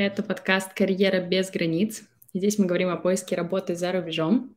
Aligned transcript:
Это 0.00 0.22
подкаст 0.22 0.74
«Карьера 0.74 1.20
без 1.20 1.50
границ». 1.50 2.04
Здесь 2.32 2.56
мы 2.56 2.66
говорим 2.66 2.88
о 2.88 2.98
поиске 2.98 3.34
работы 3.34 3.74
за 3.74 3.90
рубежом. 3.90 4.54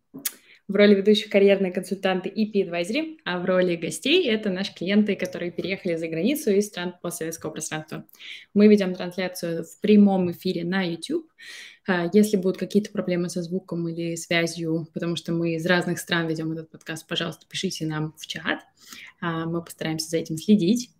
В 0.68 0.76
роли 0.76 0.94
ведущих 0.94 1.32
карьерные 1.32 1.72
консультанты 1.72 2.29
EP 2.29 2.54
Advisory, 2.54 3.18
а 3.26 3.40
в 3.40 3.46
роли 3.46 3.76
гостей 3.76 4.30
это 4.30 4.52
наши 4.52 4.72
клиенты, 4.72 5.16
которые 5.16 5.52
переехали 5.52 5.96
за 5.96 6.08
границу 6.10 6.51
из 6.51 6.68
стран 6.68 6.94
постсоветского 7.01 7.50
пространства. 7.50 8.06
Мы 8.54 8.68
ведем 8.68 8.94
трансляцию 8.94 9.64
в 9.64 9.82
прямом 9.82 10.29
эфире 10.29 10.64
на 10.64 10.83
YouTube. 10.83 11.26
А, 11.87 12.08
если 12.14 12.37
будут 12.37 12.60
какие-то 12.60 12.92
проблемы 12.92 13.28
со 13.28 13.42
звуком 13.42 13.90
или 13.90 14.14
связью, 14.14 14.90
потому 14.94 15.15
что 15.15 15.33
мы 15.33 15.55
из 15.55 15.65
разных 15.65 15.97
стран 15.97 16.28
ведем 16.28 16.52
этот 16.52 16.70
подкаст, 16.70 17.08
пожалуйста, 17.08 17.48
пишите 17.50 17.88
нам 17.88 18.14
в 18.16 18.28
чат. 18.28 18.60
А, 19.20 19.48
мы 19.48 19.64
постараемся 19.64 20.08
за 20.08 20.18
этим 20.18 20.38
следить. 20.38 20.92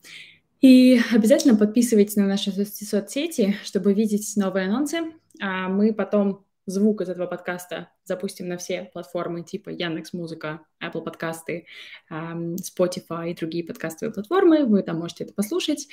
И 0.62 1.00
обязательно 1.12 1.56
подписывайтесь 1.56 2.16
на 2.16 2.28
наши 2.28 2.52
соцсети, 2.52 3.56
чтобы 3.64 3.94
видеть 3.94 4.34
новые 4.36 4.68
анонсы. 4.68 5.00
А 5.42 5.68
мы 5.70 5.92
потом 5.92 6.46
звук 6.68 7.02
из 7.02 7.10
этого 7.10 7.26
подкаста 7.26 7.90
запустим 8.04 8.48
на 8.48 8.58
все 8.58 8.84
платформы 8.94 9.44
типа 9.44 9.70
Яндекс 9.70 10.14
Музыка, 10.14 10.62
Apple 10.84 11.04
подкасты, 11.04 11.66
Spotify 12.12 13.32
и 13.32 13.36
другие 13.36 13.64
подкастовые 13.64 14.14
платформы. 14.14 14.66
Вы 14.66 14.84
там 14.84 15.00
можете 15.00 15.24
это 15.24 15.34
послушать. 15.34 15.88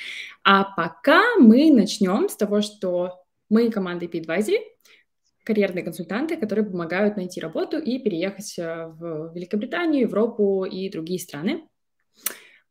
А 0.45 0.65
пока 0.65 1.37
мы 1.37 1.71
начнем 1.73 2.29
с 2.29 2.37
того, 2.37 2.61
что 2.61 3.25
мы 3.48 3.71
команда 3.71 4.05
EP 4.05 4.23
Advisory, 4.23 4.59
карьерные 5.45 5.83
консультанты, 5.83 6.37
которые 6.37 6.67
помогают 6.67 7.17
найти 7.17 7.41
работу 7.41 7.79
и 7.79 7.98
переехать 7.98 8.59
э, 8.59 8.87
в 8.89 9.33
Великобританию, 9.35 10.03
Европу 10.03 10.67
и 10.67 10.91
другие 10.91 11.19
страны. 11.19 11.67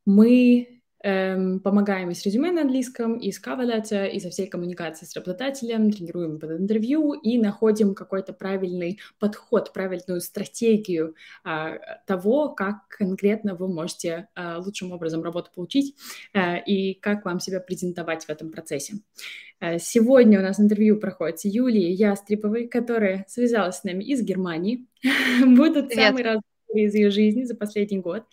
Мы 0.05 0.76
Эм, 1.03 1.59
помогаем 1.59 2.09
и 2.09 2.15
с 2.15 2.25
резюме 2.25 2.51
на 2.51 2.61
английском, 2.61 3.19
и 3.19 3.31
с 3.31 3.39
cover 3.39 4.09
и 4.09 4.19
со 4.19 4.31
всей 4.31 4.47
коммуникацией 4.47 5.07
с 5.07 5.15
работодателем, 5.15 5.91
тренируем 5.91 6.39
под 6.39 6.53
интервью 6.53 7.13
и 7.13 7.37
находим 7.37 7.93
какой-то 7.93 8.33
правильный 8.33 8.99
подход, 9.19 9.73
правильную 9.73 10.21
стратегию 10.21 11.13
а, 11.43 11.77
того, 12.07 12.49
как 12.49 12.87
конкретно 12.87 13.53
вы 13.53 13.67
можете 13.67 14.27
а, 14.33 14.57
лучшим 14.57 14.91
образом 14.91 15.21
работу 15.21 15.51
получить 15.53 15.95
а, 16.33 16.57
и 16.57 16.95
как 16.95 17.25
вам 17.25 17.39
себя 17.39 17.59
презентовать 17.59 18.25
в 18.25 18.29
этом 18.31 18.49
процессе. 18.49 18.95
А, 19.59 19.77
сегодня 19.77 20.39
у 20.39 20.41
нас 20.41 20.59
интервью 20.59 20.99
проходит 20.99 21.39
с 21.39 21.45
Юлией 21.45 21.93
Ястреповой, 21.93 22.67
которая 22.67 23.23
связалась 23.27 23.77
с 23.77 23.83
нами 23.83 24.03
из 24.03 24.23
Германии. 24.23 24.87
Будут 25.45 25.93
самые 25.93 26.25
разные 26.25 26.41
из 26.73 26.95
ее 26.95 27.11
жизни 27.11 27.43
за 27.43 27.55
последний 27.55 27.99
год. 27.99 28.23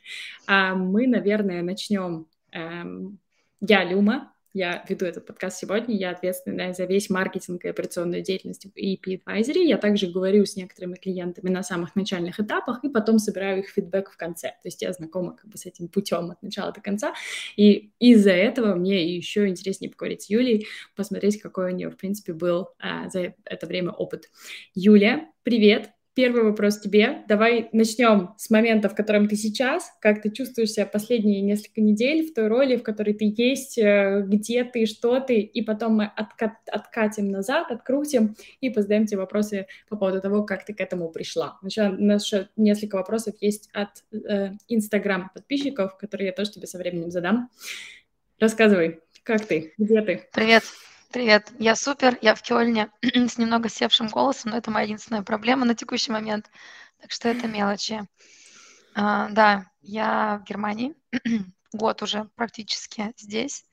А 0.46 0.74
мы, 0.74 1.06
наверное, 1.06 1.62
начнем 1.62 2.26
Эм, 2.54 3.18
я 3.60 3.84
Люма, 3.84 4.32
я 4.52 4.84
веду 4.88 5.04
этот 5.04 5.26
подкаст 5.26 5.58
сегодня, 5.58 5.96
я 5.96 6.10
ответственна 6.10 6.72
за 6.72 6.84
весь 6.84 7.10
маркетинг 7.10 7.64
и 7.64 7.68
операционную 7.68 8.22
деятельность 8.22 8.66
в 8.66 8.78
EP 8.78 9.00
Advisory. 9.02 9.64
Я 9.64 9.76
также 9.78 10.06
говорю 10.06 10.46
с 10.46 10.54
некоторыми 10.54 10.94
клиентами 10.94 11.50
на 11.50 11.64
самых 11.64 11.96
начальных 11.96 12.38
этапах 12.38 12.84
и 12.84 12.88
потом 12.88 13.18
собираю 13.18 13.58
их 13.58 13.70
фидбэк 13.70 14.10
в 14.12 14.16
конце. 14.16 14.50
То 14.62 14.68
есть 14.68 14.80
я 14.82 14.92
знакома 14.92 15.34
как 15.34 15.50
бы 15.50 15.58
с 15.58 15.66
этим 15.66 15.88
путем 15.88 16.30
от 16.30 16.40
начала 16.40 16.70
до 16.70 16.80
конца. 16.80 17.14
И 17.56 17.90
из-за 17.98 18.30
этого 18.30 18.76
мне 18.76 19.16
еще 19.16 19.48
интереснее 19.48 19.90
поговорить 19.90 20.22
с 20.22 20.30
Юлей, 20.30 20.68
посмотреть, 20.94 21.42
какой 21.42 21.72
у 21.72 21.74
нее, 21.74 21.90
в 21.90 21.96
принципе, 21.96 22.32
был 22.32 22.68
а, 22.78 23.08
за 23.08 23.34
это 23.44 23.66
время 23.66 23.90
опыт. 23.90 24.30
Юлия, 24.74 25.32
привет! 25.42 25.90
Первый 26.14 26.44
вопрос 26.44 26.78
тебе. 26.78 27.24
Давай 27.26 27.68
начнем 27.72 28.34
с 28.36 28.48
момента, 28.48 28.88
в 28.88 28.94
котором 28.94 29.28
ты 29.28 29.34
сейчас. 29.34 29.92
Как 30.00 30.22
ты 30.22 30.30
чувствуешь 30.30 30.70
себя 30.70 30.86
последние 30.86 31.40
несколько 31.40 31.80
недель 31.80 32.30
в 32.30 32.34
той 32.34 32.46
роли, 32.46 32.76
в 32.76 32.84
которой 32.84 33.14
ты 33.14 33.34
есть, 33.36 33.78
э, 33.78 34.22
где 34.24 34.62
ты, 34.62 34.86
что 34.86 35.18
ты, 35.18 35.40
и 35.40 35.62
потом 35.62 35.96
мы 35.96 36.12
отка- 36.16 36.56
откатим 36.70 37.30
назад, 37.30 37.72
открутим 37.72 38.36
и 38.60 38.70
позадаем 38.70 39.06
тебе 39.06 39.18
вопросы 39.18 39.66
по 39.88 39.96
поводу 39.96 40.20
того, 40.20 40.44
как 40.44 40.64
ты 40.64 40.72
к 40.72 40.80
этому 40.80 41.10
пришла. 41.10 41.58
Еще 41.64 41.82
еще 41.82 42.48
несколько 42.56 42.96
вопросов 42.96 43.34
есть 43.40 43.68
от 43.72 44.04
Инстаграм 44.68 45.22
э, 45.22 45.34
подписчиков, 45.34 45.96
которые 45.96 46.28
я 46.28 46.32
тоже 46.32 46.52
тебе 46.52 46.66
со 46.66 46.78
временем 46.78 47.10
задам. 47.10 47.50
Рассказывай, 48.38 49.00
как 49.22 49.46
ты, 49.46 49.74
где 49.78 50.00
ты? 50.02 50.28
Привет. 50.32 50.62
Привет, 51.14 51.52
я 51.60 51.76
супер, 51.76 52.18
я 52.22 52.34
в 52.34 52.42
Кёльне 52.42 52.90
с 53.00 53.38
немного 53.38 53.68
севшим 53.68 54.08
голосом, 54.08 54.50
но 54.50 54.56
это 54.56 54.72
моя 54.72 54.84
единственная 54.84 55.22
проблема 55.22 55.64
на 55.64 55.76
текущий 55.76 56.10
момент, 56.10 56.50
так 57.00 57.12
что 57.12 57.28
это 57.28 57.46
мелочи. 57.46 58.02
А, 58.96 59.28
да, 59.28 59.70
я 59.80 60.42
в 60.42 60.48
Германии, 60.48 60.96
год 61.72 62.02
уже 62.02 62.24
практически 62.34 63.12
здесь, 63.16 63.64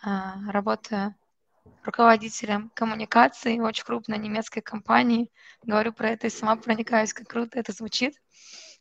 а, 0.00 0.36
работаю 0.48 1.16
руководителем 1.82 2.70
в 2.78 3.62
очень 3.64 3.84
крупной 3.84 4.18
немецкой 4.18 4.60
компании. 4.60 5.32
Говорю 5.64 5.92
про 5.92 6.10
это 6.10 6.28
и 6.28 6.30
сама 6.30 6.54
проникаюсь, 6.54 7.12
как 7.12 7.26
круто 7.26 7.58
это 7.58 7.72
звучит. 7.72 8.14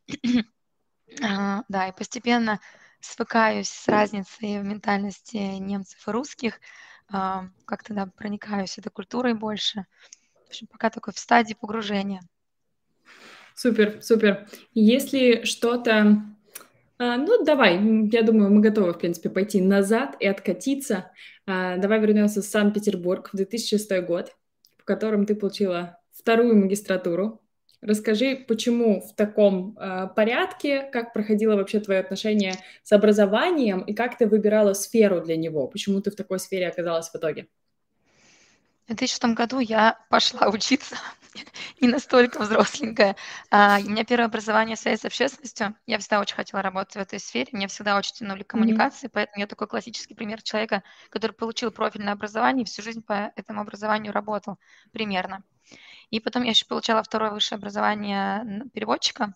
а, 1.23 1.63
да, 1.69 1.87
и 1.87 1.91
постепенно 1.91 2.59
свыкаюсь 2.99 3.69
с 3.69 3.87
разницей 3.87 4.59
в 4.59 4.63
ментальности 4.63 5.37
немцев 5.37 6.07
и 6.07 6.11
русских– 6.11 6.61
как-то 7.07 7.93
да, 7.93 8.07
проникаюсь 8.15 8.77
этой 8.77 8.89
культурой 8.89 9.33
больше. 9.33 9.85
В 10.45 10.49
общем, 10.49 10.67
пока 10.67 10.89
такой 10.89 11.13
в 11.13 11.19
стадии 11.19 11.53
погружения. 11.53 12.21
Супер, 13.55 14.01
супер. 14.01 14.47
Если 14.73 15.43
что-то... 15.43 16.23
А, 16.97 17.17
ну, 17.17 17.43
давай, 17.43 17.79
я 18.11 18.21
думаю, 18.21 18.51
мы 18.51 18.61
готовы, 18.61 18.93
в 18.93 18.97
принципе, 18.97 19.29
пойти 19.29 19.61
назад 19.61 20.15
и 20.19 20.27
откатиться. 20.27 21.11
А, 21.45 21.77
давай 21.77 21.99
вернемся 21.99 22.41
в 22.41 22.45
Санкт-Петербург 22.45 23.29
в 23.31 23.37
2006 23.37 24.01
год, 24.01 24.35
в 24.77 24.83
котором 24.83 25.25
ты 25.25 25.35
получила 25.35 25.99
вторую 26.11 26.57
магистратуру 26.57 27.41
Расскажи, 27.85 28.35
почему 28.35 28.99
в 28.99 29.13
таком 29.13 29.77
э, 29.77 30.07
порядке, 30.15 30.89
как 30.91 31.13
проходило 31.13 31.55
вообще 31.55 31.79
твое 31.79 31.99
отношение 31.99 32.55
с 32.81 32.91
образованием 32.91 33.81
и 33.81 33.93
как 33.93 34.17
ты 34.17 34.25
выбирала 34.25 34.73
сферу 34.73 35.21
для 35.21 35.37
него? 35.37 35.67
Почему 35.67 36.01
ты 36.01 36.09
в 36.09 36.15
такой 36.15 36.39
сфере 36.39 36.67
оказалась 36.67 37.09
в 37.09 37.15
итоге? 37.15 37.47
В 38.85 38.87
2006 38.87 39.35
году 39.35 39.59
я 39.59 39.99
пошла 40.09 40.49
учиться, 40.49 40.95
не 41.79 41.87
настолько 41.87 42.41
взросленькая. 42.41 43.17
А, 43.51 43.77
у 43.79 43.87
меня 43.87 44.03
первое 44.03 44.25
образование 44.25 44.77
связи 44.77 45.01
с 45.01 45.05
общественностью. 45.05 45.75
Я 45.85 45.99
всегда 45.99 46.21
очень 46.21 46.35
хотела 46.35 46.63
работать 46.63 46.95
в 46.95 46.99
этой 46.99 47.19
сфере. 47.19 47.49
Мне 47.51 47.67
всегда 47.67 47.99
очень 47.99 48.15
тянули 48.15 48.41
коммуникации, 48.41 49.05
mm-hmm. 49.05 49.13
поэтому 49.13 49.41
я 49.41 49.45
такой 49.45 49.67
классический 49.67 50.15
пример 50.15 50.41
человека, 50.41 50.81
который 51.09 51.33
получил 51.33 51.69
профильное 51.69 52.13
образование 52.13 52.63
и 52.63 52.67
всю 52.67 52.81
жизнь 52.81 53.03
по 53.03 53.31
этому 53.35 53.61
образованию 53.61 54.11
работал 54.11 54.57
примерно. 54.91 55.43
И 56.09 56.19
потом 56.19 56.43
я 56.43 56.51
еще 56.51 56.65
получала 56.65 57.03
второе 57.03 57.31
высшее 57.31 57.57
образование 57.57 58.65
переводчика. 58.73 59.35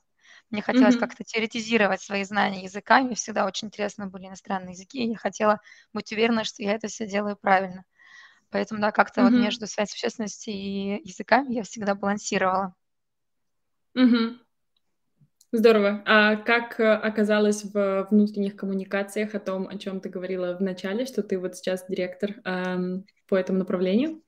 Мне 0.50 0.62
хотелось 0.62 0.96
mm-hmm. 0.96 1.00
как-то 1.00 1.24
теоретизировать 1.24 2.02
свои 2.02 2.24
знания 2.24 2.64
языка. 2.64 3.02
Мне 3.02 3.16
всегда 3.16 3.46
очень 3.46 3.68
интересны 3.68 4.08
были 4.08 4.28
иностранные 4.28 4.72
языки, 4.72 5.04
и 5.04 5.12
я 5.12 5.18
хотела 5.18 5.62
быть 5.94 6.12
уверена, 6.12 6.44
что 6.44 6.64
я 6.64 6.74
это 6.74 6.88
все 6.88 7.08
делаю 7.08 7.38
правильно. 7.38 7.86
Поэтому, 8.50 8.82
да, 8.82 8.92
как-то 8.92 9.22
mm-hmm. 9.22 9.30
вот 9.30 9.44
между 9.44 9.68
связью 9.68 9.94
общественности 9.96 10.50
и 10.50 11.08
языками 11.08 11.54
я 11.54 11.64
всегда 11.64 11.94
балансировала. 11.94 12.74
Mm-hmm. 13.96 14.40
Здорово. 15.52 16.04
А 16.06 16.36
как 16.36 16.80
э, 16.80 16.94
оказалось 16.94 17.64
в 17.64 18.08
внутренних 18.12 18.56
коммуникациях 18.56 19.34
о 19.34 19.40
том, 19.40 19.68
о 19.68 19.78
чем 19.78 20.00
ты 20.00 20.10
говорила 20.10 20.56
в 20.56 20.62
начале, 20.62 21.06
что 21.06 21.24
ты 21.24 21.40
вот 21.40 21.56
сейчас 21.56 21.86
директор 21.88 22.36
эм, 22.46 23.06
по 23.28 23.36
этому 23.36 23.60
направлению? 23.60 24.22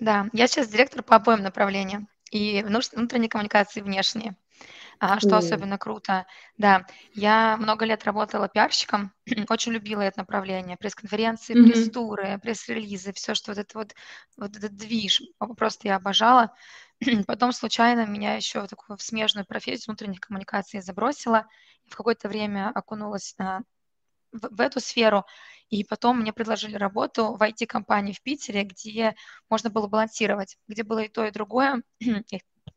Да, 0.00 0.28
я 0.32 0.46
сейчас 0.46 0.68
директор 0.68 1.02
по 1.02 1.16
обоим 1.16 1.42
направлениям. 1.42 2.08
И 2.30 2.62
внутренней 2.62 3.28
коммуникации, 3.28 3.80
и 3.80 3.82
внешние. 3.82 4.36
А, 5.00 5.20
что 5.20 5.30
mm. 5.30 5.38
особенно 5.38 5.78
круто. 5.78 6.26
Да, 6.56 6.84
я 7.14 7.56
много 7.56 7.84
лет 7.84 8.04
работала 8.04 8.48
пиарщиком, 8.48 9.12
очень 9.48 9.72
любила 9.72 10.00
это 10.02 10.18
направление. 10.18 10.76
Пресс-конференции, 10.76 11.54
mm-hmm. 11.54 11.70
пресс-туры, 11.70 12.38
пресс-релизы, 12.42 13.12
все, 13.12 13.34
что 13.34 13.52
вот 13.52 13.58
это 13.58 13.78
вот, 13.78 13.94
вот 14.36 14.56
этот 14.56 14.76
движ, 14.76 15.22
просто 15.56 15.88
я 15.88 15.96
обожала. 15.96 16.52
Потом 17.28 17.52
случайно 17.52 18.06
меня 18.06 18.34
еще 18.34 18.60
в 18.60 18.66
такую 18.66 18.96
в 18.96 19.02
смежную 19.02 19.46
профессию 19.46 19.86
внутренних 19.88 20.20
коммуникаций 20.20 20.80
забросила. 20.80 21.46
В 21.86 21.94
какое-то 21.94 22.28
время 22.28 22.72
окунулась 22.74 23.34
на, 23.38 23.62
в, 24.32 24.56
в 24.56 24.60
эту 24.60 24.80
сферу. 24.80 25.24
И 25.70 25.84
потом 25.84 26.20
мне 26.20 26.32
предложили 26.32 26.76
работу 26.76 27.34
в 27.34 27.42
IT-компании 27.42 28.12
в 28.12 28.22
Питере, 28.22 28.64
где 28.64 29.14
можно 29.50 29.70
было 29.70 29.86
балансировать, 29.86 30.56
где 30.66 30.82
было 30.82 31.00
и 31.00 31.08
то, 31.08 31.24
и 31.26 31.30
другое. 31.30 31.82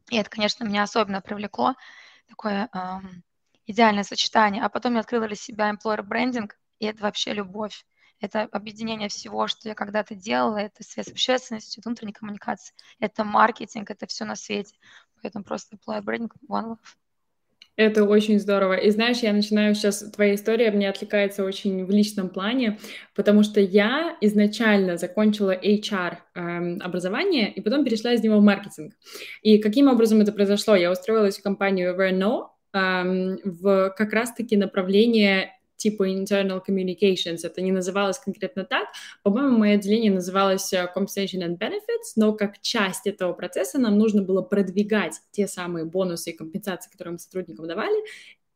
И 0.09 0.17
это, 0.17 0.29
конечно, 0.29 0.63
меня 0.63 0.83
особенно 0.83 1.21
привлекло, 1.21 1.75
такое 2.27 2.69
эм, 2.73 3.23
идеальное 3.65 4.03
сочетание. 4.03 4.63
А 4.63 4.69
потом 4.69 4.95
я 4.95 5.01
открыла 5.01 5.27
для 5.27 5.35
себя 5.35 5.71
employer 5.71 6.05
branding, 6.05 6.49
и 6.79 6.85
это 6.85 7.03
вообще 7.03 7.33
любовь. 7.33 7.85
Это 8.19 8.43
объединение 8.43 9.09
всего, 9.09 9.47
что 9.47 9.69
я 9.69 9.75
когда-то 9.75 10.13
делала, 10.15 10.57
это 10.57 10.83
связь 10.83 11.07
с 11.07 11.11
общественностью, 11.11 11.81
это 11.81 11.89
внутренняя 11.89 12.13
коммуникация, 12.13 12.75
это 12.99 13.23
маркетинг, 13.23 13.89
это 13.89 14.05
все 14.05 14.25
на 14.25 14.35
свете. 14.35 14.75
Поэтому 15.21 15.43
просто 15.43 15.75
employer 15.75 16.03
branding, 16.03 16.29
one 16.47 16.65
love. 16.65 17.00
Это 17.77 18.03
очень 18.03 18.39
здорово. 18.39 18.73
И 18.73 18.89
знаешь, 18.89 19.19
я 19.19 19.31
начинаю 19.31 19.73
сейчас, 19.75 19.99
твоя 20.11 20.35
история 20.35 20.71
мне 20.71 20.89
отвлекается 20.89 21.43
очень 21.45 21.85
в 21.85 21.89
личном 21.89 22.29
плане, 22.29 22.79
потому 23.15 23.43
что 23.43 23.61
я 23.61 24.17
изначально 24.21 24.97
закончила 24.97 25.55
HR 25.55 26.17
эм, 26.35 26.79
образование 26.83 27.51
и 27.51 27.61
потом 27.61 27.85
перешла 27.85 28.13
из 28.13 28.21
него 28.21 28.37
в 28.37 28.43
маркетинг. 28.43 28.93
И 29.41 29.57
каким 29.57 29.87
образом 29.87 30.19
это 30.21 30.31
произошло? 30.31 30.75
Я 30.75 30.91
устроилась 30.91 31.37
в 31.37 31.43
компанию 31.43 31.95
Renault 31.95 32.47
эм, 32.73 33.39
в 33.45 33.93
как 33.97 34.11
раз-таки 34.11 34.57
направление 34.57 35.51
типа 35.81 36.07
internal 36.09 36.61
communications. 36.65 37.39
Это 37.43 37.61
не 37.61 37.71
называлось 37.71 38.19
конкретно 38.19 38.63
так. 38.63 38.87
По-моему, 39.23 39.57
мое 39.57 39.75
отделение 39.75 40.11
называлось 40.11 40.71
э, 40.73 40.87
compensation 40.95 41.41
and 41.41 41.57
benefits, 41.57 42.13
но 42.15 42.33
как 42.33 42.61
часть 42.61 43.07
этого 43.07 43.33
процесса 43.33 43.79
нам 43.79 43.97
нужно 43.97 44.21
было 44.21 44.41
продвигать 44.41 45.15
те 45.31 45.47
самые 45.47 45.85
бонусы 45.85 46.31
и 46.31 46.37
компенсации, 46.37 46.91
которые 46.91 47.13
мы 47.13 47.19
сотрудникам 47.19 47.67
давали, 47.67 47.97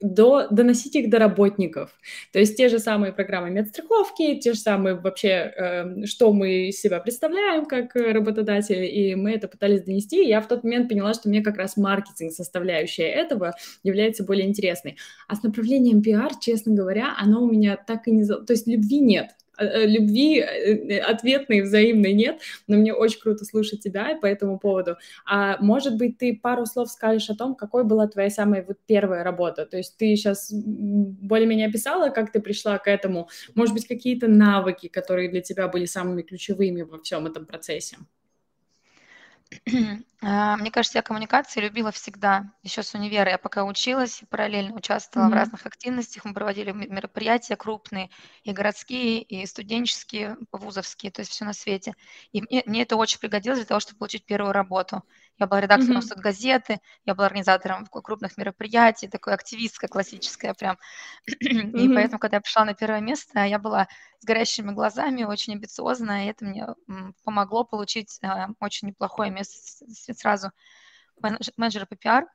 до, 0.01 0.47
доносить 0.50 0.95
их 0.95 1.09
до 1.09 1.19
работников. 1.19 1.97
То 2.33 2.39
есть 2.39 2.57
те 2.57 2.69
же 2.69 2.80
самые 2.80 3.13
программы 3.13 3.50
медстраховки, 3.50 4.36
те 4.39 4.53
же 4.53 4.59
самые 4.59 4.95
вообще, 4.95 5.27
э, 5.27 6.06
что 6.06 6.33
мы 6.33 6.68
из 6.68 6.81
себя 6.81 7.00
представляем 7.00 7.65
как 7.65 7.95
работодатели, 7.95 8.86
и 8.86 9.15
мы 9.15 9.31
это 9.31 9.47
пытались 9.47 9.83
донести. 9.83 10.24
И 10.24 10.27
я 10.27 10.42
в 10.42 10.47
тот 10.47 10.63
момент 10.63 10.89
поняла, 10.89 11.13
что 11.13 11.30
мне 11.30 11.42
как 11.42 11.57
раз 11.57 11.77
маркетинг, 11.77 12.33
составляющая 12.33 13.07
этого, 13.07 13.53
является 13.83 14.24
более 14.24 14.47
интересной. 14.47 14.97
А 15.27 15.36
с 15.36 15.44
направлением 15.44 16.01
пиар, 16.01 16.31
честно 16.39 16.74
говоря, 16.74 17.15
оно 17.18 17.44
у 17.44 17.50
меня 17.50 17.77
так 17.77 18.07
и 18.07 18.12
не... 18.12 18.25
То 18.25 18.51
есть 18.51 18.68
любви 18.68 19.00
нет. 19.00 19.30
Э, 19.57 19.66
э, 19.66 19.86
любви 19.86 20.40
э, 20.40 21.00
ответной, 21.00 21.62
взаимной 21.62 22.13
нет, 22.13 22.42
но 22.68 22.78
мне 22.78 22.94
очень 22.94 23.19
круто 23.19 23.46
слушать 23.46 23.81
тебя 23.81 24.18
по 24.22 24.25
этому 24.25 24.60
поводу. 24.60 24.98
А 25.25 25.57
может 25.62 25.98
быть, 25.98 26.18
ты 26.18 26.36
пару 26.36 26.66
слов 26.66 26.90
скажешь 26.90 27.30
о 27.30 27.36
том, 27.36 27.56
какой 27.56 27.84
была 27.84 28.07
твоя 28.07 28.30
самая 28.30 28.63
вот 28.63 28.78
первая 28.86 29.24
работа? 29.24 29.66
То 29.66 29.78
есть 29.78 29.98
ты 29.98 30.16
сейчас 30.16 30.52
более-менее 30.52 31.68
описала, 31.68 32.10
как 32.10 32.31
ты 32.31 32.40
пришла 32.40 32.78
к 32.78 32.88
этому. 32.88 33.30
Может 33.54 33.74
быть, 33.74 33.88
какие-то 33.88 34.28
навыки, 34.28 34.88
которые 34.88 35.30
для 35.30 35.42
тебя 35.42 35.68
были 35.68 35.86
самыми 35.86 36.22
ключевыми 36.22 36.81
во 36.81 37.00
всем 37.00 37.25
этом 37.25 37.46
процессе? 37.46 37.98
А, 40.27 40.57
мне 40.57 40.72
кажется, 40.72 40.98
я 40.98 41.04
коммуникации 41.04 41.62
любила 41.62 41.92
всегда, 41.92 42.51
еще 42.63 42.81
с 42.81 42.95
универа. 42.95 43.30
Я 43.30 43.38
пока 43.38 43.63
училась, 43.63 44.24
параллельно 44.31 44.74
участвовала 44.74 45.30
в 45.30 45.33
разных 45.33 45.68
активностях. 45.68 46.25
Мы 46.25 46.33
проводили 46.33 46.72
мероприятия 46.72 47.56
крупные, 47.56 48.10
и 48.44 48.51
городские, 48.51 49.22
и 49.22 49.45
студенческие, 49.45 50.36
вузовские, 50.51 51.12
то 51.12 51.19
есть 51.19 51.31
все 51.31 51.45
на 51.45 51.54
свете. 51.54 51.94
И 52.31 52.42
мне, 52.42 52.63
мне 52.66 52.81
это 52.81 52.95
очень 52.95 53.19
пригодилось 53.19 53.60
для 53.60 53.68
того, 53.68 53.80
чтобы 53.80 54.00
получить 54.00 54.25
первую 54.25 54.51
работу. 54.51 55.04
Я 55.38 55.48
была 55.48 55.62
редактором 55.62 56.00
mm-hmm. 56.00 56.22
газеты, 56.22 56.80
я 57.06 57.13
была 57.13 57.28
организатором 57.28 57.86
крупных 57.86 58.38
мероприятий, 58.38 59.07
такой 59.07 59.33
активистская, 59.33 59.89
классическая 59.89 60.54
прям. 60.56 60.78
Mm-hmm. 61.30 61.71
И 61.78 61.94
поэтому, 61.94 62.19
когда 62.19 62.38
я 62.38 62.42
пришла 62.42 62.66
на 62.66 62.74
первое 62.74 63.01
место, 63.01 63.44
я 63.44 63.60
была 63.60 63.88
с 64.19 64.25
горящими 64.25 64.71
глазами, 64.71 65.24
очень 65.24 65.54
амбициозная, 65.54 66.25
и 66.25 66.30
это 66.30 66.45
мне 66.45 66.68
помогло 67.24 67.63
получить 67.63 68.18
э, 68.21 68.48
очень 68.60 68.88
неплохое 68.88 69.30
место 69.30 69.86
сразу 70.20 70.52
менеджера 71.58 71.86
по 71.86 71.96
пиар 71.96 72.26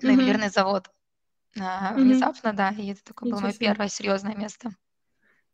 на 0.00 0.10
ювелирный 0.10 0.50
завод. 0.50 0.90
Mm-hmm. 1.56 1.94
Внезапно, 1.94 2.52
да, 2.52 2.70
и 2.70 2.92
это 2.92 3.02
такое 3.04 3.32
было 3.32 3.40
мое 3.40 3.52
первое 3.52 3.88
серьезное 3.88 4.34
место. 4.36 4.70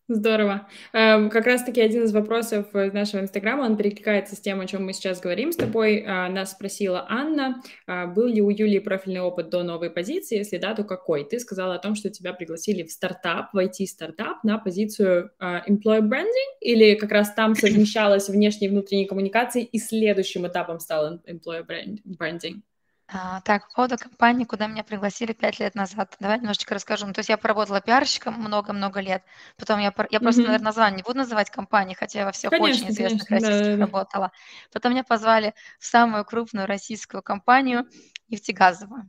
Здорово. 0.09 0.69
Эм, 0.93 1.31
как 1.31 1.47
раз-таки 1.47 1.81
один 1.81 2.05
из 2.05 2.13
вопросов 2.13 2.73
из 2.77 2.93
нашего 2.93 3.23
Инстаграма, 3.23 3.63
он 3.63 3.77
перекликается 3.77 4.37
с 4.37 4.41
тем, 4.41 4.61
о 4.61 4.67
чем 4.67 4.85
мы 4.87 4.93
сейчас 4.93 5.21
говорим 5.21 5.51
с 5.51 5.57
тобой. 5.57 6.05
А, 6.07 6.29
нас 6.29 6.53
спросила 6.53 7.05
Анна, 7.09 7.61
а, 7.89 8.07
был 8.07 8.27
ли 8.27 8.41
у 8.41 8.49
Юлии 8.49 8.79
профильный 8.79 9.21
опыт 9.21 9.51
до 9.51 9.65
новой 9.65 9.91
позиции, 9.91 10.39
если 10.39 10.59
да, 10.59 10.77
то 10.77 10.85
какой? 10.85 11.25
Ты 11.25 11.41
сказала 11.41 11.75
о 11.75 11.79
том, 11.81 11.97
что 11.97 12.09
тебя 12.09 12.33
пригласили 12.35 12.85
в 12.85 12.93
стартап, 12.93 13.53
в 13.53 13.59
IT-стартап 13.59 14.45
на 14.45 14.59
позицию 14.59 15.33
а, 15.41 15.65
employer 15.69 16.03
branding, 16.03 16.53
или 16.61 16.95
как 16.95 17.11
раз 17.11 17.35
там 17.35 17.57
совмещалась 17.57 18.29
внешней 18.29 18.69
и 18.69 18.71
внутренней 18.71 19.07
коммуникации, 19.07 19.65
и 19.65 19.79
следующим 19.81 20.47
этапом 20.47 20.79
стал 20.79 21.17
employer 21.27 21.67
branding? 21.67 22.61
А, 23.09 23.41
так, 23.43 23.69
по 23.69 23.75
поводу 23.77 23.99
компании, 23.99 24.45
куда 24.45 24.67
меня 24.67 24.83
пригласили 24.83 25.33
пять 25.33 25.61
лет 25.61 25.77
назад. 25.77 26.17
Давай 26.19 26.39
немножечко 26.39 26.75
расскажу. 26.75 27.07
Ну, 27.07 27.13
то 27.13 27.21
есть 27.21 27.29
я 27.29 27.37
поработала 27.37 27.81
пиарщиком 27.81 28.35
много-много 28.35 29.01
лет. 29.01 29.23
Потом 29.57 29.79
я, 29.79 29.95
я 30.11 30.21
просто, 30.21 30.43
наверное, 30.43 30.65
название 30.65 30.97
не 30.97 31.03
буду 31.05 31.19
называть 31.19 31.51
компании, 31.51 31.95
хотя 31.95 32.21
я 32.21 32.25
во 32.25 32.33
всех 32.33 32.51
Конечно, 32.51 32.87
очень 32.87 32.95
известных 32.95 33.29
конечно, 33.29 33.49
российских 33.51 33.79
да. 33.79 33.87
работала. 33.87 34.33
Потом 34.73 34.93
меня 34.93 35.05
позвали 35.05 35.55
в 35.79 35.87
самую 35.87 36.25
крупную 36.25 36.67
российскую 36.67 37.23
компанию 37.23 37.87
нефтегазовую. 38.29 39.09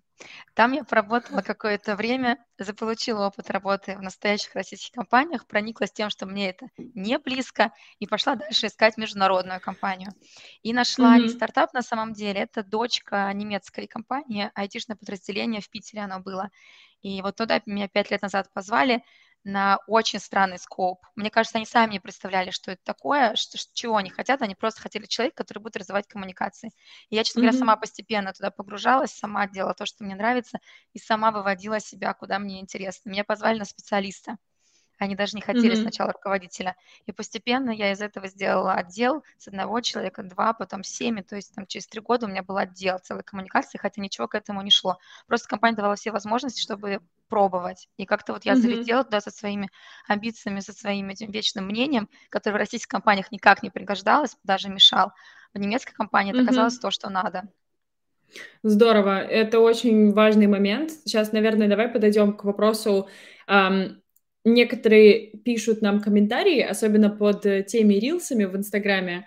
Там 0.53 0.71
я 0.71 0.83
поработала 0.83 1.41
какое-то 1.41 1.95
время, 1.95 2.43
заполучила 2.57 3.27
опыт 3.27 3.49
работы 3.49 3.95
в 3.97 4.01
настоящих 4.01 4.55
российских 4.55 4.91
компаниях, 4.93 5.45
прониклась 5.45 5.91
тем, 5.91 6.09
что 6.09 6.25
мне 6.25 6.49
это 6.49 6.67
не 6.77 7.19
близко, 7.19 7.71
и 7.99 8.07
пошла 8.07 8.35
дальше 8.35 8.67
искать 8.67 8.97
международную 8.97 9.61
компанию. 9.61 10.11
И 10.63 10.73
нашла 10.73 11.17
mm-hmm. 11.17 11.21
не 11.21 11.29
стартап 11.29 11.73
на 11.73 11.81
самом 11.81 12.13
деле, 12.13 12.41
это 12.41 12.63
дочка 12.63 13.31
немецкой 13.33 13.87
компании, 13.87 14.51
айтишное 14.55 14.97
подразделение 14.97 15.61
в 15.61 15.69
Питере 15.69 16.03
оно 16.03 16.19
было. 16.19 16.49
И 17.01 17.21
вот 17.21 17.35
туда 17.35 17.61
меня 17.65 17.87
пять 17.87 18.09
лет 18.09 18.21
назад 18.21 18.51
позвали, 18.51 19.03
на 19.43 19.79
очень 19.87 20.19
странный 20.19 20.59
скоп. 20.59 21.05
Мне 21.15 21.29
кажется, 21.29 21.57
они 21.57 21.65
сами 21.65 21.93
не 21.93 21.99
представляли, 21.99 22.51
что 22.51 22.71
это 22.71 22.81
такое, 22.83 23.35
что, 23.35 23.57
чего 23.73 23.95
они 23.95 24.09
хотят. 24.09 24.41
Они 24.41 24.55
просто 24.55 24.81
хотели 24.81 25.05
человека, 25.05 25.37
который 25.37 25.59
будет 25.59 25.77
развивать 25.77 26.07
коммуникации. 26.07 26.71
И 27.09 27.15
я, 27.15 27.23
честно 27.23 27.39
mm-hmm. 27.39 27.43
говоря, 27.43 27.57
сама 27.57 27.75
постепенно 27.77 28.33
туда 28.33 28.51
погружалась, 28.51 29.11
сама 29.11 29.47
делала 29.47 29.73
то, 29.73 29.85
что 29.85 30.03
мне 30.03 30.15
нравится, 30.15 30.59
и 30.93 30.99
сама 30.99 31.31
выводила 31.31 31.79
себя, 31.79 32.13
куда 32.13 32.39
мне 32.39 32.59
интересно. 32.59 33.09
Меня 33.09 33.23
позвали 33.23 33.59
на 33.59 33.65
специалиста. 33.65 34.37
Они 34.97 35.15
даже 35.15 35.35
не 35.35 35.41
хотели 35.41 35.73
mm-hmm. 35.73 35.81
сначала 35.81 36.11
руководителя. 36.11 36.75
И 37.05 37.11
постепенно 37.11 37.69
я 37.69 37.91
из 37.91 38.01
этого 38.01 38.27
сделала 38.27 38.73
отдел 38.73 39.23
с 39.37 39.47
одного 39.47 39.81
человека, 39.81 40.23
два, 40.23 40.53
потом 40.53 40.83
семь. 40.83 41.21
То 41.23 41.35
есть 41.35 41.53
там 41.53 41.67
через 41.67 41.87
три 41.87 42.01
года 42.01 42.25
у 42.25 42.29
меня 42.29 42.43
был 42.43 42.57
отдел 42.57 42.99
целой 42.99 43.23
коммуникации, 43.23 43.77
хотя 43.77 44.01
ничего 44.01 44.27
к 44.27 44.35
этому 44.35 44.61
не 44.61 44.71
шло. 44.71 44.97
Просто 45.27 45.47
компания 45.47 45.75
давала 45.75 45.95
все 45.95 46.11
возможности, 46.11 46.61
чтобы 46.61 46.99
пробовать. 47.29 47.89
И 47.97 48.05
как-то 48.05 48.33
вот 48.33 48.45
я 48.45 48.53
mm-hmm. 48.53 48.55
залетела 48.57 49.03
туда 49.03 49.21
со 49.21 49.31
своими 49.31 49.69
амбициями, 50.07 50.61
со 50.61 50.73
своим 50.73 51.09
этим 51.09 51.31
вечным 51.31 51.65
мнением, 51.65 52.09
которое 52.29 52.55
в 52.55 52.59
российских 52.59 52.89
компаниях 52.89 53.31
никак 53.31 53.63
не 53.63 53.69
пригождалось, 53.69 54.37
даже 54.43 54.69
мешал. 54.69 55.11
В 55.53 55.59
немецкой 55.59 55.93
компании 55.93 56.33
это 56.33 56.51
mm-hmm. 56.51 56.79
то, 56.81 56.91
что 56.91 57.09
надо. 57.09 57.43
Здорово, 58.63 59.19
это 59.19 59.59
очень 59.59 60.11
важный 60.13 60.47
момент. 60.47 60.91
Сейчас, 60.91 61.31
наверное, 61.31 61.67
давай 61.67 61.87
подойдем 61.87 62.33
к 62.33 62.43
вопросу 62.43 63.07
эм, 63.47 64.01
некоторые 64.47 65.37
пишут 65.43 65.81
нам 65.81 66.01
комментарии, 66.01 66.61
особенно 66.61 67.09
под 67.09 67.45
э, 67.45 67.63
теми 67.63 67.95
рилсами 67.95 68.45
в 68.45 68.55
Инстаграме, 68.55 69.25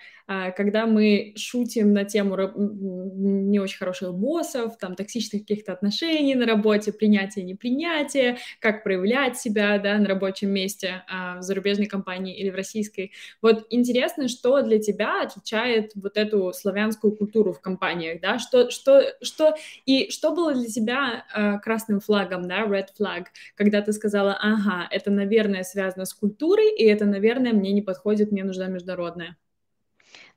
когда 0.56 0.86
мы 0.86 1.32
шутим 1.36 1.92
на 1.92 2.04
тему 2.04 2.36
не 2.56 3.58
очень 3.58 3.78
хороших 3.78 4.14
боссов, 4.14 4.78
там, 4.78 4.94
токсичных 4.94 5.42
каких-то 5.42 5.72
отношений 5.72 6.34
на 6.36 6.46
работе, 6.46 6.92
принятия, 6.92 7.42
непринятия, 7.42 8.38
как 8.60 8.84
проявлять 8.84 9.36
себя, 9.38 9.78
да, 9.78 9.98
на 9.98 10.06
рабочем 10.06 10.50
месте 10.50 11.02
а, 11.08 11.38
в 11.38 11.42
зарубежной 11.42 11.86
компании 11.86 12.36
или 12.36 12.50
в 12.50 12.54
российской. 12.54 13.12
Вот 13.42 13.66
интересно, 13.70 14.28
что 14.28 14.62
для 14.62 14.78
тебя 14.78 15.22
отличает 15.22 15.92
вот 15.96 16.16
эту 16.16 16.52
славянскую 16.52 17.16
культуру 17.16 17.52
в 17.52 17.60
компаниях, 17.60 18.20
да, 18.20 18.38
что, 18.38 18.70
что, 18.70 19.02
что, 19.22 19.56
и 19.84 20.10
что 20.10 20.32
было 20.32 20.54
для 20.54 20.68
тебя 20.68 21.24
а, 21.32 21.58
красным 21.58 22.00
флагом, 22.00 22.46
да, 22.46 22.66
red 22.66 22.88
flag, 22.98 23.24
когда 23.56 23.82
ты 23.82 23.92
сказала, 23.92 24.38
ага, 24.40 24.86
это, 24.90 25.10
наверное, 25.10 25.64
связано 25.64 26.04
с 26.04 26.14
культурой, 26.14 26.70
и 26.72 26.84
это, 26.84 27.04
наверное, 27.04 27.52
мне 27.52 27.72
не 27.72 27.82
подходит, 27.82 28.30
мне 28.30 28.44
нужна 28.44 28.68
международная. 28.68 29.36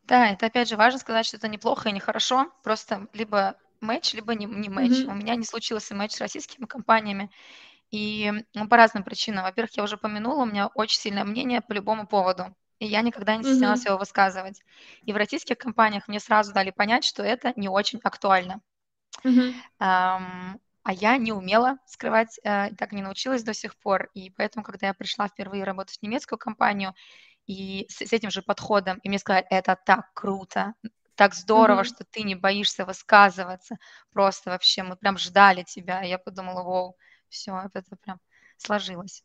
Да, 0.03 0.29
это 0.29 0.47
опять 0.47 0.69
же 0.69 0.77
важно 0.77 0.99
сказать, 0.99 1.25
что 1.25 1.37
это 1.37 1.47
неплохо 1.47 1.89
и 1.89 1.93
нехорошо. 1.93 2.51
Просто 2.63 3.07
либо 3.13 3.55
матч, 3.79 4.13
либо 4.13 4.35
не, 4.35 4.45
не 4.45 4.69
матч. 4.69 4.91
Mm-hmm. 4.91 5.11
У 5.11 5.15
меня 5.15 5.35
не 5.35 5.45
случился 5.45 5.95
матч 5.95 6.13
с 6.13 6.21
российскими 6.21 6.65
компаниями. 6.65 7.29
И 7.91 8.33
ну, 8.53 8.67
по 8.67 8.75
разным 8.75 9.03
причинам. 9.03 9.43
Во-первых, 9.43 9.77
я 9.77 9.83
уже 9.83 9.95
упомянула, 9.95 10.43
у 10.43 10.45
меня 10.45 10.67
очень 10.67 10.99
сильное 10.99 11.23
мнение 11.23 11.61
по 11.61 11.73
любому 11.73 12.07
поводу. 12.07 12.55
И 12.79 12.87
я 12.87 13.01
никогда 13.01 13.37
не 13.37 13.43
стеснялась 13.43 13.85
mm-hmm. 13.85 13.89
его 13.89 13.97
высказывать. 13.97 14.61
И 15.03 15.13
в 15.13 15.15
российских 15.15 15.57
компаниях 15.57 16.07
мне 16.07 16.19
сразу 16.19 16.53
дали 16.53 16.71
понять, 16.71 17.05
что 17.05 17.23
это 17.23 17.53
не 17.55 17.69
очень 17.69 17.99
актуально. 18.03 18.61
Mm-hmm. 19.23 19.53
Um, 19.79 20.59
а 20.83 20.91
я 20.91 21.15
не 21.17 21.31
умела 21.31 21.77
скрывать, 21.85 22.39
uh, 22.43 22.75
так 22.75 22.91
не 22.91 23.01
научилась 23.01 23.43
до 23.43 23.53
сих 23.53 23.77
пор. 23.77 24.09
И 24.13 24.31
поэтому, 24.31 24.65
когда 24.65 24.87
я 24.87 24.93
пришла 24.93 25.27
впервые 25.27 25.63
работать 25.63 25.99
в 25.99 26.01
немецкую 26.01 26.39
компанию, 26.39 26.93
и 27.47 27.85
с, 27.89 28.05
с 28.05 28.13
этим 28.13 28.31
же 28.31 28.41
подходом, 28.41 28.99
и 28.99 29.09
мне 29.09 29.19
сказали, 29.19 29.45
это 29.49 29.77
так 29.85 30.13
круто, 30.13 30.73
так 31.15 31.33
здорово, 31.33 31.81
mm-hmm. 31.81 31.95
что 31.95 32.03
ты 32.05 32.23
не 32.23 32.35
боишься 32.35 32.85
высказываться, 32.85 33.77
просто 34.11 34.49
вообще 34.49 34.83
мы 34.83 34.95
прям 34.95 35.17
ждали 35.17 35.63
тебя, 35.63 36.01
я 36.01 36.17
подумала, 36.17 36.63
вау, 36.63 36.97
все, 37.29 37.69
это 37.73 37.95
прям 37.97 38.19
сложилось. 38.57 39.23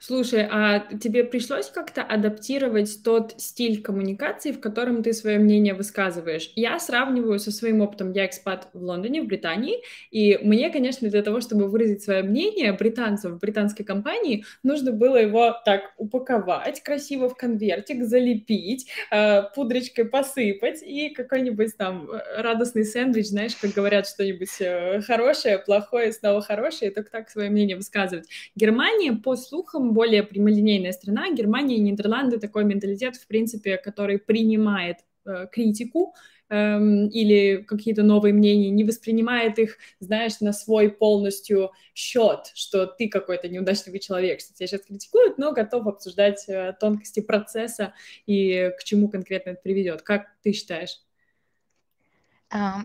Слушай, 0.00 0.46
а 0.50 0.80
тебе 0.80 1.24
пришлось 1.24 1.70
как-то 1.70 2.02
адаптировать 2.02 3.02
тот 3.04 3.34
стиль 3.38 3.82
коммуникации, 3.82 4.52
в 4.52 4.60
котором 4.60 5.02
ты 5.02 5.12
свое 5.12 5.38
мнение 5.38 5.74
высказываешь? 5.74 6.52
Я 6.54 6.78
сравниваю 6.78 7.38
со 7.38 7.50
своим 7.50 7.80
опытом. 7.80 8.12
Я 8.12 8.26
экспат 8.26 8.68
в 8.72 8.82
Лондоне, 8.82 9.22
в 9.22 9.26
Британии, 9.26 9.78
и 10.10 10.38
мне, 10.38 10.70
конечно, 10.70 11.08
для 11.08 11.22
того, 11.22 11.40
чтобы 11.40 11.68
выразить 11.68 12.02
свое 12.02 12.22
мнение 12.22 12.72
британцев 12.72 13.32
в 13.32 13.38
британской 13.38 13.84
компании, 13.84 14.44
нужно 14.62 14.92
было 14.92 15.16
его 15.16 15.54
так 15.64 15.92
упаковать 15.96 16.82
красиво 16.82 17.28
в 17.28 17.36
конвертик, 17.36 18.04
залепить, 18.04 18.86
э, 19.10 19.42
пудрочкой 19.54 20.04
посыпать 20.04 20.82
и 20.82 21.10
какой-нибудь 21.10 21.76
там 21.76 22.10
э, 22.10 22.40
радостный 22.40 22.84
сэндвич, 22.84 23.26
знаешь, 23.26 23.56
как 23.56 23.72
говорят, 23.72 24.06
что-нибудь 24.06 24.60
э, 24.60 25.00
хорошее, 25.02 25.58
плохое, 25.58 26.12
снова 26.12 26.40
хорошее, 26.40 26.90
и 26.90 26.94
только 26.94 27.10
так 27.10 27.30
свое 27.30 27.50
мнение 27.50 27.76
высказывать. 27.76 28.28
Германия, 28.54 29.12
по 29.12 29.36
слухам, 29.68 29.92
более 29.92 30.22
прямолинейная 30.22 30.92
страна. 30.92 31.30
Германия 31.32 31.76
и 31.76 31.80
Нидерланды 31.80 32.38
такой 32.38 32.64
менталитет, 32.64 33.16
в 33.16 33.26
принципе, 33.26 33.76
который 33.76 34.18
принимает 34.18 34.98
э, 35.24 35.46
критику, 35.50 36.14
эм, 36.48 37.08
или 37.08 37.62
какие-то 37.66 38.02
новые 38.02 38.32
мнения, 38.32 38.70
не 38.70 38.84
воспринимает 38.84 39.58
их, 39.58 39.76
знаешь, 40.00 40.40
на 40.40 40.52
свой 40.52 40.90
полностью 40.90 41.70
счет, 41.94 42.50
что 42.54 42.86
ты 42.86 43.08
какой-то 43.08 43.48
неудачливый 43.48 44.00
человек, 44.00 44.40
что 44.40 44.54
тебя 44.54 44.66
сейчас 44.66 44.82
критикуют, 44.82 45.38
но 45.38 45.52
готов 45.52 45.86
обсуждать 45.86 46.48
э, 46.48 46.74
тонкости 46.80 47.20
процесса 47.20 47.94
и 48.26 48.70
к 48.78 48.84
чему 48.84 49.08
конкретно 49.08 49.50
это 49.50 49.60
приведет. 49.62 50.02
Как 50.02 50.28
ты 50.42 50.52
считаешь? 50.52 51.00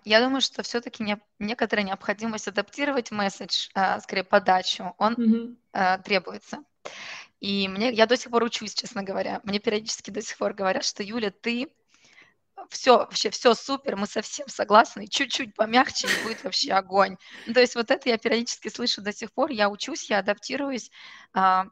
Я 0.04 0.20
думаю, 0.20 0.42
что 0.42 0.62
все-таки 0.62 1.04
не, 1.04 1.18
некоторая 1.40 1.86
необходимость 1.86 2.50
адаптировать 2.50 3.12
месседж, 3.12 3.70
а, 3.74 4.02
скорее 4.02 4.26
подачу, 4.26 4.94
он 4.98 5.14
mm-hmm. 5.14 6.04
требуется. 6.04 6.66
И 7.40 7.68
мне, 7.68 7.92
я 7.92 8.06
до 8.06 8.16
сих 8.16 8.32
пор 8.32 8.44
учусь, 8.44 8.74
честно 8.74 9.04
говоря. 9.04 9.42
Мне 9.44 9.60
периодически 9.60 10.12
до 10.12 10.22
сих 10.22 10.38
пор 10.38 10.54
говорят, 10.54 10.84
что 10.84 11.04
Юля, 11.04 11.32
ты 11.32 11.70
все, 12.70 12.98
вообще 12.98 13.30
все 13.30 13.54
супер, 13.54 13.96
мы 13.96 14.08
совсем 14.08 14.48
согласны, 14.48 15.08
чуть-чуть 15.08 15.56
помягче, 15.56 16.08
и 16.08 16.24
будет 16.24 16.44
вообще 16.44 16.74
огонь. 16.74 17.18
Ну, 17.48 17.54
то 17.54 17.60
есть 17.60 17.76
вот 17.76 17.92
это 17.92 18.10
я 18.10 18.18
периодически 18.18 18.70
слышу 18.70 19.02
до 19.02 19.14
сих 19.14 19.32
пор, 19.34 19.52
я 19.52 19.70
учусь, 19.70 20.10
я 20.10 20.20
адаптируюсь, 20.20 20.90
а, 21.34 21.66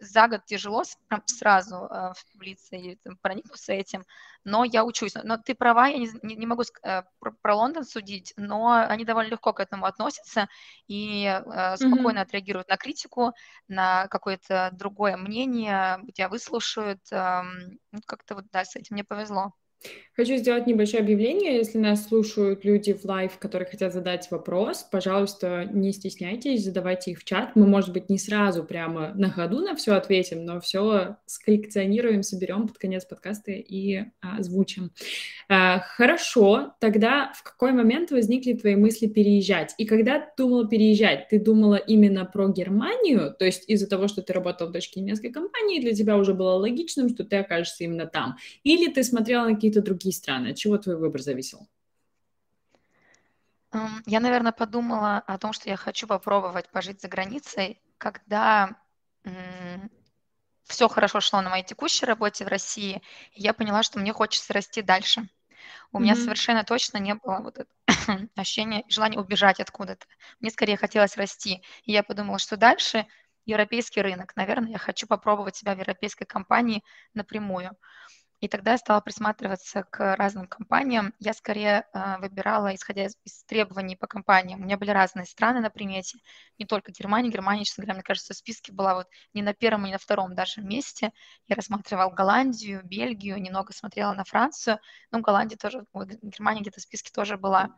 за 0.00 0.28
год 0.28 0.44
тяжело 0.44 0.82
сразу 1.26 1.76
а, 1.76 2.12
влиться 2.34 2.76
и 2.76 2.96
там, 2.96 3.16
проникнуться 3.16 3.72
этим, 3.72 4.04
но 4.44 4.64
я 4.64 4.84
учусь. 4.84 5.14
Но 5.22 5.38
ты 5.38 5.54
права, 5.54 5.88
я 5.88 5.98
не, 5.98 6.08
не, 6.22 6.46
могу 6.46 6.62
э, 6.62 7.02
про, 7.18 7.32
про 7.32 7.56
Лондон 7.56 7.84
судить, 7.84 8.32
но 8.36 8.72
они 8.72 9.04
довольно 9.04 9.30
легко 9.30 9.52
к 9.52 9.60
этому 9.60 9.86
относятся 9.86 10.48
и 10.86 11.24
э, 11.24 11.76
спокойно 11.76 12.18
mm-hmm. 12.18 12.22
отреагируют 12.22 12.68
на 12.68 12.76
критику, 12.76 13.32
на 13.66 14.06
какое-то 14.06 14.70
другое 14.72 15.16
мнение, 15.16 16.00
тебя 16.14 16.28
выслушают. 16.28 17.00
Э, 17.10 17.42
как-то 18.06 18.36
вот, 18.36 18.44
да, 18.52 18.64
с 18.64 18.76
этим 18.76 18.94
мне 18.94 19.04
повезло. 19.04 19.52
Хочу 20.16 20.36
сделать 20.36 20.66
небольшое 20.66 21.02
объявление. 21.02 21.56
Если 21.56 21.76
нас 21.76 22.08
слушают 22.08 22.64
люди 22.64 22.94
в 22.94 23.04
live, 23.04 23.36
которые 23.38 23.68
хотят 23.68 23.92
задать 23.92 24.30
вопрос, 24.30 24.82
пожалуйста, 24.90 25.68
не 25.70 25.92
стесняйтесь, 25.92 26.64
задавайте 26.64 27.10
их 27.10 27.18
в 27.18 27.24
чат. 27.24 27.54
Мы, 27.54 27.66
может 27.66 27.92
быть, 27.92 28.08
не 28.08 28.16
сразу 28.16 28.64
прямо 28.64 29.12
на 29.14 29.28
ходу 29.28 29.60
на 29.60 29.76
все 29.76 29.92
ответим, 29.92 30.46
но 30.46 30.58
все 30.58 31.16
сколлекционируем, 31.26 32.22
соберем 32.22 32.66
под 32.66 32.78
конец 32.78 33.04
подкаста 33.04 33.52
и 33.52 34.04
а, 34.22 34.38
озвучим. 34.38 34.90
А, 35.50 35.80
хорошо, 35.80 36.72
тогда 36.80 37.30
в 37.34 37.42
какой 37.42 37.72
момент 37.72 38.10
возникли 38.10 38.54
твои 38.54 38.74
мысли 38.74 39.08
переезжать? 39.08 39.74
И 39.76 39.84
когда 39.84 40.18
ты 40.18 40.28
думала 40.38 40.66
переезжать, 40.66 41.28
ты 41.28 41.38
думала 41.38 41.76
именно 41.76 42.24
про 42.24 42.48
Германию? 42.48 43.34
То 43.38 43.44
есть 43.44 43.68
из-за 43.68 43.86
того, 43.86 44.08
что 44.08 44.22
ты 44.22 44.32
работал 44.32 44.68
в 44.68 44.72
дочке 44.72 44.98
немецкой 44.98 45.28
компании, 45.28 45.78
для 45.78 45.92
тебя 45.92 46.16
уже 46.16 46.32
было 46.32 46.52
логичным, 46.52 47.10
что 47.10 47.22
ты 47.24 47.36
окажешься 47.36 47.84
именно 47.84 48.06
там? 48.06 48.38
Или 48.64 48.90
ты 48.90 49.04
смотрела 49.04 49.44
на 49.44 49.56
какие-то 49.66 49.82
другие 49.82 50.14
страны? 50.14 50.48
От 50.50 50.56
чего 50.56 50.78
твой 50.78 50.96
выбор 50.96 51.20
зависел? 51.20 51.68
Я, 54.06 54.20
наверное, 54.20 54.52
подумала 54.52 55.18
о 55.18 55.38
том, 55.38 55.52
что 55.52 55.68
я 55.68 55.76
хочу 55.76 56.06
попробовать 56.06 56.70
пожить 56.70 57.00
за 57.00 57.08
границей, 57.08 57.80
когда 57.98 58.76
все 60.64 60.88
хорошо 60.88 61.20
шло 61.20 61.40
на 61.40 61.50
моей 61.50 61.64
текущей 61.64 62.06
работе 62.06 62.44
в 62.44 62.48
России, 62.48 63.02
и 63.32 63.42
я 63.42 63.52
поняла, 63.52 63.82
что 63.82 63.98
мне 63.98 64.12
хочется 64.12 64.52
расти 64.52 64.82
дальше. 64.82 65.28
У 65.92 65.98
mm-hmm. 65.98 66.02
меня 66.02 66.14
совершенно 66.14 66.64
точно 66.64 66.98
не 66.98 67.14
было 67.14 67.40
вот 67.40 67.58
это 67.58 67.70
ощущения, 68.36 68.84
желания 68.88 69.18
убежать 69.18 69.60
откуда-то. 69.60 70.06
Мне 70.40 70.50
скорее 70.50 70.76
хотелось 70.76 71.16
расти. 71.16 71.62
И 71.84 71.92
я 71.92 72.02
подумала, 72.02 72.38
что 72.38 72.56
дальше 72.56 73.06
европейский 73.46 74.02
рынок. 74.02 74.34
Наверное, 74.36 74.72
я 74.72 74.78
хочу 74.78 75.06
попробовать 75.06 75.56
себя 75.56 75.74
в 75.74 75.78
европейской 75.78 76.24
компании 76.24 76.82
напрямую. 77.14 77.76
И 78.46 78.48
тогда 78.48 78.70
я 78.70 78.78
стала 78.78 79.00
присматриваться 79.00 79.82
к 79.82 80.14
разным 80.14 80.46
компаниям. 80.46 81.12
Я 81.18 81.34
скорее 81.34 81.84
э, 81.92 82.18
выбирала, 82.18 82.72
исходя 82.76 83.06
из, 83.06 83.16
из 83.24 83.42
требований 83.42 83.96
по 83.96 84.06
компаниям. 84.06 84.60
У 84.60 84.62
меня 84.62 84.78
были 84.78 84.90
разные 84.90 85.26
страны 85.26 85.58
на 85.58 85.68
примете, 85.68 86.20
не 86.56 86.64
только 86.64 86.92
Германия. 86.92 87.28
Германия, 87.28 87.64
честно 87.64 87.82
говоря, 87.82 87.94
мне 87.94 88.02
кажется, 88.04 88.34
в 88.34 88.36
списке 88.36 88.72
была 88.72 88.94
вот 88.94 89.08
не 89.34 89.42
на 89.42 89.52
первом, 89.52 89.82
не 89.82 89.90
на 89.90 89.98
втором 89.98 90.36
даже 90.36 90.60
месте. 90.62 91.12
Я 91.48 91.56
рассматривала 91.56 92.08
Голландию, 92.08 92.82
Бельгию, 92.84 93.42
немного 93.42 93.72
смотрела 93.72 94.12
на 94.12 94.22
Францию. 94.22 94.78
Ну, 95.10 95.22
Голландия 95.22 95.56
тоже, 95.56 95.84
вот, 95.92 96.06
Германия 96.22 96.60
где-то 96.60 96.78
в 96.78 96.84
списке 96.84 97.10
тоже 97.12 97.36
была. 97.38 97.70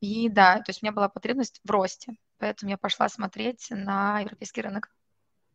И 0.00 0.30
да, 0.30 0.60
то 0.60 0.70
есть 0.70 0.82
у 0.82 0.86
меня 0.86 0.94
была 0.94 1.10
потребность 1.10 1.60
в 1.62 1.70
росте. 1.70 2.14
Поэтому 2.38 2.70
я 2.70 2.78
пошла 2.78 3.10
смотреть 3.10 3.66
на 3.68 4.20
европейский 4.20 4.62
рынок. 4.62 4.88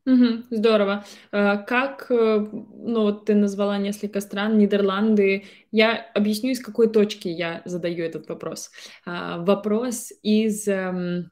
Угу, 0.06 0.44
здорово. 0.52 1.04
А, 1.32 1.58
как, 1.58 2.12
э, 2.12 2.46
ну, 2.52 3.02
вот 3.02 3.26
ты 3.26 3.34
назвала 3.34 3.78
несколько 3.80 4.22
стран, 4.22 4.58
Нидерланды. 4.60 5.46
Я 5.72 5.96
объясню, 6.14 6.52
из 6.52 6.62
какой 6.62 6.90
точки 6.92 7.28
я 7.28 7.64
задаю 7.66 8.06
этот 8.06 8.30
вопрос. 8.30 8.70
А, 9.06 9.40
вопрос 9.40 10.12
из 10.22 10.68
эм, 10.68 11.32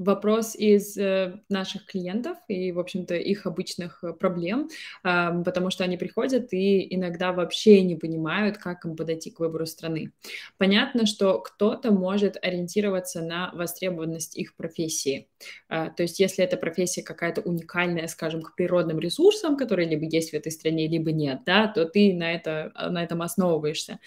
вопрос 0.00 0.56
из 0.56 0.96
э, 0.96 1.40
наших 1.48 1.86
клиентов 1.86 2.38
и, 2.48 2.72
в 2.72 2.78
общем-то, 2.78 3.14
их 3.14 3.46
обычных 3.46 4.02
э, 4.02 4.12
проблем, 4.12 4.68
потому 5.02 5.70
что 5.70 5.84
они 5.84 5.96
приходят 5.96 6.52
и 6.52 6.94
иногда 6.94 7.32
вообще 7.32 7.82
не 7.82 7.96
понимают, 7.96 8.58
как 8.58 8.84
им 8.84 8.96
подойти 8.96 9.30
к 9.30 9.40
выбору 9.40 9.66
страны. 9.66 10.12
Понятно, 10.58 11.06
что 11.06 11.38
кто-то 11.38 11.92
может 11.92 12.36
ориентироваться 12.42 13.22
на 13.22 13.50
востребованность 13.52 14.36
их 14.36 14.54
профессии. 14.56 15.28
А, 15.68 15.90
то 15.90 16.02
есть, 16.02 16.20
если 16.20 16.44
эта 16.44 16.56
профессия 16.56 17.02
какая-то 17.02 17.42
уникальная, 17.42 18.06
скажем, 18.08 18.42
к 18.42 18.54
природным 18.54 18.98
ресурсам, 18.98 19.56
которые 19.56 19.88
либо 19.88 20.04
есть 20.04 20.30
в 20.30 20.34
этой 20.34 20.52
стране, 20.52 20.88
либо 20.88 21.12
нет, 21.12 21.40
да, 21.44 21.68
то 21.68 21.84
ты 21.84 22.14
на, 22.14 22.32
это, 22.32 22.72
на 22.90 23.02
этом 23.02 23.22
основываешься. 23.22 23.98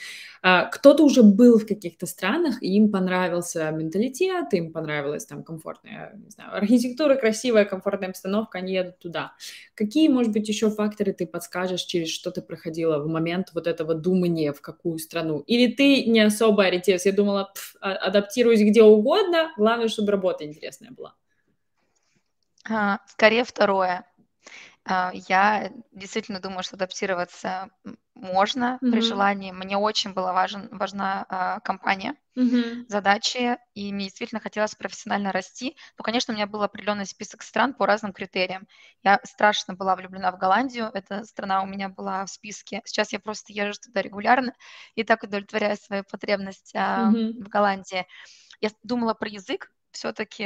А, 0.42 0.66
кто-то 0.66 1.04
уже 1.04 1.24
был 1.24 1.60
в 1.60 1.68
каких-то 1.68 2.06
странах, 2.06 2.62
и 2.62 2.76
им 2.76 2.92
понравился 2.92 3.70
менталитет, 3.72 4.54
им 4.54 4.72
понравилась 4.72 5.26
там 5.26 5.44
комфортная, 5.84 6.12
не 6.24 6.30
знаю, 6.30 6.56
архитектура 6.56 7.16
красивая, 7.16 7.66
комфортная 7.66 8.10
обстановка, 8.10 8.60
они 8.60 8.74
едут 8.74 9.00
туда. 9.00 9.34
Какие, 9.76 10.08
может 10.08 10.32
быть, 10.32 10.48
еще 10.48 10.70
факторы 10.70 11.14
ты 11.14 11.28
подскажешь, 11.28 11.82
через 11.82 12.10
что 12.10 12.32
ты 12.32 12.42
проходила 12.42 13.00
в 13.00 13.08
момент 13.08 13.52
вот 13.54 13.68
этого 13.68 13.94
думания, 13.94 14.54
в 14.54 14.62
какую 14.62 15.00
страну? 15.00 15.40
Или 15.40 15.72
ты 15.72 16.06
не 16.06 16.22
особо 16.22 16.64
ориентировалась? 16.64 17.06
Я 17.06 17.12
думала, 17.12 17.52
пф, 17.54 17.76
а, 17.82 17.94
адаптируюсь 17.94 18.62
где 18.62 18.84
угодно, 18.84 19.52
главное, 19.58 19.88
чтобы 19.88 20.12
работа 20.12 20.46
интересная 20.46 20.92
была. 20.92 21.16
А, 22.70 23.00
скорее 23.08 23.44
второе. 23.44 24.06
А, 24.86 25.12
я 25.14 25.72
действительно 25.92 26.40
думаю, 26.40 26.64
что 26.64 26.76
адаптироваться 26.76 27.70
можно 28.16 28.80
mm-hmm. 28.82 28.92
при 28.92 29.02
желании. 29.02 29.52
Мне 29.52 29.78
очень 29.78 30.14
была 30.14 30.34
важен, 30.34 30.68
важна 30.72 31.26
а, 31.30 31.60
компания, 31.62 32.16
mm-hmm. 32.38 32.86
задачи, 32.90 33.58
и 33.74 33.94
мне 33.94 34.06
действительно 34.06 34.42
хотелось 34.42 34.76
профессионально 34.76 35.32
расти. 35.32 35.78
Но, 35.98 36.04
конечно, 36.04 36.34
у 36.34 36.36
меня 36.36 36.48
был 36.48 36.64
определенный 36.64 37.06
список 37.06 37.44
стран 37.44 37.74
по 37.74 37.86
разным 37.86 38.12
критериям. 38.12 38.68
Я 39.04 39.20
страшно 39.24 39.74
была 39.74 39.96
влюблена 39.96 40.32
в 40.32 40.38
Голландию, 40.38 40.92
эта 40.94 41.24
страна 41.24 41.64
у 41.64 41.66
меня 41.66 41.88
была 41.88 42.26
в 42.26 42.30
списке. 42.30 42.82
Сейчас 42.86 43.14
я 43.14 43.20
просто 43.20 43.54
езжу 43.54 43.80
туда 43.86 44.02
регулярно 44.02 44.54
и 44.96 45.04
так 45.04 45.24
удовлетворяю 45.24 45.78
свою 45.78 46.04
потребность 46.04 46.76
mm-hmm. 46.76 47.44
в 47.44 47.48
Голландии. 47.48 48.06
Я 48.60 48.70
думала 48.84 49.14
про 49.14 49.30
язык, 49.30 49.72
все-таки 49.92 50.44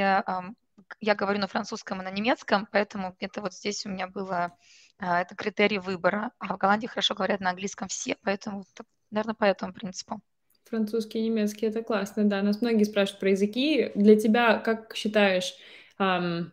я 1.00 1.16
говорю 1.16 1.40
на 1.40 1.48
французском 1.48 2.02
и 2.02 2.04
на 2.04 2.12
немецком, 2.12 2.68
поэтому 2.72 3.16
это 3.20 3.42
вот 3.42 3.54
здесь 3.54 3.86
у 3.86 3.90
меня 3.90 4.08
было 4.08 4.58
а, 5.00 5.22
это 5.22 5.36
критерий 5.36 5.80
выбора. 5.80 6.32
А 6.40 6.56
в 6.56 6.58
Голландии 6.58 6.88
хорошо 6.88 7.16
говорят 7.16 7.40
на 7.42 7.52
английском 7.52 7.88
все, 7.88 8.18
поэтому, 8.24 8.66
наверное, 9.12 9.36
по 9.36 9.46
этому 9.46 9.74
принципу. 9.74 10.22
Французский 10.66 11.20
и 11.20 11.24
немецкий 11.30 11.66
это 11.68 11.82
классно, 11.82 12.26
да. 12.26 12.42
Нас 12.42 12.62
многие 12.62 12.84
спрашивают 12.84 13.20
про 13.22 13.30
языки. 13.30 13.92
Для 13.96 14.18
тебя, 14.18 14.60
как 14.60 14.96
считаешь, 14.96 15.54
эм, 16.00 16.52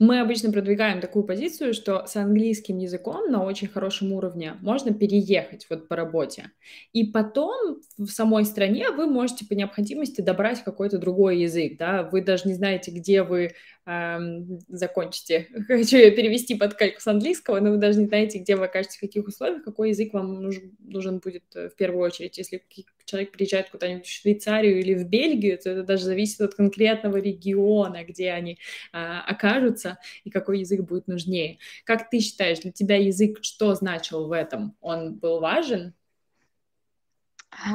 Мы 0.00 0.20
обычно 0.20 0.52
продвигаем 0.52 1.00
такую 1.00 1.24
позицию, 1.24 1.74
что 1.74 2.06
с 2.06 2.16
английским 2.16 2.78
языком 2.78 3.32
на 3.32 3.44
очень 3.44 3.68
хорошем 3.68 4.12
уровне 4.12 4.56
можно 4.60 4.94
переехать 4.94 5.66
вот 5.70 5.88
по 5.88 5.96
работе. 5.96 6.52
И 6.92 7.06
потом 7.06 7.80
в 7.98 8.08
самой 8.08 8.44
стране 8.44 8.90
вы 8.90 9.06
можете 9.06 9.46
по 9.46 9.54
необходимости 9.54 10.20
добрать 10.20 10.64
какой-то 10.64 10.98
другой 10.98 11.40
язык, 11.40 11.78
да, 11.78 12.02
вы 12.04 12.22
даже 12.22 12.48
не 12.48 12.54
знаете, 12.54 12.90
где 12.92 13.22
вы 13.22 13.54
эм, 13.86 14.60
закончите. 14.68 15.48
Хочу 15.66 15.96
я 15.96 16.10
перевести 16.10 16.54
под 16.54 16.74
кальку 16.74 17.00
с 17.00 17.06
английского, 17.06 17.60
но 17.60 17.70
вы 17.70 17.76
даже 17.76 18.00
не 18.00 18.06
знаете, 18.06 18.38
где 18.38 18.56
вы 18.56 18.66
окажетесь, 18.66 18.96
в 18.96 19.00
каких 19.00 19.26
условиях, 19.26 19.64
какой 19.64 19.90
язык 19.90 20.12
вам 20.12 20.42
нужен, 20.80 21.18
будет 21.18 21.44
э, 21.54 21.68
в 21.68 21.76
первую 21.76 22.04
очередь. 22.04 22.38
Если 22.38 22.62
человек 23.04 23.32
приезжает 23.32 23.70
куда-нибудь 23.70 24.06
в 24.06 24.10
Швейцарию 24.10 24.80
или 24.80 24.94
в 24.94 25.08
Бельгию, 25.08 25.58
то 25.58 25.70
это 25.70 25.82
даже 25.82 26.04
зависит 26.04 26.40
от 26.40 26.54
конкретного 26.54 27.18
региона, 27.18 28.04
где 28.04 28.30
они 28.30 28.58
э, 28.92 28.98
окажутся 28.98 29.98
и 30.24 30.30
какой 30.30 30.60
язык 30.60 30.80
будет 30.80 31.06
нужнее. 31.06 31.58
Как 31.84 32.10
ты 32.10 32.20
считаешь, 32.20 32.60
для 32.60 32.72
тебя 32.72 32.96
язык 32.96 33.38
что 33.42 33.74
значил 33.74 34.26
в 34.26 34.32
этом? 34.32 34.76
Он 34.80 35.14
был 35.14 35.40
важен? 35.40 35.94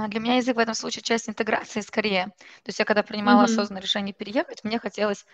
Для 0.07 0.19
меня 0.19 0.37
язык 0.37 0.55
в 0.55 0.59
этом 0.59 0.75
случае 0.75 1.03
часть 1.03 1.29
интеграции 1.29 1.81
скорее. 1.81 2.25
То 2.37 2.67
есть 2.67 2.79
я 2.79 2.85
когда 2.85 3.03
принимала 3.03 3.41
mm-hmm. 3.41 3.45
осознанное 3.45 3.81
решение 3.81 4.13
переехать, 4.13 4.63
мне 4.63 4.79
хотелось 4.79 5.25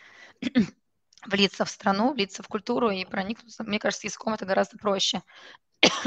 влиться 1.26 1.66
в 1.66 1.70
страну, 1.70 2.14
влиться 2.14 2.44
в 2.44 2.48
культуру 2.48 2.90
и 2.90 3.06
проникнуться. 3.06 3.64
Мне 3.64 3.80
кажется, 3.80 4.08
языком 4.08 4.34
это 4.34 4.46
гораздо 4.46 4.78
проще. 4.78 5.24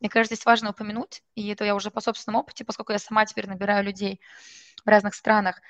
Мне 0.00 0.08
кажется, 0.08 0.34
здесь 0.34 0.46
важно 0.46 0.70
упомянуть, 0.70 1.22
и 1.34 1.48
это 1.48 1.64
я 1.64 1.74
уже 1.74 1.90
по 1.90 2.00
собственному 2.00 2.40
опыте, 2.40 2.64
поскольку 2.64 2.92
я 2.92 2.98
сама 2.98 3.24
теперь 3.24 3.48
набираю 3.48 3.84
людей 3.84 4.20
в 4.84 4.88
разных 4.88 5.14
странах, 5.14 5.60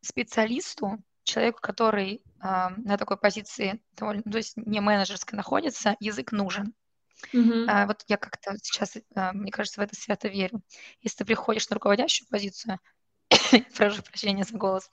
специалисту, 0.00 1.02
человеку, 1.24 1.60
который 1.60 2.22
э, 2.42 2.68
на 2.76 2.98
такой 2.98 3.16
позиции, 3.16 3.80
довольно, 3.96 4.22
то 4.22 4.38
есть 4.38 4.56
не 4.56 4.80
менеджерской 4.80 5.36
находится, 5.36 5.96
язык 6.00 6.32
нужен. 6.32 6.74
Mm-hmm. 7.32 7.64
А, 7.68 7.86
вот 7.86 8.04
я 8.08 8.16
как-то 8.16 8.56
сейчас, 8.62 8.96
а, 9.14 9.32
мне 9.32 9.50
кажется, 9.50 9.80
в 9.80 9.84
это 9.84 9.94
свято 9.94 10.28
верю. 10.28 10.62
Если 11.00 11.18
ты 11.18 11.24
приходишь 11.24 11.68
на 11.68 11.74
руководящую 11.74 12.28
позицию, 12.28 12.78
прошу 13.76 14.02
прощения 14.02 14.44
за 14.44 14.56
голос, 14.56 14.90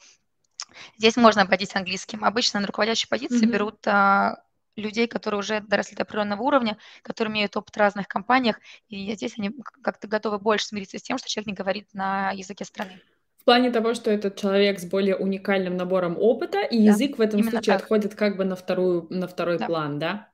здесь 0.97 1.17
можно 1.17 1.41
обходиться 1.41 1.79
английским. 1.79 2.23
Обычно 2.23 2.59
на 2.59 2.67
руководящей 2.67 3.07
позиции 3.09 3.45
mm-hmm. 3.45 3.51
берут 3.51 3.88
а, 3.88 4.43
людей, 4.79 5.07
которые 5.07 5.39
уже 5.39 5.61
доросли 5.61 5.95
до 5.95 6.03
определенного 6.03 6.41
уровня, 6.41 6.77
которые 7.03 7.31
имеют 7.33 7.55
опыт 7.55 7.75
в 7.75 7.79
разных 7.79 8.07
компаниях, 8.07 8.59
и 8.88 9.13
здесь 9.13 9.38
они 9.38 9.51
как-то 9.81 10.07
готовы 10.07 10.39
больше 10.39 10.67
смириться 10.67 10.97
с 10.97 11.03
тем, 11.03 11.17
что 11.17 11.29
человек 11.29 11.47
не 11.47 11.53
говорит 11.53 11.88
на 11.93 12.31
языке 12.31 12.65
страны. 12.65 13.01
В 13.38 13.45
плане 13.45 13.71
того, 13.71 13.93
что 13.93 14.11
этот 14.11 14.35
человек 14.35 14.79
с 14.79 14.85
более 14.85 15.15
уникальным 15.15 15.77
набором 15.77 16.17
опыта, 16.17 16.59
и 16.61 16.77
да, 16.77 16.91
язык 16.91 17.17
в 17.17 17.21
этом 17.21 17.41
случае 17.41 17.73
так. 17.73 17.81
отходит 17.81 18.15
как 18.15 18.38
бы 18.38 18.43
на, 18.43 18.55
вторую, 18.55 19.07
на 19.09 19.27
второй 19.27 19.57
да. 19.57 19.65
план, 19.65 19.97
да? 19.97 20.29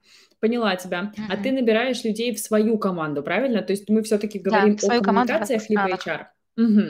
Поняла 0.46 0.76
тебя. 0.76 1.12
Mm-hmm. 1.18 1.24
А 1.28 1.38
ты 1.38 1.52
набираешь 1.52 2.04
людей 2.04 2.36
в 2.36 2.40
свою 2.40 2.78
команду, 2.78 3.24
правильно? 3.24 3.64
То 3.64 3.74
есть 3.74 3.90
мы 3.90 4.04
все-таки 4.04 4.38
говорим 4.38 4.78
да, 4.80 4.98
о 4.98 5.02
коммуникациях 5.02 5.68
либо 5.72 5.90
HR. 5.90 6.26
Угу. 6.58 6.82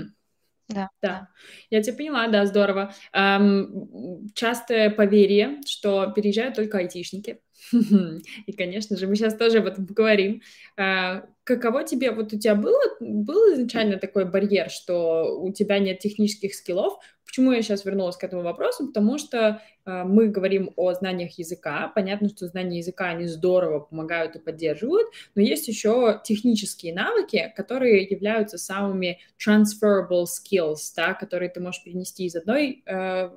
Да, 0.68 0.90
да. 1.02 1.30
Я 1.70 1.82
тебя 1.82 1.96
поняла, 1.96 2.28
да, 2.28 2.46
здорово. 2.46 2.94
Эм, 3.14 4.28
частое 4.34 4.90
поверье, 4.90 5.62
что 5.66 6.12
переезжают 6.12 6.56
только 6.56 6.80
айтишники. 6.80 7.40
И, 8.46 8.52
конечно 8.52 8.98
же, 8.98 9.08
мы 9.08 9.16
сейчас 9.16 9.36
тоже 9.38 9.60
об 9.60 9.68
этом 9.68 9.88
поговорим. 9.88 10.42
Э, 10.76 11.22
каково 11.46 11.86
тебе, 11.86 12.12
вот 12.12 12.34
у 12.34 12.38
тебя 12.38 12.56
было, 12.56 12.82
был 13.00 13.54
изначально 13.54 14.00
такой 14.00 14.26
барьер, 14.26 14.70
что 14.70 15.40
у 15.40 15.54
тебя 15.54 15.80
нет 15.80 16.00
технических 16.00 16.54
скиллов? 16.54 16.98
Почему 17.36 17.52
я 17.52 17.62
сейчас 17.62 17.84
вернулась 17.84 18.16
к 18.16 18.24
этому 18.24 18.44
вопросу? 18.44 18.88
Потому 18.88 19.18
что 19.18 19.62
э, 19.86 20.04
мы 20.06 20.30
говорим 20.30 20.72
о 20.78 20.94
знаниях 20.94 21.38
языка. 21.38 21.92
Понятно, 21.94 22.30
что 22.30 22.48
знания 22.48 22.78
языка, 22.78 23.10
они 23.10 23.26
здорово 23.26 23.82
помогают 23.82 24.38
и 24.38 24.40
поддерживают, 24.40 25.08
но 25.36 25.42
есть 25.42 25.68
еще 25.68 26.22
технические 26.24 26.94
навыки, 26.94 27.52
которые 27.58 28.04
являются 28.04 28.58
самыми 28.58 29.20
transferable 29.38 30.24
skills, 30.24 30.78
да, 30.96 31.14
которые 31.14 31.50
ты 31.50 31.60
можешь 31.60 31.84
перенести 31.84 32.24
из 32.24 32.38
одной 32.38 32.84
э, 32.86 33.30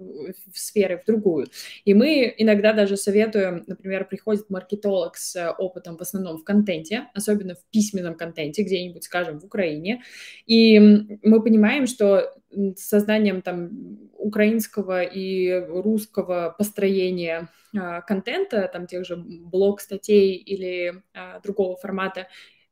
сферы 0.55 0.99
в 0.99 1.05
другую. 1.05 1.49
И 1.85 1.93
мы 1.93 2.33
иногда 2.38 2.73
даже 2.75 2.97
советуем, 2.97 3.64
например, 3.67 4.07
приходит 4.07 4.49
маркетолог 4.49 5.17
с 5.17 5.57
опытом 5.59 5.97
в 5.97 6.02
основном 6.02 6.38
в 6.38 6.45
контенте, 6.45 7.09
особенно 7.14 7.57
в 7.57 7.64
письменном 7.73 8.14
контенте, 8.14 8.62
где-нибудь, 8.62 9.02
скажем, 9.02 9.40
в 9.40 9.45
Украине, 9.45 10.05
и 10.47 10.78
мы 10.78 11.43
понимаем, 11.43 11.88
что 11.88 12.33
созданием 12.76 13.43
там 13.43 13.88
украинского 14.16 15.02
и 15.02 15.52
русского 15.68 16.54
построения 16.57 17.49
а, 17.76 18.00
контента, 18.02 18.68
там 18.73 18.87
тех 18.87 19.04
же 19.04 19.16
блог-статей 19.16 20.37
или 20.37 21.02
а, 21.14 21.40
другого 21.40 21.76
формата, 21.76 22.28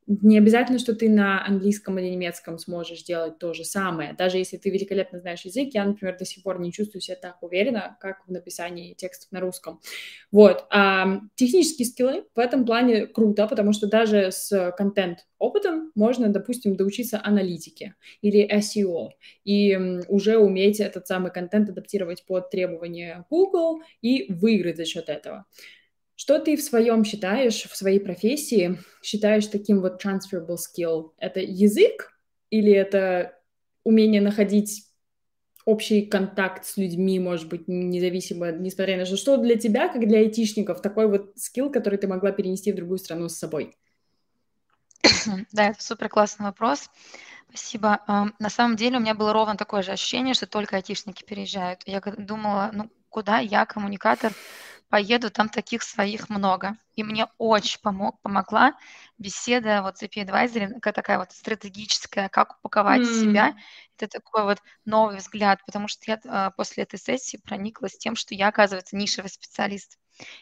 не 0.06 0.38
обязательно, 0.38 0.78
что 0.78 0.94
ты 0.94 1.08
на 1.08 1.44
английском 1.44 1.98
или 1.98 2.08
немецком 2.08 2.58
сможешь 2.58 3.02
делать 3.02 3.38
то 3.38 3.52
же 3.54 3.64
самое. 3.64 4.14
Даже 4.16 4.38
если 4.38 4.56
ты 4.56 4.70
великолепно 4.70 5.18
знаешь 5.20 5.42
язык, 5.44 5.70
я, 5.74 5.84
например, 5.84 6.16
до 6.18 6.24
сих 6.24 6.42
пор 6.44 6.60
не 6.60 6.72
чувствую 6.72 7.02
себя 7.02 7.16
так 7.16 7.42
уверенно, 7.42 7.96
как 8.00 8.24
в 8.26 8.30
написании 8.30 8.94
текстов 8.94 9.32
на 9.32 9.40
русском. 9.40 9.80
Вот. 10.30 10.66
А 10.70 11.20
технические 11.34 11.86
скиллы 11.86 12.24
в 12.34 12.38
этом 12.38 12.64
плане 12.64 13.06
круто, 13.06 13.46
потому 13.48 13.72
что 13.72 13.88
даже 13.88 14.30
с 14.32 14.72
контент-опытом 14.76 15.92
можно, 15.94 16.28
допустим, 16.28 16.76
доучиться 16.76 17.20
аналитике 17.22 17.94
или 18.22 18.46
SEO 18.58 19.10
и 19.44 19.76
уже 20.08 20.38
уметь 20.38 20.80
этот 20.80 21.06
самый 21.06 21.32
контент 21.32 21.68
адаптировать 21.70 22.24
под 22.26 22.50
требования 22.50 23.24
Google 23.30 23.80
и 24.02 24.32
выиграть 24.32 24.76
за 24.76 24.84
счет 24.84 25.08
этого. 25.08 25.46
Что 26.16 26.38
ты 26.38 26.56
в 26.56 26.62
своем 26.62 27.04
считаешь, 27.04 27.64
в 27.64 27.76
своей 27.76 28.00
профессии, 28.00 28.78
считаешь 29.02 29.46
таким 29.46 29.82
вот 29.82 30.02
transferable 30.02 30.56
skill? 30.56 31.12
Это 31.18 31.40
язык 31.40 32.10
или 32.48 32.72
это 32.72 33.38
умение 33.84 34.22
находить 34.22 34.84
общий 35.66 36.06
контакт 36.06 36.64
с 36.64 36.78
людьми, 36.78 37.20
может 37.20 37.48
быть, 37.48 37.68
независимо, 37.68 38.50
несмотря 38.52 38.96
на 38.96 39.04
что, 39.04 39.16
что 39.16 39.36
для 39.36 39.56
тебя, 39.56 39.88
как 39.88 40.08
для 40.08 40.20
айтишников, 40.20 40.80
такой 40.80 41.06
вот 41.06 41.32
скилл, 41.36 41.70
который 41.70 41.98
ты 41.98 42.06
могла 42.06 42.32
перенести 42.32 42.72
в 42.72 42.76
другую 42.76 42.98
страну 42.98 43.28
с 43.28 43.36
собой? 43.36 43.76
Да, 45.52 45.68
это 45.68 45.82
супер 45.82 46.08
классный 46.08 46.46
вопрос. 46.46 46.88
Спасибо. 47.48 48.00
На 48.38 48.50
самом 48.50 48.76
деле 48.76 48.98
у 48.98 49.00
меня 49.00 49.14
было 49.14 49.32
ровно 49.32 49.56
такое 49.56 49.82
же 49.82 49.92
ощущение, 49.92 50.34
что 50.34 50.46
только 50.46 50.76
айтишники 50.76 51.24
переезжают. 51.24 51.82
Я 51.86 52.00
думала, 52.00 52.70
ну 52.72 52.90
куда 53.08 53.38
я, 53.38 53.64
коммуникатор, 53.66 54.32
поеду, 54.88 55.30
там 55.30 55.48
таких 55.48 55.82
своих 55.82 56.28
много. 56.28 56.76
И 56.94 57.02
мне 57.02 57.26
очень 57.38 57.80
помог, 57.80 58.20
помогла 58.22 58.74
беседа 59.18 59.82
вот 59.82 59.98
с 59.98 60.02
Advisory, 60.02 60.80
такая 60.80 61.18
вот 61.18 61.32
стратегическая, 61.32 62.28
как 62.28 62.58
упаковать 62.58 63.02
mm. 63.02 63.20
себя. 63.20 63.56
Это 63.98 64.18
такой 64.18 64.44
вот 64.44 64.58
новый 64.84 65.16
взгляд, 65.16 65.60
потому 65.66 65.88
что 65.88 66.02
я 66.06 66.20
а, 66.26 66.50
после 66.50 66.84
этой 66.84 66.98
сессии 66.98 67.38
прониклась 67.38 67.96
тем, 67.96 68.14
что 68.14 68.34
я, 68.34 68.48
оказывается, 68.48 68.96
нишевый 68.96 69.30
специалист. 69.30 69.98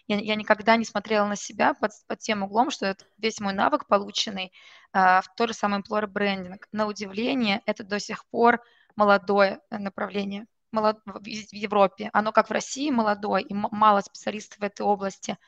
Я, 0.07 0.19
я 0.19 0.35
никогда 0.35 0.77
не 0.77 0.85
смотрела 0.85 1.27
на 1.27 1.37
себя 1.37 1.75
под, 1.75 1.93
под 2.07 2.19
тем 2.21 2.43
углом, 2.43 2.71
что 2.71 2.87
это 2.87 3.05
весь 3.19 3.41
мой 3.41 3.55
навык, 3.55 3.87
полученный 3.87 4.53
а, 4.93 5.23
в 5.23 5.35
то 5.35 5.47
же 5.47 5.55
самое 5.55 5.83
employer 5.83 6.07
брендинг. 6.07 6.69
На 6.73 6.87
удивление, 6.87 7.63
это 7.67 7.85
до 7.85 7.99
сих 7.99 8.27
пор 8.27 8.61
молодое 8.97 9.61
направление 9.71 10.47
молод... 10.75 10.99
в 11.07 11.27
Европе. 11.55 12.11
Оно 12.13 12.33
как 12.33 12.49
в 12.49 12.53
России 12.53 12.91
молодое, 12.91 13.43
и 13.43 13.55
мало 13.55 14.01
специалистов 14.01 14.59
в 14.59 14.65
этой 14.65 14.83
области. 14.83 15.39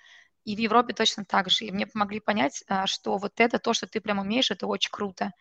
И 0.44 0.54
в 0.54 0.58
Европе 0.58 0.94
точно 0.94 1.24
так 1.24 1.50
же. 1.50 1.64
И 1.64 1.72
мне 1.72 1.86
помогли 1.86 2.20
понять, 2.20 2.62
а, 2.68 2.86
что 2.86 3.18
вот 3.18 3.32
это, 3.38 3.58
то, 3.58 3.74
что 3.74 3.86
ты 3.86 4.00
прям 4.00 4.18
умеешь, 4.20 4.50
это 4.50 4.66
очень 4.66 4.90
круто. 4.90 5.32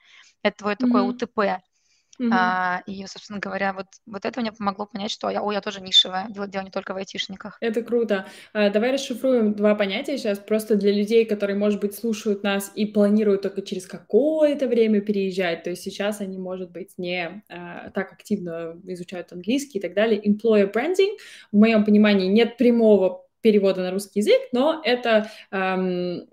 Это 0.42 0.58
твое 0.58 0.76
mm-hmm. 0.76 0.80
такое 0.80 1.04
УТП. 1.04 1.64
Mm-hmm. 2.20 2.30
А, 2.32 2.82
и, 2.86 3.06
собственно 3.08 3.40
говоря, 3.40 3.74
вот, 3.74 3.88
вот 4.06 4.26
это 4.26 4.42
мне 4.42 4.52
помогло 4.52 4.86
понять, 4.86 5.12
что 5.12 5.30
я, 5.30 5.42
о, 5.42 5.52
я 5.52 5.62
тоже 5.62 5.82
нишевая, 5.82 6.28
дело, 6.30 6.48
дело 6.48 6.64
не 6.64 6.72
только 6.72 6.94
в 6.94 6.98
айтишниках. 6.98 7.58
Это 7.60 7.82
круто. 7.82 8.26
А, 8.54 8.70
давай 8.70 8.94
расшифруем 8.94 9.54
два 9.54 9.76
понятия 9.76 10.18
сейчас, 10.18 10.40
просто 10.40 10.76
для 10.76 10.94
людей, 10.94 11.26
которые, 11.26 11.58
может 11.58 11.80
быть, 11.82 11.96
слушают 11.96 12.44
нас 12.44 12.72
и 12.76 12.86
планируют 12.86 13.42
только 13.42 13.62
через 13.62 13.86
какое-то 13.86 14.68
время 14.68 15.02
переезжать, 15.02 15.64
то 15.64 15.70
есть 15.70 15.84
сейчас 15.84 16.22
они, 16.22 16.38
может 16.38 16.72
быть, 16.72 16.94
не 16.98 17.44
а, 17.50 17.90
так 17.92 18.14
активно 18.14 18.80
изучают 18.84 19.32
английский 19.32 19.80
и 19.80 19.82
так 19.82 19.94
далее. 19.94 20.22
Employer 20.22 20.72
branding, 20.72 21.18
в 21.52 21.58
моем 21.58 21.84
понимании, 21.84 22.28
нет 22.28 22.58
прямого 22.58 23.26
перевода 23.42 23.82
на 23.82 23.92
русский 23.92 24.22
язык, 24.22 24.42
но 24.54 24.82
это 24.84 25.30
эм, 25.52 26.28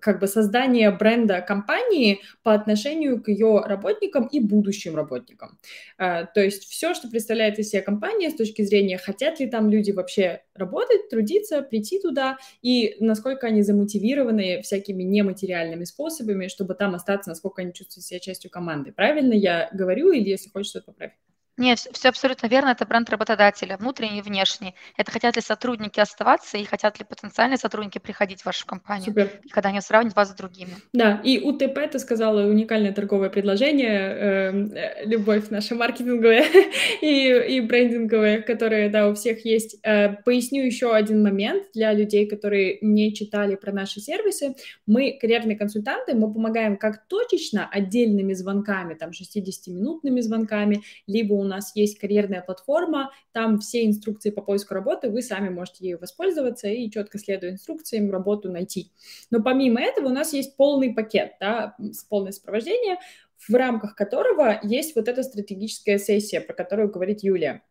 как 0.00 0.20
бы 0.20 0.26
создание 0.26 0.90
бренда 0.90 1.40
компании 1.40 2.20
по 2.42 2.54
отношению 2.54 3.22
к 3.22 3.28
ее 3.28 3.62
работникам 3.64 4.26
и 4.26 4.40
будущим 4.40 4.96
работникам. 4.96 5.58
А, 5.98 6.24
то 6.24 6.42
есть 6.42 6.64
все, 6.64 6.94
что 6.94 7.08
представляет 7.08 7.58
из 7.58 7.70
себя 7.70 7.82
компания 7.82 8.30
с 8.30 8.34
точки 8.34 8.62
зрения, 8.62 8.98
хотят 8.98 9.40
ли 9.40 9.46
там 9.48 9.70
люди 9.70 9.90
вообще 9.90 10.42
работать, 10.54 11.08
трудиться, 11.08 11.62
прийти 11.62 12.00
туда, 12.00 12.38
и 12.62 12.96
насколько 13.00 13.46
они 13.46 13.62
замотивированы 13.62 14.62
всякими 14.62 15.02
нематериальными 15.02 15.84
способами, 15.84 16.48
чтобы 16.48 16.74
там 16.74 16.94
остаться, 16.94 17.30
насколько 17.30 17.62
они 17.62 17.72
чувствуют 17.72 18.04
себя 18.04 18.20
частью 18.20 18.50
команды. 18.50 18.92
Правильно 18.92 19.34
я 19.34 19.68
говорю, 19.72 20.12
или 20.12 20.28
если 20.28 20.50
хочешь, 20.50 20.70
что-то 20.70 20.92
поправь? 20.92 21.12
Нет, 21.56 21.78
все 21.92 22.10
абсолютно 22.10 22.48
верно. 22.48 22.70
Это 22.70 22.84
бренд 22.84 23.08
работодателя, 23.08 23.78
внутренний 23.78 24.18
и 24.18 24.22
внешний. 24.22 24.74
Это 24.96 25.10
хотят 25.10 25.36
ли 25.36 25.42
сотрудники 25.42 25.98
оставаться 26.00 26.58
и 26.58 26.64
хотят 26.64 26.98
ли 26.98 27.04
потенциальные 27.04 27.56
сотрудники 27.56 27.98
приходить 27.98 28.42
в 28.42 28.46
вашу 28.46 28.66
компанию, 28.66 29.06
Супер. 29.06 29.30
когда 29.50 29.70
они 29.70 29.80
сравнивают 29.80 30.16
вас 30.16 30.30
с 30.30 30.34
другими. 30.34 30.70
Да, 30.92 31.20
и 31.24 31.40
УТП, 31.40 31.90
ты 31.90 31.98
сказала, 31.98 32.46
уникальное 32.46 32.92
торговое 32.92 33.30
предложение, 33.30 33.98
эм, 33.98 34.72
э, 34.72 35.04
любовь 35.06 35.48
наша 35.48 35.74
маркетинговая 35.74 36.44
и, 37.00 37.56
и 37.56 37.60
брендинговая, 37.60 38.42
которая, 38.42 38.90
да, 38.90 39.08
у 39.08 39.14
всех 39.14 39.46
есть. 39.46 39.78
Э, 39.82 40.14
поясню 40.24 40.62
еще 40.64 40.94
один 40.94 41.22
момент 41.22 41.68
для 41.72 41.92
людей, 41.94 42.26
которые 42.26 42.78
не 42.82 43.14
читали 43.14 43.54
про 43.54 43.72
наши 43.72 44.00
сервисы. 44.00 44.54
Мы, 44.86 45.16
карьерные 45.18 45.56
консультанты, 45.56 46.14
мы 46.14 46.32
помогаем 46.32 46.76
как 46.76 47.06
точечно 47.08 47.66
отдельными 47.70 48.34
звонками, 48.34 48.92
там, 48.92 49.10
60-минутными 49.10 50.20
звонками, 50.20 50.82
либо 51.06 51.32
у 51.32 51.45
нас 51.46 51.74
есть 51.74 51.98
карьерная 51.98 52.42
платформа, 52.42 53.10
там 53.32 53.58
все 53.58 53.86
инструкции 53.86 54.30
по 54.30 54.42
поиску 54.42 54.74
работы, 54.74 55.10
вы 55.10 55.22
сами 55.22 55.48
можете 55.48 55.84
ею 55.84 55.98
воспользоваться 55.98 56.68
и 56.68 56.90
четко 56.90 57.18
следуя 57.18 57.52
инструкциям 57.52 58.10
работу 58.10 58.50
найти. 58.50 58.92
Но 59.30 59.42
помимо 59.42 59.80
этого 59.80 60.08
у 60.08 60.12
нас 60.12 60.32
есть 60.32 60.56
полный 60.56 60.94
пакет, 60.94 61.32
да, 61.40 61.76
полное 62.08 62.32
сопровождение, 62.32 62.98
в 63.48 63.54
рамках 63.54 63.94
которого 63.94 64.58
есть 64.62 64.96
вот 64.96 65.08
эта 65.08 65.22
стратегическая 65.22 65.98
сессия, 65.98 66.40
про 66.40 66.54
которую 66.54 66.90
говорит 66.90 67.22
Юлия. 67.22 67.62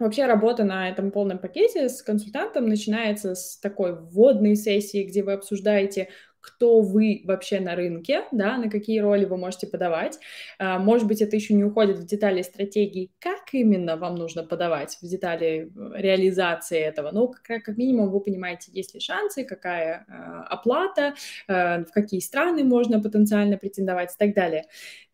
Вообще 0.00 0.26
работа 0.26 0.64
на 0.64 0.88
этом 0.88 1.12
полном 1.12 1.38
пакете 1.38 1.88
с 1.88 2.02
консультантом 2.02 2.66
начинается 2.66 3.36
с 3.36 3.58
такой 3.58 3.94
вводной 3.94 4.56
сессии, 4.56 5.04
где 5.04 5.22
вы 5.22 5.34
обсуждаете, 5.34 6.08
кто 6.44 6.82
вы 6.82 7.22
вообще 7.24 7.58
на 7.60 7.74
рынке, 7.74 8.24
да, 8.30 8.58
на 8.58 8.68
какие 8.68 9.00
роли 9.00 9.24
вы 9.24 9.36
можете 9.38 9.66
подавать. 9.66 10.18
А, 10.58 10.78
может 10.78 11.08
быть, 11.08 11.22
это 11.22 11.34
еще 11.36 11.54
не 11.54 11.64
уходит 11.64 11.98
в 11.98 12.06
детали 12.06 12.42
стратегии, 12.42 13.10
как 13.18 13.52
именно 13.52 13.96
вам 13.96 14.16
нужно 14.16 14.44
подавать, 14.44 14.98
в 15.00 15.06
детали 15.06 15.70
э, 15.74 15.90
реализации 15.94 16.78
этого. 16.78 17.10
Ну, 17.12 17.32
как, 17.42 17.68
минимум 17.76 18.10
вы 18.10 18.20
понимаете, 18.20 18.70
есть 18.72 18.94
ли 18.94 19.00
шансы, 19.00 19.44
какая 19.44 20.04
э, 20.06 20.12
оплата, 20.50 21.14
э, 21.48 21.84
в 21.84 21.92
какие 21.92 22.20
страны 22.20 22.62
можно 22.62 23.00
потенциально 23.00 23.56
претендовать 23.56 24.12
и 24.12 24.18
так 24.18 24.34
далее. 24.34 24.66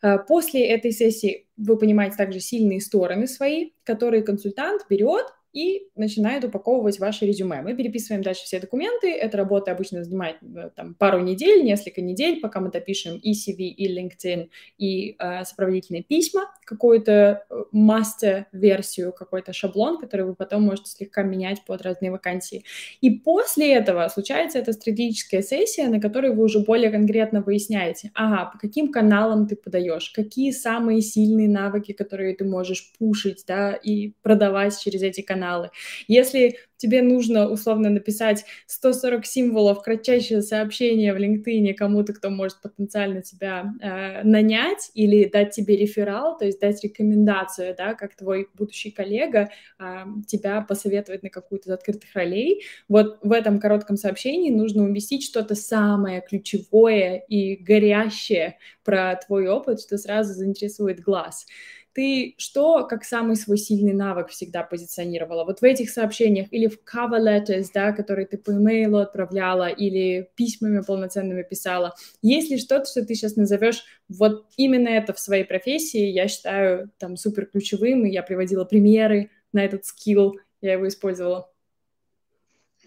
А, 0.03 0.19
после 0.19 0.66
этой 0.66 0.90
сессии 0.90 1.47
вы 1.57 1.79
понимаете 1.79 2.16
также 2.16 2.40
сильные 2.40 2.81
стороны 2.81 3.27
свои, 3.27 3.71
которые 3.85 4.23
консультант 4.23 4.83
берет 4.88 5.27
и 5.53 5.89
начинает 5.97 6.45
упаковывать 6.45 6.99
ваше 6.99 7.27
резюме. 7.27 7.63
Мы 7.63 7.75
переписываем 7.75 8.23
дальше 8.23 8.45
все 8.45 8.61
документы. 8.61 9.11
Эта 9.11 9.37
работа 9.37 9.73
обычно 9.73 10.05
занимает 10.05 10.37
э, 10.43 10.71
там, 10.75 10.95
пару 10.95 11.21
недель, 11.21 11.65
несколько 11.65 12.01
недель, 12.01 12.41
пока 12.41 12.61
мы 12.61 12.71
допишем 12.71 13.17
и 13.17 13.33
CV, 13.33 13.69
и 13.69 13.99
LinkedIn, 13.99 14.49
и 14.79 15.17
э, 15.19 15.45
сопроводительные 15.45 16.03
письма, 16.03 16.51
какую-то 16.65 17.45
э, 17.51 17.55
мастер-версию, 17.73 19.13
какой-то 19.13 19.53
шаблон, 19.53 19.99
который 19.99 20.27
вы 20.27 20.35
потом 20.35 20.63
можете 20.63 20.91
слегка 20.91 21.23
менять 21.23 21.65
под 21.67 21.83
разные 21.83 22.13
вакансии. 22.13 22.65
И 23.01 23.11
после 23.11 23.75
этого 23.75 24.07
случается 24.09 24.59
эта 24.59 24.73
стратегическая 24.73 25.43
сессия, 25.43 25.89
на 25.89 26.01
которой 26.01 26.35
вы 26.35 26.45
уже 26.45 26.61
более 26.61 26.91
конкретно 26.91 27.41
выясняете, 27.43 28.11
ага, 28.15 28.51
по 28.53 28.59
каким 28.59 28.93
каналам 28.93 29.49
ты 29.49 29.57
подаешь, 29.57 30.11
какие 30.11 30.53
самые 30.53 31.01
сильные 31.01 31.49
навыки, 31.49 31.93
которые 31.93 32.37
ты 32.37 32.45
можешь 32.45 32.93
пушить, 32.99 33.45
да, 33.47 33.73
и 33.73 34.13
продавать 34.23 34.79
через 34.81 35.03
эти 35.03 35.23
каналы, 35.23 35.39
каналы. 35.40 35.70
Если 36.07 36.57
тебе 36.76 37.03
нужно 37.03 37.48
условно 37.50 37.90
написать 37.90 38.44
140 38.66 39.26
символов, 39.26 39.83
кратчайшее 39.83 40.40
сообщение 40.40 41.12
в 41.12 41.18
LinkedIn 41.18 41.74
кому-то, 41.74 42.14
кто 42.14 42.31
может 42.31 42.62
потенциально 42.62 43.20
тебя 43.20 43.74
э, 43.83 44.22
нанять 44.22 44.90
или 44.94 45.26
дать 45.26 45.50
тебе 45.50 45.76
реферал, 45.76 46.38
то 46.38 46.46
есть 46.46 46.59
дать 46.59 46.83
рекомендацию, 46.83 47.74
да, 47.76 47.94
как 47.94 48.16
твой 48.16 48.48
будущий 48.55 48.90
коллега 48.90 49.50
э, 49.79 49.85
тебя 50.26 50.62
посоветовать 50.62 51.22
на 51.22 51.29
какую-то 51.29 51.68
из 51.68 51.72
открытых 51.72 52.14
ролей, 52.14 52.62
вот 52.88 53.18
в 53.22 53.33
этом 53.33 53.61
коротком 53.61 53.98
сообщении 53.98 54.50
нужно 54.50 54.85
уместить 54.85 55.22
что-то 55.22 55.55
самое 55.55 56.22
ключевое 56.26 57.22
и 57.29 57.57
горящее 57.57 58.57
про 58.85 59.16
твой 59.16 59.48
опыт, 59.48 59.83
что 59.83 59.98
сразу 59.98 60.33
заинтересует 60.33 61.00
глаз 61.00 61.44
ты 61.92 62.35
что 62.38 62.87
как 62.87 63.05
самый 63.05 63.37
свой 63.37 63.59
сильный 63.59 63.92
навык 63.92 64.29
всегда 64.29 64.62
позиционировала? 64.62 65.44
Вот 65.44 65.61
в 65.61 65.64
этих 65.64 65.90
сообщениях 65.90 66.48
или 66.50 66.66
в 66.66 66.79
cover 66.85 67.20
letters, 67.20 67.66
да, 67.74 67.92
которые 67.92 68.26
ты 68.26 68.38
по 68.38 68.53
имейлу 68.53 68.98
отправляла 68.98 69.68
или 69.68 70.31
письмами 70.37 70.83
полноценными 70.83 71.42
писала, 71.42 71.94
есть 72.22 72.50
ли 72.50 72.59
что-то, 72.59 72.87
что 72.87 73.05
ты 73.05 73.14
сейчас 73.14 73.37
назовешь 73.37 73.85
вот 74.09 74.46
именно 74.57 74.88
это 74.88 75.12
в 75.12 75.20
своей 75.20 75.44
профессии, 75.44 76.07
я 76.07 76.29
считаю 76.29 76.90
там 76.98 77.16
супер 77.16 77.46
ключевым, 77.46 78.07
и 78.07 78.11
я 78.11 78.22
приводила 78.22 78.64
примеры 78.64 79.31
на 79.53 79.64
этот 79.64 79.85
скилл, 79.85 80.38
я 80.61 80.74
его 80.74 80.87
использовала. 80.88 81.50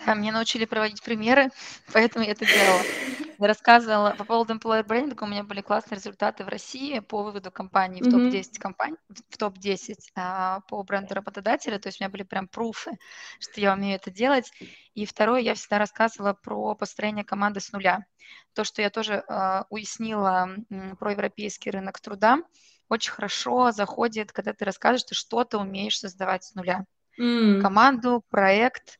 Да, 0.05 0.15
мне 0.15 0.31
научили 0.31 0.65
проводить 0.65 1.03
примеры, 1.03 1.49
поэтому 1.93 2.25
я 2.25 2.31
это 2.31 2.45
делала. 2.45 2.81
Рассказывала 3.45 4.12
по 4.12 4.23
поводу 4.23 4.53
employer 4.53 4.86
branding, 4.86 5.17
у 5.21 5.27
меня 5.27 5.43
были 5.43 5.60
классные 5.60 5.97
результаты 5.97 6.45
в 6.45 6.47
России 6.47 6.99
по 6.99 7.23
выводу 7.23 7.51
компаний 7.51 8.01
в 8.01 8.10
топ-10 8.10 8.58
компаний, 8.58 8.95
в 9.10 9.38
топ-10 9.38 9.95
а, 10.15 10.62
по 10.69 10.82
бренду 10.84 11.13
работодателя, 11.13 11.77
то 11.77 11.88
есть 11.88 11.99
у 11.99 12.03
меня 12.03 12.10
были 12.10 12.23
прям 12.23 12.47
пруфы, 12.47 12.91
что 13.39 13.60
я 13.60 13.73
умею 13.73 13.97
это 13.97 14.12
делать. 14.12 14.49
И 14.93 15.06
второе, 15.06 15.41
я 15.41 15.56
всегда 15.56 15.77
рассказывала 15.77 16.34
про 16.34 16.73
построение 16.75 17.25
команды 17.25 17.60
с 17.60 17.73
нуля. 17.73 18.06
То, 18.53 18.63
что 18.63 18.82
я 18.82 18.89
тоже 18.89 19.25
а, 19.27 19.65
уяснила 19.69 20.49
про 20.97 21.12
европейский 21.12 21.69
рынок 21.69 21.99
труда, 21.99 22.38
очень 22.88 23.12
хорошо 23.12 23.71
заходит, 23.71 24.32
когда 24.32 24.53
ты 24.53 24.63
рассказываешь, 24.63 25.03
ты 25.49 25.58
умеешь 25.58 25.99
создавать 25.99 26.45
с 26.45 26.56
нуля. 26.56 26.86
Mm. 27.19 27.60
Команду, 27.62 28.23
проект, 28.29 28.99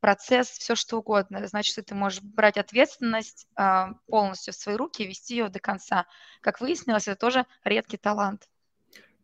процесс, 0.00 0.48
все 0.48 0.74
что 0.74 0.98
угодно. 0.98 1.46
Значит, 1.46 1.84
ты 1.86 1.94
можешь 1.94 2.22
брать 2.22 2.56
ответственность 2.56 3.46
а, 3.54 3.92
полностью 4.06 4.54
в 4.54 4.56
свои 4.56 4.76
руки 4.76 5.02
и 5.02 5.06
вести 5.06 5.36
ее 5.36 5.48
до 5.48 5.60
конца. 5.60 6.06
Как 6.40 6.60
выяснилось, 6.60 7.06
это 7.06 7.18
тоже 7.18 7.46
редкий 7.64 7.98
талант. 7.98 8.48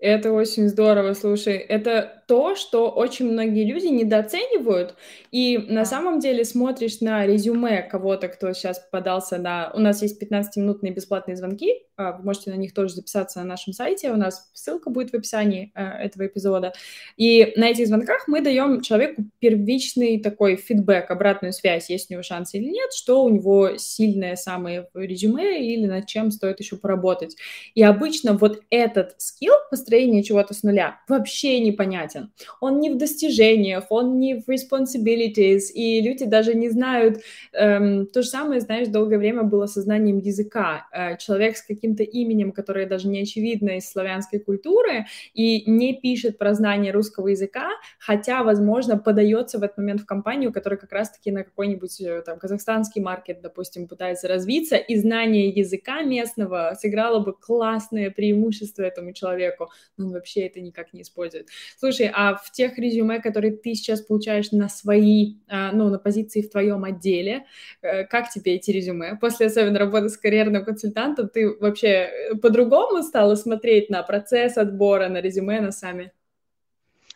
Это 0.00 0.32
очень 0.32 0.68
здорово, 0.68 1.14
слушай. 1.14 1.56
Это 1.56 2.22
то, 2.28 2.54
что 2.54 2.88
очень 2.90 3.32
многие 3.32 3.64
люди 3.64 3.86
недооценивают. 3.86 4.94
И 5.32 5.58
на 5.58 5.84
самом 5.84 6.20
деле 6.20 6.44
смотришь 6.44 7.00
на 7.00 7.26
резюме 7.26 7.82
кого-то, 7.82 8.28
кто 8.28 8.52
сейчас 8.52 8.78
подался 8.92 9.38
на... 9.38 9.72
У 9.74 9.80
нас 9.80 10.02
есть 10.02 10.22
15-минутные 10.22 10.92
бесплатные 10.92 11.36
звонки. 11.36 11.82
А, 11.96 12.12
вы 12.12 12.24
можете 12.24 12.50
на 12.50 12.54
них 12.54 12.74
тоже 12.74 12.94
записаться 12.94 13.40
на 13.40 13.44
нашем 13.44 13.72
сайте. 13.72 14.12
У 14.12 14.16
нас 14.16 14.48
ссылка 14.52 14.88
будет 14.88 15.10
в 15.10 15.14
описании 15.14 15.72
а, 15.74 15.98
этого 16.00 16.26
эпизода. 16.26 16.72
И 17.16 17.52
на 17.56 17.68
этих 17.68 17.88
звонках 17.88 18.28
мы 18.28 18.40
даем 18.40 18.82
человеку 18.82 19.24
первичный 19.40 20.20
такой 20.20 20.56
фидбэк, 20.56 21.10
обратную 21.10 21.52
связь, 21.52 21.90
есть 21.90 22.08
у 22.10 22.12
него 22.12 22.22
шансы 22.22 22.58
или 22.58 22.70
нет, 22.70 22.92
что 22.92 23.24
у 23.24 23.30
него 23.30 23.76
сильное 23.78 24.36
самое 24.36 24.88
резюме 24.94 25.66
или 25.66 25.86
над 25.86 26.06
чем 26.06 26.30
стоит 26.30 26.60
еще 26.60 26.76
поработать. 26.76 27.36
И 27.74 27.82
обычно 27.82 28.34
вот 28.34 28.60
этот 28.70 29.14
скилл 29.18 29.54
построения 29.88 30.22
чего-то 30.22 30.52
с 30.52 30.62
нуля 30.62 31.00
вообще 31.08 31.60
непонятен. 31.60 32.30
Он 32.60 32.78
не 32.78 32.90
в 32.90 32.98
достижениях, 32.98 33.86
он 33.88 34.18
не 34.18 34.34
в 34.34 34.48
responsibilities, 34.48 35.72
и 35.74 36.02
люди 36.02 36.26
даже 36.26 36.54
не 36.54 36.68
знают. 36.68 37.20
Эм, 37.52 38.06
то 38.06 38.22
же 38.22 38.28
самое, 38.28 38.60
знаешь, 38.60 38.88
долгое 38.88 39.18
время 39.18 39.44
было 39.44 39.66
сознанием 39.66 40.18
языка. 40.18 40.86
Э, 40.92 41.16
человек 41.16 41.56
с 41.56 41.62
каким-то 41.62 42.02
именем, 42.02 42.52
которое 42.52 42.86
даже 42.86 43.08
не 43.08 43.22
очевидно 43.22 43.78
из 43.78 43.90
славянской 43.90 44.40
культуры, 44.40 45.06
и 45.32 45.70
не 45.70 45.94
пишет 45.94 46.36
про 46.36 46.52
знание 46.52 46.92
русского 46.92 47.28
языка, 47.28 47.70
хотя, 47.98 48.42
возможно, 48.42 48.98
подается 48.98 49.58
в 49.58 49.62
этот 49.62 49.78
момент 49.78 50.02
в 50.02 50.06
компанию, 50.06 50.52
которая 50.52 50.78
как 50.78 50.92
раз-таки 50.92 51.30
на 51.30 51.44
какой-нибудь 51.44 52.00
э, 52.00 52.22
там 52.26 52.38
казахстанский 52.38 53.00
маркет, 53.00 53.40
допустим, 53.40 53.88
пытается 53.88 54.28
развиться, 54.28 54.76
и 54.76 54.96
знание 54.96 55.48
языка 55.48 56.02
местного 56.02 56.76
сыграло 56.78 57.20
бы 57.20 57.32
классное 57.32 58.10
преимущество 58.10 58.82
этому 58.82 59.12
человеку 59.12 59.70
он 59.98 60.12
вообще 60.12 60.46
это 60.46 60.60
никак 60.60 60.92
не 60.92 61.02
использует. 61.02 61.48
Слушай, 61.78 62.10
а 62.14 62.34
в 62.34 62.50
тех 62.52 62.78
резюме, 62.78 63.20
которые 63.20 63.56
ты 63.56 63.74
сейчас 63.74 64.00
получаешь 64.00 64.52
на 64.52 64.68
свои, 64.68 65.36
а, 65.48 65.72
ну, 65.72 65.88
на 65.88 65.98
позиции 65.98 66.42
в 66.42 66.50
твоем 66.50 66.84
отделе, 66.84 67.46
э, 67.82 68.04
как 68.04 68.30
тебе 68.30 68.54
эти 68.54 68.70
резюме? 68.70 69.16
После 69.16 69.46
особенно 69.46 69.78
работы 69.78 70.08
с 70.08 70.16
карьерным 70.16 70.64
консультантом, 70.64 71.28
ты 71.28 71.56
вообще 71.58 71.88
э, 71.88 72.34
по-другому 72.36 73.02
стала 73.02 73.34
смотреть 73.34 73.90
на 73.90 74.02
процесс 74.02 74.56
отбора, 74.56 75.08
на 75.08 75.20
резюме, 75.20 75.60
на 75.60 75.72
сами? 75.72 76.12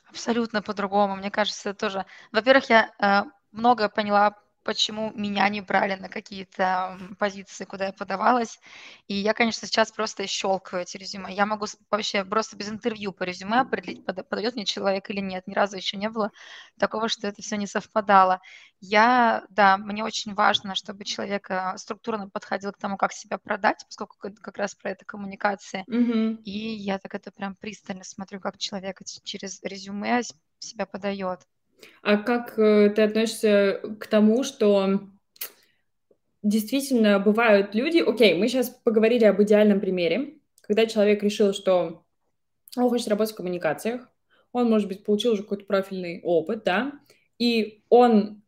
Абсолютно 0.08 0.60
по-другому. 0.60 1.16
Мне 1.16 1.30
кажется, 1.30 1.72
тоже. 1.72 2.04
Во-первых, 2.32 2.68
я 2.68 2.90
э, 3.00 3.22
много 3.52 3.88
поняла 3.88 4.41
почему 4.64 5.12
меня 5.14 5.48
не 5.48 5.60
брали 5.60 5.94
на 5.94 6.08
какие-то 6.08 6.98
позиции, 7.18 7.64
куда 7.64 7.86
я 7.86 7.92
подавалась. 7.92 8.58
И 9.08 9.14
я, 9.14 9.34
конечно, 9.34 9.66
сейчас 9.66 9.92
просто 9.92 10.26
щелкаю 10.26 10.82
эти 10.82 10.96
резюме. 10.96 11.32
Я 11.34 11.46
могу 11.46 11.66
вообще 11.90 12.24
просто 12.24 12.56
без 12.56 12.68
интервью 12.68 13.12
по 13.12 13.24
резюме 13.24 13.60
определить, 13.60 14.04
подает 14.04 14.54
мне 14.54 14.64
человек 14.64 15.10
или 15.10 15.20
нет. 15.20 15.46
Ни 15.46 15.54
разу 15.54 15.76
еще 15.76 15.96
не 15.96 16.08
было 16.08 16.30
такого, 16.78 17.08
что 17.08 17.28
это 17.28 17.42
все 17.42 17.56
не 17.56 17.66
совпадало. 17.66 18.40
Я, 18.80 19.44
да, 19.50 19.76
мне 19.76 20.04
очень 20.04 20.34
важно, 20.34 20.74
чтобы 20.74 21.04
человек 21.04 21.50
э, 21.50 21.74
структурно 21.76 22.28
подходил 22.28 22.72
к 22.72 22.78
тому, 22.78 22.96
как 22.96 23.12
себя 23.12 23.38
продать, 23.38 23.84
поскольку 23.86 24.16
как 24.18 24.56
раз 24.58 24.74
про 24.74 24.90
это 24.90 25.04
коммуникация. 25.04 25.84
Mm-hmm. 25.88 26.42
И 26.42 26.74
я 26.74 26.98
так 26.98 27.14
это 27.14 27.30
прям 27.30 27.54
пристально 27.54 28.04
смотрю, 28.04 28.40
как 28.40 28.58
человек 28.58 29.00
через 29.22 29.62
резюме 29.62 30.22
себя 30.58 30.86
подает. 30.86 31.46
А 32.02 32.16
как 32.16 32.58
э, 32.58 32.90
ты 32.90 33.02
относишься 33.02 33.80
к 33.98 34.06
тому, 34.06 34.44
что 34.44 35.00
действительно 36.42 37.18
бывают 37.18 37.74
люди... 37.74 37.98
Окей, 37.98 38.34
мы 38.34 38.48
сейчас 38.48 38.70
поговорили 38.70 39.24
об 39.24 39.40
идеальном 39.42 39.80
примере, 39.80 40.38
когда 40.62 40.86
человек 40.86 41.22
решил, 41.22 41.52
что 41.52 42.04
он 42.76 42.88
хочет 42.88 43.08
работать 43.08 43.34
в 43.34 43.36
коммуникациях, 43.36 44.08
он, 44.52 44.68
может 44.68 44.88
быть, 44.88 45.04
получил 45.04 45.32
уже 45.32 45.42
какой-то 45.42 45.64
профильный 45.64 46.20
опыт, 46.22 46.64
да, 46.64 46.92
и 47.38 47.84
он 47.88 48.42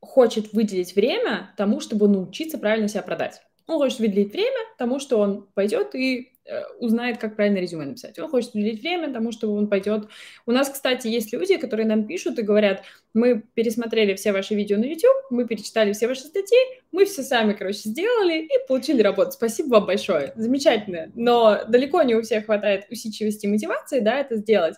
хочет 0.00 0.52
выделить 0.52 0.94
время 0.94 1.54
тому, 1.56 1.80
чтобы 1.80 2.08
научиться 2.08 2.58
правильно 2.58 2.88
себя 2.88 3.02
продать. 3.02 3.42
Он 3.66 3.76
хочет 3.76 4.00
выделить 4.00 4.32
время 4.32 4.58
тому, 4.78 4.98
что 4.98 5.18
он 5.18 5.48
пойдет 5.54 5.94
и 5.94 6.31
узнает, 6.78 7.18
как 7.18 7.36
правильно 7.36 7.58
резюме 7.58 7.84
написать. 7.84 8.18
Он 8.18 8.28
хочет 8.28 8.54
уделить 8.54 8.82
время 8.82 9.12
тому, 9.12 9.32
чтобы 9.32 9.54
он 9.54 9.68
пойдет. 9.68 10.08
У 10.44 10.52
нас, 10.52 10.68
кстати, 10.68 11.06
есть 11.06 11.32
люди, 11.32 11.56
которые 11.56 11.86
нам 11.86 12.06
пишут 12.06 12.38
и 12.38 12.42
говорят, 12.42 12.82
мы 13.14 13.42
пересмотрели 13.54 14.14
все 14.14 14.32
ваши 14.32 14.54
видео 14.54 14.76
на 14.76 14.84
YouTube, 14.84 15.30
мы 15.30 15.46
перечитали 15.46 15.92
все 15.92 16.08
ваши 16.08 16.22
статьи, 16.22 16.58
мы 16.90 17.04
все 17.04 17.22
сами, 17.22 17.52
короче, 17.52 17.88
сделали 17.88 18.40
и 18.42 18.66
получили 18.66 19.02
работу. 19.02 19.32
Спасибо 19.32 19.74
вам 19.74 19.86
большое. 19.86 20.32
Замечательно. 20.34 21.12
Но 21.14 21.64
далеко 21.68 22.02
не 22.02 22.14
у 22.14 22.22
всех 22.22 22.46
хватает 22.46 22.86
усидчивости 22.90 23.46
и 23.46 23.50
мотивации, 23.50 24.00
да, 24.00 24.18
это 24.18 24.36
сделать. 24.36 24.74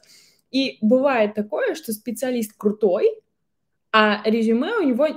И 0.50 0.79
бывает 0.83 1.35
такое, 1.35 1.74
что 1.74 1.92
специалист 1.92 2.53
крутой, 2.57 3.11
а 3.90 4.22
резюме 4.24 4.77
у 4.77 4.83
него 4.83 5.09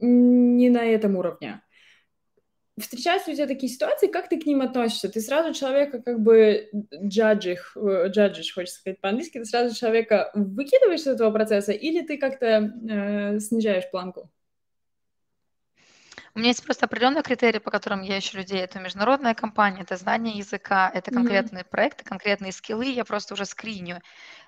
не 0.00 0.70
на 0.70 0.84
этом 0.84 1.16
уровне 1.16 1.60
встречаются 2.80 3.30
у 3.30 3.34
тебя 3.34 3.46
такие 3.46 3.72
ситуации, 3.72 4.08
как 4.08 4.28
ты 4.28 4.40
к 4.40 4.46
ним 4.46 4.60
относишься? 4.62 5.08
Ты 5.08 5.20
сразу 5.20 5.54
человека 5.54 6.02
как 6.02 6.20
бы 6.20 6.68
джаджишь, 6.94 7.76
э, 7.76 8.08
джаджишь, 8.08 8.54
хочется 8.54 8.80
сказать 8.80 9.00
по-английски, 9.00 9.38
ты 9.38 9.44
сразу 9.44 9.74
человека 9.74 10.30
выкидываешь 10.34 11.00
из 11.00 11.06
этого 11.08 11.30
процесса 11.30 11.72
или 11.72 12.04
ты 12.04 12.18
как-то 12.18 12.46
э, 12.46 13.38
снижаешь 13.38 13.90
планку? 13.90 14.30
У 16.34 16.38
меня 16.38 16.48
есть 16.48 16.64
просто 16.64 16.86
определенные 16.86 17.22
критерии, 17.22 17.58
по 17.58 17.70
которым 17.70 18.02
я 18.02 18.18
ищу 18.18 18.38
людей. 18.38 18.60
Это 18.60 18.78
международная 18.78 19.34
компания, 19.34 19.82
это 19.82 19.96
знание 19.96 20.38
языка, 20.38 20.90
это 20.94 21.10
конкретные 21.10 21.64
mm-hmm. 21.64 21.70
проекты, 21.70 22.04
конкретные 22.04 22.52
скиллы. 22.52 22.86
Я 22.86 23.04
просто 23.04 23.34
уже 23.34 23.44
скриню 23.44 24.00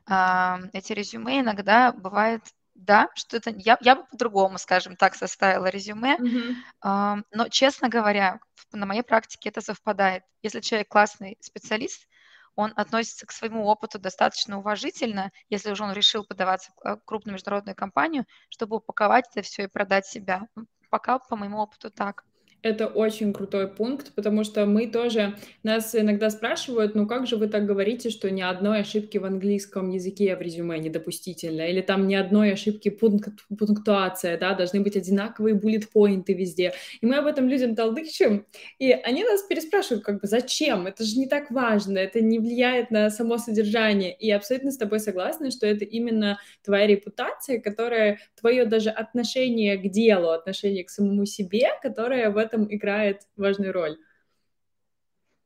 эти 0.06 0.92
резюме. 0.92 1.40
Иногда 1.40 1.92
бывает 1.92 2.42
да, 2.74 3.08
что 3.14 3.36
это 3.36 3.50
я, 3.50 3.78
я 3.80 3.96
бы 3.96 4.04
по-другому, 4.10 4.58
скажем 4.58 4.96
так, 4.96 5.14
составила 5.14 5.66
резюме, 5.66 6.16
mm-hmm. 6.16 6.54
э, 6.84 7.22
но, 7.30 7.48
честно 7.48 7.88
говоря, 7.88 8.40
на 8.72 8.86
моей 8.86 9.02
практике 9.02 9.50
это 9.50 9.60
совпадает. 9.60 10.24
Если 10.42 10.60
человек 10.60 10.88
классный 10.88 11.36
специалист, 11.40 12.08
он 12.54 12.72
относится 12.76 13.26
к 13.26 13.32
своему 13.32 13.66
опыту 13.66 13.98
достаточно 13.98 14.58
уважительно, 14.58 15.30
если 15.48 15.70
уже 15.70 15.84
он 15.84 15.92
решил 15.92 16.24
подаваться 16.24 16.70
в 16.82 17.00
крупную 17.04 17.34
международную 17.34 17.74
компанию, 17.74 18.26
чтобы 18.50 18.76
упаковать 18.76 19.24
это 19.30 19.42
все 19.42 19.64
и 19.64 19.68
продать 19.68 20.06
себя. 20.06 20.48
Пока 20.90 21.18
по 21.18 21.36
моему 21.36 21.58
опыту 21.58 21.90
так. 21.90 22.24
Это 22.62 22.86
очень 22.86 23.32
крутой 23.32 23.66
пункт, 23.66 24.14
потому 24.14 24.44
что 24.44 24.66
мы 24.66 24.86
тоже, 24.86 25.34
нас 25.64 25.96
иногда 25.96 26.30
спрашивают, 26.30 26.94
ну 26.94 27.08
как 27.08 27.26
же 27.26 27.36
вы 27.36 27.48
так 27.48 27.66
говорите, 27.66 28.08
что 28.08 28.30
ни 28.30 28.40
одной 28.40 28.82
ошибки 28.82 29.18
в 29.18 29.24
английском 29.24 29.90
языке 29.90 30.36
в 30.36 30.40
резюме 30.40 30.78
недопустительно, 30.78 31.62
или 31.62 31.80
там 31.80 32.06
ни 32.06 32.14
одной 32.14 32.52
ошибки 32.52 32.88
пункт, 32.88 33.32
пунктуация, 33.58 34.38
да, 34.38 34.54
должны 34.54 34.80
быть 34.80 34.96
одинаковые 34.96 35.56
буллет-поинты 35.56 36.34
везде. 36.34 36.72
И 37.00 37.06
мы 37.06 37.16
об 37.16 37.26
этом 37.26 37.48
людям 37.48 37.74
толдычим, 37.74 38.46
и 38.78 38.92
они 38.92 39.24
нас 39.24 39.42
переспрашивают, 39.42 40.04
как 40.04 40.20
бы, 40.20 40.28
зачем? 40.28 40.86
Это 40.86 41.02
же 41.02 41.18
не 41.18 41.26
так 41.26 41.50
важно, 41.50 41.98
это 41.98 42.20
не 42.20 42.38
влияет 42.38 42.92
на 42.92 43.10
само 43.10 43.38
содержание. 43.38 44.14
И 44.14 44.28
я 44.28 44.36
абсолютно 44.36 44.70
с 44.70 44.76
тобой 44.76 45.00
согласна, 45.00 45.50
что 45.50 45.66
это 45.66 45.84
именно 45.84 46.38
твоя 46.64 46.86
репутация, 46.86 47.60
которая, 47.60 48.20
твое 48.40 48.66
даже 48.66 48.90
отношение 48.90 49.76
к 49.78 49.90
делу, 49.90 50.28
отношение 50.28 50.84
к 50.84 50.90
самому 50.90 51.26
себе, 51.26 51.70
которое 51.82 52.30
в 52.30 52.36
этом 52.36 52.51
этом 52.52 52.72
играет 52.72 53.22
важную 53.36 53.72
роль. 53.72 53.98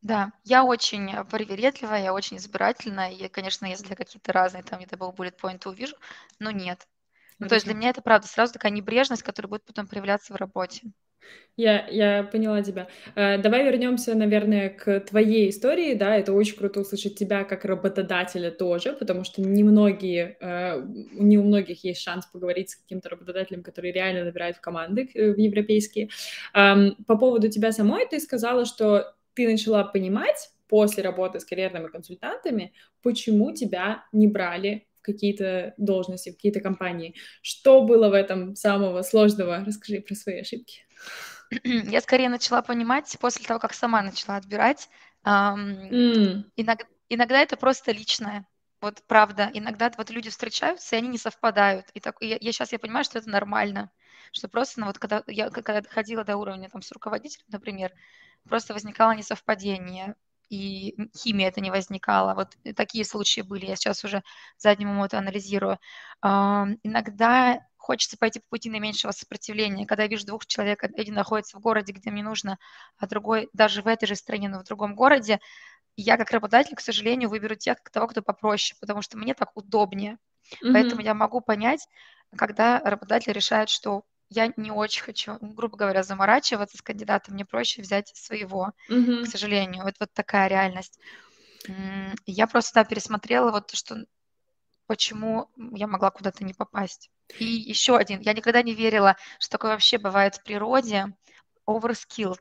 Да, 0.03 0.33
я 0.45 0.65
очень 0.65 1.11
привередливая, 1.27 2.03
я 2.03 2.13
очень 2.13 2.37
избирательная, 2.37 3.11
и, 3.11 3.29
конечно, 3.29 3.67
если 3.67 3.95
какие-то 3.95 4.33
разные 4.33 4.63
там 4.63 4.79
где-то 4.79 4.97
был 4.97 5.11
bullet 5.11 5.37
point 5.41 5.69
увижу, 5.69 5.97
но 6.39 6.51
нет. 6.51 6.87
Ну, 7.39 7.49
то 7.49 7.55
есть 7.55 7.67
для 7.67 7.75
меня 7.75 7.91
это 7.91 8.03
правда 8.03 8.27
сразу 8.27 8.53
такая 8.53 8.73
небрежность, 8.73 9.23
которая 9.23 9.51
будет 9.51 9.65
потом 9.65 9.87
проявляться 9.87 10.33
в 10.33 10.37
работе. 10.37 10.93
Я, 11.57 11.87
я 11.89 12.23
поняла 12.23 12.63
тебя. 12.63 12.87
Э, 13.15 13.39
давай 13.39 13.65
вернемся, 13.65 14.15
наверное, 14.15 14.69
к 14.69 15.01
твоей 15.01 15.49
истории. 15.49 15.95
Да, 15.95 16.15
это 16.15 16.35
очень 16.35 16.57
круто 16.57 16.81
услышать 16.81 17.19
тебя 17.19 17.45
как 17.45 17.65
работодателя 17.65 18.51
тоже, 18.51 18.93
потому 18.93 19.25
что 19.25 19.41
немногие, 19.41 20.37
э, 20.41 20.83
не 21.13 21.39
у 21.39 21.43
многих 21.43 21.83
есть 21.83 22.03
шанс 22.03 22.27
поговорить 22.27 22.71
с 22.71 22.77
каким-то 22.77 23.09
работодателем, 23.09 23.63
который 23.63 23.91
реально 23.91 24.25
набирает 24.25 24.57
в 24.57 24.61
команды 24.61 25.11
э, 25.15 25.33
в 25.33 25.39
европейские. 25.39 26.11
Эм, 26.53 26.95
по 27.07 27.17
поводу 27.17 27.49
тебя 27.49 27.73
самой, 27.73 28.07
ты 28.07 28.21
сказала, 28.21 28.67
что 28.67 29.15
ты 29.33 29.49
начала 29.49 29.83
понимать 29.85 30.51
после 30.69 31.03
работы 31.03 31.41
с 31.41 31.45
карьерными 31.47 31.87
консультантами, 31.87 32.75
почему 33.03 33.53
тебя 33.53 34.05
не 34.13 34.27
брали 34.27 34.87
какие-то 35.07 35.75
должности, 35.79 36.33
какие-то 36.33 36.61
компании. 36.61 37.15
Что 37.41 37.83
было 37.83 38.09
в 38.09 38.13
этом 38.13 38.55
самого 38.57 39.03
сложного? 39.03 39.65
Расскажи 39.65 40.01
про 40.01 40.15
свои 40.15 40.41
ошибки. 40.41 40.87
Я 41.65 42.01
скорее 42.01 42.29
начала 42.29 42.63
понимать 42.63 43.17
после 43.21 43.47
того, 43.47 43.61
как 43.61 43.73
сама 43.73 44.03
начала 44.03 44.37
отбирать. 44.37 44.89
Mm. 45.25 46.45
Иногда, 46.57 46.85
иногда 47.09 47.41
это 47.41 47.57
просто 47.57 47.93
личное. 47.93 48.47
Вот 48.81 49.03
правда, 49.07 49.51
иногда 49.55 49.91
вот 49.97 50.11
люди 50.11 50.31
встречаются, 50.31 50.95
и 50.95 50.99
они 50.99 51.09
не 51.09 51.19
совпадают. 51.19 51.87
И 51.95 52.01
так, 52.01 52.17
я, 52.21 52.37
я 52.41 52.53
сейчас 52.53 52.73
я 52.73 52.79
понимаю, 52.79 53.05
что 53.05 53.19
это 53.19 53.31
нормально. 53.31 53.91
Что 54.33 54.49
просто, 54.49 54.81
ну, 54.81 54.87
вот 54.87 54.99
когда 54.99 55.23
я 55.27 55.51
когда 55.51 55.81
доходила 55.81 56.25
до 56.25 56.37
уровня 56.37 56.69
там, 56.69 56.83
с 56.83 56.93
руководителем, 56.93 57.47
например, 57.49 57.93
просто 58.49 58.75
возникало 58.75 59.13
несовпадение 59.13 60.15
и 60.49 60.95
химия 61.17 61.49
это 61.49 61.61
не 61.61 61.71
возникала. 61.71 62.35
Вот 62.35 62.57
такие 62.75 63.05
случаи 63.05 63.41
были, 63.41 63.67
я 63.67 63.77
сейчас 63.77 64.05
уже 64.05 64.23
задним 64.59 64.91
умом 64.91 65.05
это 65.05 65.19
анализирую. 65.19 65.79
Иногда 66.23 67.67
хочется 67.77 68.17
пойти 68.19 68.41
по 68.41 68.47
пути 68.51 68.69
наименьшего 68.69 69.13
сопротивления. 69.13 69.87
Когда 69.87 70.05
я 70.05 70.09
вижу 70.09 70.27
двух 70.27 70.47
человек, 70.47 70.83
один 70.83 71.15
находится 71.15 71.57
в 71.57 71.61
городе, 71.61 71.93
где 71.93 72.11
мне 72.11 72.23
нужно, 72.23 72.59
а 72.99 73.07
другой 73.07 73.49
даже 73.53 73.83
в 73.83 73.87
этой 73.87 74.07
же 74.07 74.17
стране, 74.17 74.49
но 74.49 74.61
в 74.61 74.65
другом 74.65 74.97
городе, 74.97 75.41
я 75.97 76.17
как 76.17 76.31
работодатель, 76.31 76.75
к 76.75 76.81
сожалению, 76.81 77.31
выберу 77.31 77.55
тех, 77.55 77.79
того, 77.93 78.09
кто 78.09 78.23
попроще, 78.23 78.77
потому 78.81 79.03
что 79.03 79.17
мне 79.17 79.35
так 79.35 79.57
удобнее. 79.57 80.19
Mm-hmm. 80.63 80.73
Поэтому 80.73 81.01
я 81.01 81.15
могу 81.15 81.41
понять, 81.41 81.87
когда 82.37 82.81
работодатель 82.81 83.33
решает, 83.33 83.69
что 83.69 84.03
я 84.29 84.53
не 84.57 84.71
очень 84.71 85.03
хочу, 85.03 85.39
грубо 85.41 85.77
говоря, 85.77 86.03
заморачиваться 86.03 86.77
с 86.77 86.83
кандидатом, 86.83 87.35
мне 87.35 87.45
проще 87.45 87.83
взять 87.83 88.09
своего, 88.15 88.73
mm-hmm. 88.91 89.25
к 89.25 89.29
сожалению. 89.29 89.85
Вот, 89.85 89.95
вот 90.01 90.13
такая 90.13 90.49
реальность. 90.49 90.99
Я 92.27 92.47
просто 92.47 92.75
да, 92.75 92.85
пересмотрела 92.85 93.51
вот 93.51 93.73
что 93.73 94.05
почему 94.87 95.51
я 95.73 95.87
могла 95.87 96.11
куда-то 96.11 96.45
не 96.45 96.55
попасть. 96.55 97.11
И 97.39 97.45
еще 97.45 97.97
один. 97.97 98.21
Я 98.21 98.33
никогда 98.35 98.63
не 98.63 98.75
верила, 98.75 99.17
что 99.41 99.53
такое 99.53 99.73
вообще 99.73 99.99
бывает 99.99 100.37
в 100.37 100.43
природе. 100.45 101.07
Overskilled. 101.69 102.41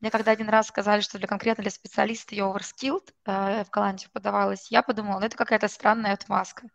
Мне 0.00 0.10
когда 0.10 0.32
один 0.32 0.48
раз 0.48 0.68
сказали, 0.68 1.00
что 1.00 1.18
для 1.18 1.26
конкретно 1.26 1.62
для 1.62 1.70
специалиста 1.70 2.34
я 2.34 2.44
overskilled, 2.44 3.12
э, 3.24 3.64
в 3.64 3.70
Голландию 3.70 4.10
подавалась, 4.12 4.70
я 4.70 4.82
подумала, 4.82 5.20
ну 5.20 5.26
это 5.26 5.36
какая-то 5.36 5.68
странная 5.68 6.12
отмазка. 6.12 6.68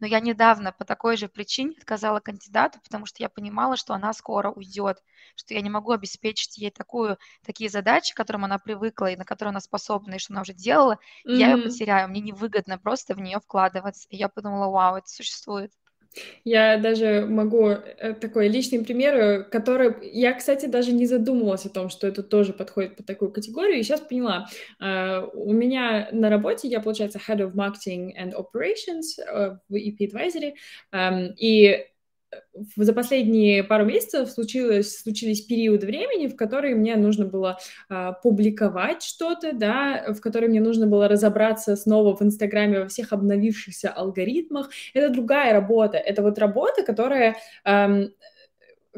Но 0.00 0.06
я 0.06 0.20
недавно 0.20 0.72
по 0.72 0.84
такой 0.84 1.16
же 1.16 1.28
причине 1.28 1.74
отказала 1.78 2.20
кандидату, 2.20 2.80
потому 2.82 3.06
что 3.06 3.22
я 3.22 3.28
понимала, 3.28 3.76
что 3.76 3.94
она 3.94 4.12
скоро 4.12 4.50
уйдет, 4.50 5.02
что 5.36 5.54
я 5.54 5.60
не 5.60 5.70
могу 5.70 5.92
обеспечить 5.92 6.58
ей 6.58 6.70
такую, 6.70 7.18
такие 7.44 7.68
задачи, 7.68 8.14
к 8.14 8.16
которым 8.16 8.44
она 8.44 8.58
привыкла 8.58 9.10
и 9.10 9.16
на 9.16 9.24
которые 9.24 9.50
она 9.50 9.60
способна, 9.60 10.14
и 10.14 10.18
что 10.18 10.32
она 10.32 10.42
уже 10.42 10.54
делала, 10.54 10.94
mm-hmm. 10.94 11.34
я 11.34 11.52
ее 11.52 11.62
потеряю. 11.62 12.08
Мне 12.08 12.20
невыгодно 12.20 12.78
просто 12.78 13.14
в 13.14 13.20
нее 13.20 13.38
вкладываться. 13.38 14.08
И 14.08 14.16
я 14.16 14.28
подумала, 14.28 14.70
вау, 14.70 14.96
это 14.96 15.08
существует. 15.08 15.72
Я 16.44 16.78
даже 16.78 17.26
могу 17.26 17.68
э, 17.68 18.14
такой 18.14 18.48
личный 18.48 18.84
пример, 18.84 19.14
э, 19.14 19.42
который 19.44 19.94
я, 20.12 20.32
кстати, 20.34 20.66
даже 20.66 20.92
не 20.92 21.06
задумывалась 21.06 21.66
о 21.66 21.70
том, 21.70 21.88
что 21.88 22.06
это 22.06 22.22
тоже 22.22 22.52
подходит 22.52 22.96
под 22.96 23.06
такую 23.06 23.32
категорию, 23.32 23.78
и 23.78 23.82
сейчас 23.82 24.00
поняла. 24.00 24.48
Uh, 24.80 25.30
у 25.34 25.52
меня 25.52 26.08
на 26.12 26.28
работе 26.28 26.68
я, 26.68 26.80
получается, 26.80 27.20
Head 27.26 27.38
of 27.38 27.54
Marketing 27.54 28.12
and 28.18 28.32
Operations 28.34 29.18
uh, 29.18 29.56
в 29.68 29.74
EP 29.74 29.98
Advisory, 30.00 30.54
um, 30.92 31.34
и 31.36 31.86
за 32.76 32.92
последние 32.92 33.64
пару 33.64 33.84
месяцев 33.84 34.30
случилось, 34.30 34.98
случились 34.98 35.42
периоды 35.42 35.86
времени, 35.86 36.28
в 36.28 36.36
которые 36.36 36.74
мне 36.74 36.96
нужно 36.96 37.24
было 37.24 37.58
а, 37.88 38.12
публиковать 38.12 39.02
что-то, 39.02 39.52
да, 39.52 40.04
в 40.08 40.20
которые 40.20 40.50
мне 40.50 40.60
нужно 40.60 40.86
было 40.86 41.08
разобраться 41.08 41.76
снова 41.76 42.16
в 42.16 42.22
Инстаграме 42.22 42.80
во 42.80 42.88
всех 42.88 43.12
обновившихся 43.12 43.90
алгоритмах. 43.90 44.70
Это 44.94 45.10
другая 45.10 45.52
работа. 45.52 45.98
Это 45.98 46.22
вот 46.22 46.38
работа, 46.38 46.82
которая... 46.82 47.36
Эм, 47.64 48.12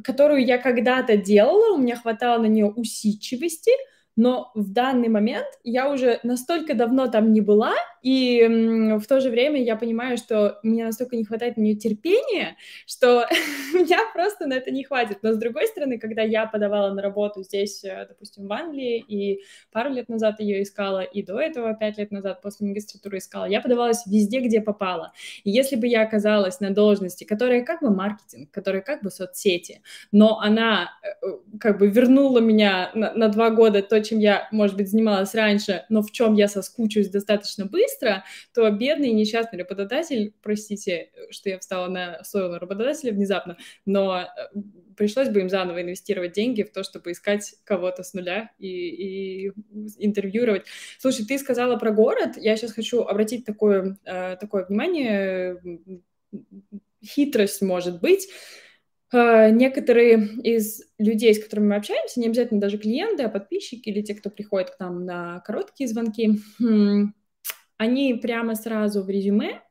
которую 0.03 0.45
я 0.45 0.59
когда-то 0.59 1.17
делала, 1.17 1.75
у 1.75 1.79
меня 1.79 1.95
хватало 1.95 2.43
на 2.43 2.47
нее 2.47 2.67
усидчивости, 2.67 3.71
но 4.17 4.51
в 4.55 4.73
данный 4.73 5.09
момент 5.09 5.47
я 5.63 5.91
уже 5.91 6.21
настолько 6.23 6.75
давно 6.75 7.07
там 7.09 7.33
не 7.33 7.41
была, 7.41 7.75
и 8.05 8.99
в 9.01 9.07
то 9.07 9.21
же 9.21 9.31
время 9.31 9.63
я 9.63 9.77
понимаю, 9.77 10.19
что 10.19 10.59
мне 10.63 10.85
настолько 10.85 11.17
не 11.17 11.25
хватает 11.25 11.57
на 11.57 11.63
нее 11.63 11.75
терпения, 11.75 12.57
что 12.87 13.27
меня 13.73 13.99
просто 14.13 14.47
на 14.47 14.53
это 14.53 14.71
не 14.71 14.85
хватит. 14.85 15.21
Но 15.23 15.33
с 15.33 15.39
другой 15.39 15.67
стороны, 15.69 15.99
когда 15.99 16.21
я 16.21 16.45
подавала 16.45 16.93
на 16.93 17.01
работу 17.01 17.43
здесь, 17.43 17.83
э, 17.83 18.05
допустим, 18.07 18.47
в 18.47 18.53
Англии, 18.53 19.03
и 19.09 19.41
пару 19.73 19.91
лет 19.91 20.11
назад 20.11 20.41
ее 20.41 20.63
искала, 20.63 21.01
и 21.01 21.23
до 21.23 21.41
этого 21.41 21.75
пять 21.75 21.97
лет 21.97 22.11
назад 22.11 22.43
после 22.43 22.67
магистратуры 22.67 23.17
искала, 23.17 23.47
я 23.47 23.63
подавалась 23.63 24.07
везде, 24.07 24.41
где 24.41 24.61
попала. 24.61 25.15
И 25.43 25.51
если 25.51 25.77
бы 25.77 25.87
я 25.87 26.03
оказалась 26.03 26.61
на 26.61 26.75
должности, 26.75 27.25
которая 27.25 27.65
как 27.65 27.81
бы 27.81 27.89
маркетинг, 27.89 28.51
которая 28.51 28.83
как 28.83 29.03
бы 29.03 29.11
соцсети, 29.11 29.81
но 30.13 30.41
она 30.41 30.91
э, 31.03 31.27
э, 31.27 31.39
как 31.59 31.79
бы 31.79 31.87
вернула 31.87 32.41
меня 32.41 32.91
на, 32.95 33.15
на 33.15 33.29
два 33.29 33.49
года 33.49 33.81
то, 33.81 33.99
чем 34.03 34.19
я, 34.19 34.47
может 34.53 34.77
быть, 34.77 34.91
занималась 34.91 35.35
раньше, 35.35 35.87
но 35.89 36.03
в 36.03 36.13
чем 36.13 36.35
я 36.35 36.49
соскучусь 36.49 37.09
достаточно 37.09 37.65
быстро, 37.65 37.94
то 37.99 38.71
бедный 38.71 39.13
несчастный 39.13 39.59
работодатель, 39.59 40.35
простите, 40.43 41.11
что 41.31 41.51
я 41.51 41.59
встала 41.59 41.89
на 41.89 42.23
сторону 42.25 42.59
работодателя 42.59 43.13
внезапно, 43.13 43.57
но 43.87 44.23
э, 44.23 44.27
пришлось 44.97 45.29
бы 45.29 45.41
им 45.41 45.49
заново 45.49 45.83
инвестировать 45.83 46.33
деньги 46.33 46.63
в 46.63 46.73
то, 46.73 46.83
чтобы 46.83 47.13
искать 47.13 47.55
кого-то 47.65 48.03
с 48.03 48.15
нуля 48.15 48.51
и, 48.59 48.69
и 48.69 49.53
интервьюировать. 49.99 50.67
Слушай, 50.99 51.27
ты 51.27 51.39
сказала 51.39 51.77
про 51.77 51.91
город, 51.91 52.37
я 52.37 52.57
сейчас 52.57 52.73
хочу 52.73 53.03
обратить 53.03 53.45
такое, 53.45 53.97
э, 54.05 54.37
такое 54.37 54.67
внимание, 54.67 55.61
хитрость, 57.03 57.63
может 57.63 58.01
быть, 58.01 58.29
Э, 59.15 59.51
некоторые 59.51 60.27
из 60.43 60.83
людей, 60.99 61.35
с 61.35 61.43
которыми 61.43 61.69
мы 61.69 61.77
общаемся, 61.77 62.19
не 62.19 62.27
обязательно 62.27 62.61
даже 62.61 62.79
клиенты, 62.79 63.23
а 63.23 63.29
подписчики 63.29 63.89
или 63.89 64.03
те, 64.03 64.15
кто 64.15 64.29
приходит 64.29 64.71
к 64.71 64.81
нам 64.81 65.05
на 65.05 65.41
короткие 65.41 65.89
звонки, 65.89 66.41
хм, 66.59 67.15
они 67.85 68.15
прямо 68.15 68.55
сразу 68.55 69.03
в 69.03 69.11
резюме 69.11 69.63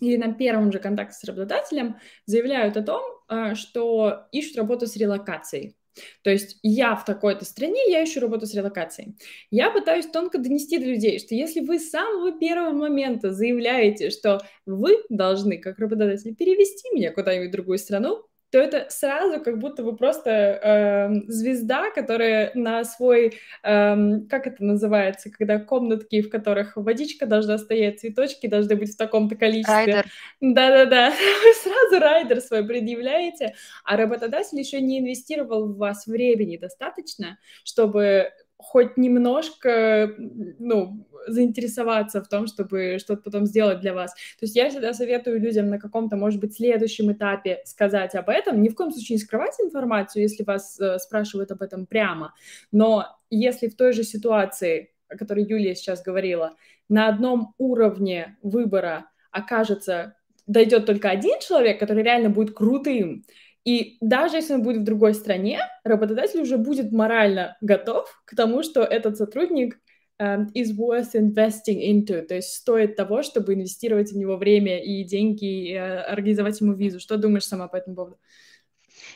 или 0.00 0.16
на 0.16 0.32
первом 0.32 0.72
же 0.72 0.78
контакте 0.78 1.16
с 1.16 1.24
работодателем 1.24 1.96
заявляют 2.26 2.76
о 2.76 2.82
том, 2.82 3.02
э, 3.28 3.54
что 3.54 4.26
ищут 4.32 4.56
работу 4.56 4.86
с 4.86 4.96
релокацией. 4.96 5.76
То 6.22 6.30
есть 6.30 6.58
я 6.62 6.94
в 6.94 7.04
такой-то 7.04 7.44
стране, 7.44 7.90
я 7.90 8.02
ищу 8.04 8.20
работу 8.20 8.46
с 8.46 8.54
релокацией. 8.54 9.16
Я 9.50 9.70
пытаюсь 9.70 10.06
тонко 10.06 10.38
донести 10.38 10.78
до 10.78 10.86
людей, 10.86 11.18
что 11.18 11.34
если 11.34 11.60
вы 11.60 11.78
с 11.78 11.90
самого 11.90 12.38
первого 12.38 12.72
момента 12.72 13.32
заявляете, 13.32 14.10
что 14.10 14.40
вы 14.66 14.98
должны, 15.08 15.58
как 15.58 15.78
работодатель, 15.78 16.34
перевести 16.34 16.88
меня 16.94 17.12
куда-нибудь 17.12 17.48
в 17.48 17.52
другую 17.52 17.78
страну, 17.78 18.24
то 18.50 18.58
это 18.58 18.86
сразу 18.90 19.40
как 19.40 19.58
будто 19.58 19.82
бы 19.82 19.96
просто 19.96 20.30
э, 20.30 21.14
звезда, 21.28 21.90
которая 21.90 22.50
на 22.54 22.84
свой, 22.84 23.38
э, 23.62 24.20
как 24.28 24.46
это 24.46 24.64
называется, 24.64 25.30
когда 25.30 25.58
комнатки, 25.58 26.20
в 26.20 26.30
которых 26.30 26.76
водичка 26.76 27.26
должна 27.26 27.58
стоять, 27.58 28.00
цветочки 28.00 28.46
должны 28.46 28.76
быть 28.76 28.94
в 28.94 28.96
таком-то 28.96 29.36
количестве. 29.36 29.74
Райдер. 29.74 30.06
Да-да-да, 30.40 31.10
вы 31.42 31.54
сразу 31.54 32.00
райдер 32.00 32.40
свой 32.40 32.66
предъявляете, 32.66 33.54
а 33.84 33.96
работодатель 33.96 34.58
еще 34.58 34.80
не 34.80 34.98
инвестировал 34.98 35.72
в 35.72 35.76
вас 35.76 36.06
времени 36.06 36.56
достаточно, 36.56 37.38
чтобы 37.64 38.30
хоть 38.62 38.96
немножко, 38.96 40.14
ну, 40.58 41.06
заинтересоваться 41.26 42.22
в 42.22 42.28
том, 42.28 42.46
чтобы 42.46 42.98
что-то 42.98 43.22
потом 43.22 43.46
сделать 43.46 43.80
для 43.80 43.94
вас. 43.94 44.12
То 44.12 44.42
есть 44.42 44.56
я 44.56 44.70
всегда 44.70 44.92
советую 44.92 45.40
людям 45.40 45.68
на 45.68 45.78
каком-то, 45.78 46.16
может 46.16 46.40
быть, 46.40 46.54
следующем 46.54 47.12
этапе 47.12 47.60
сказать 47.64 48.14
об 48.14 48.28
этом. 48.28 48.62
Ни 48.62 48.68
в 48.68 48.74
коем 48.74 48.90
случае 48.90 49.16
не 49.16 49.22
скрывать 49.22 49.54
информацию, 49.60 50.22
если 50.22 50.44
вас 50.44 50.78
э, 50.80 50.98
спрашивают 50.98 51.50
об 51.50 51.62
этом 51.62 51.86
прямо. 51.86 52.34
Но 52.72 53.06
если 53.30 53.68
в 53.68 53.76
той 53.76 53.92
же 53.92 54.02
ситуации, 54.02 54.92
о 55.08 55.16
которой 55.16 55.44
Юлия 55.44 55.74
сейчас 55.74 56.02
говорила, 56.02 56.56
на 56.88 57.08
одном 57.08 57.54
уровне 57.58 58.36
выбора 58.42 59.06
окажется, 59.30 60.16
дойдет 60.46 60.86
только 60.86 61.10
один 61.10 61.38
человек, 61.40 61.78
который 61.78 62.02
реально 62.02 62.30
будет 62.30 62.54
крутым, 62.54 63.24
и 63.64 63.98
даже 64.00 64.36
если 64.36 64.54
он 64.54 64.62
будет 64.62 64.82
в 64.82 64.84
другой 64.84 65.14
стране, 65.14 65.60
работодатель 65.84 66.40
уже 66.40 66.56
будет 66.56 66.92
морально 66.92 67.56
готов 67.60 68.08
к 68.24 68.34
тому, 68.34 68.62
что 68.62 68.82
этот 68.82 69.16
сотрудник 69.16 69.78
um, 70.20 70.46
is 70.54 70.74
worth 70.76 71.14
investing 71.14 71.80
into, 71.80 72.22
то 72.22 72.34
есть 72.34 72.54
стоит 72.54 72.96
того, 72.96 73.22
чтобы 73.22 73.54
инвестировать 73.54 74.12
в 74.12 74.16
него 74.16 74.36
время 74.36 74.82
и 74.82 75.04
деньги, 75.04 75.70
и 75.70 75.74
uh, 75.74 76.02
организовать 76.02 76.60
ему 76.60 76.72
визу. 76.72 77.00
Что 77.00 77.16
думаешь 77.16 77.46
сама 77.46 77.68
по 77.68 77.76
этому 77.76 77.96
поводу? 77.96 78.18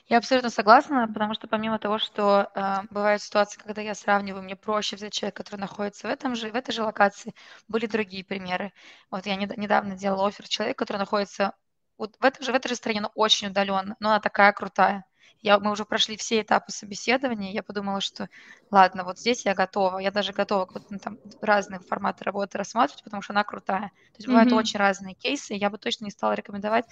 Я 0.09 0.18
абсолютно 0.18 0.50
согласна, 0.50 1.09
потому 1.09 1.35
что 1.35 1.46
помимо 1.46 1.78
того, 1.78 1.98
что 1.98 2.50
э, 2.54 2.87
бывают 2.90 3.22
ситуации, 3.22 3.61
когда 3.61 3.80
я 3.80 3.94
сравниваю, 3.94 4.42
мне 4.42 4.57
проще 4.57 4.96
взять 4.96 5.12
человека, 5.12 5.42
который 5.42 5.61
находится 5.61 6.09
в 6.09 6.11
этом 6.11 6.35
же, 6.35 6.50
в 6.50 6.54
этой 6.54 6.72
же 6.72 6.83
локации, 6.83 7.35
были 7.68 7.87
другие 7.87 8.24
примеры. 8.24 8.72
Вот 9.11 9.26
я 9.26 9.37
не, 9.37 9.48
недавно 9.57 9.96
делала 9.96 10.28
офер 10.28 10.48
человеку, 10.48 10.78
который 10.78 10.98
находится 10.98 11.54
в, 11.98 12.24
этой 12.24 12.44
же, 12.44 12.52
в 12.52 12.54
этой 12.54 12.68
же 12.68 12.76
стране, 12.76 13.00
но 13.00 13.11
очень 13.14 13.48
удаленно, 13.48 13.96
но 14.00 14.11
она 14.11 14.20
такая 14.20 14.52
крутая. 14.52 15.04
Я, 15.42 15.59
мы 15.59 15.72
уже 15.72 15.85
прошли 15.85 16.16
все 16.16 16.40
этапы 16.40 16.72
собеседования, 16.72 17.52
я 17.52 17.62
подумала, 17.62 18.00
что 18.00 18.30
ладно, 18.70 19.04
вот 19.04 19.18
здесь 19.18 19.44
я 19.44 19.54
готова, 19.54 19.98
я 19.98 20.11
даже 20.11 20.33
готова 20.33 20.66
вот, 20.72 20.90
ну, 20.90 20.98
там, 20.98 21.18
разные 21.42 21.80
форматы 21.80 22.24
работы 22.24 22.57
рассматривать, 22.57 23.04
потому 23.04 23.20
что 23.20 23.35
она 23.35 23.44
крутая. 23.44 23.90
То 24.12 24.16
есть 24.16 24.26
бывают 24.26 24.50
mm-hmm. 24.50 24.57
очень 24.57 24.78
разные 24.78 25.14
кейсы, 25.14 25.52
я 25.52 25.68
бы 25.68 25.76
точно 25.76 26.07
не 26.07 26.11
стала 26.11 26.33
рекомендовать 26.33 26.87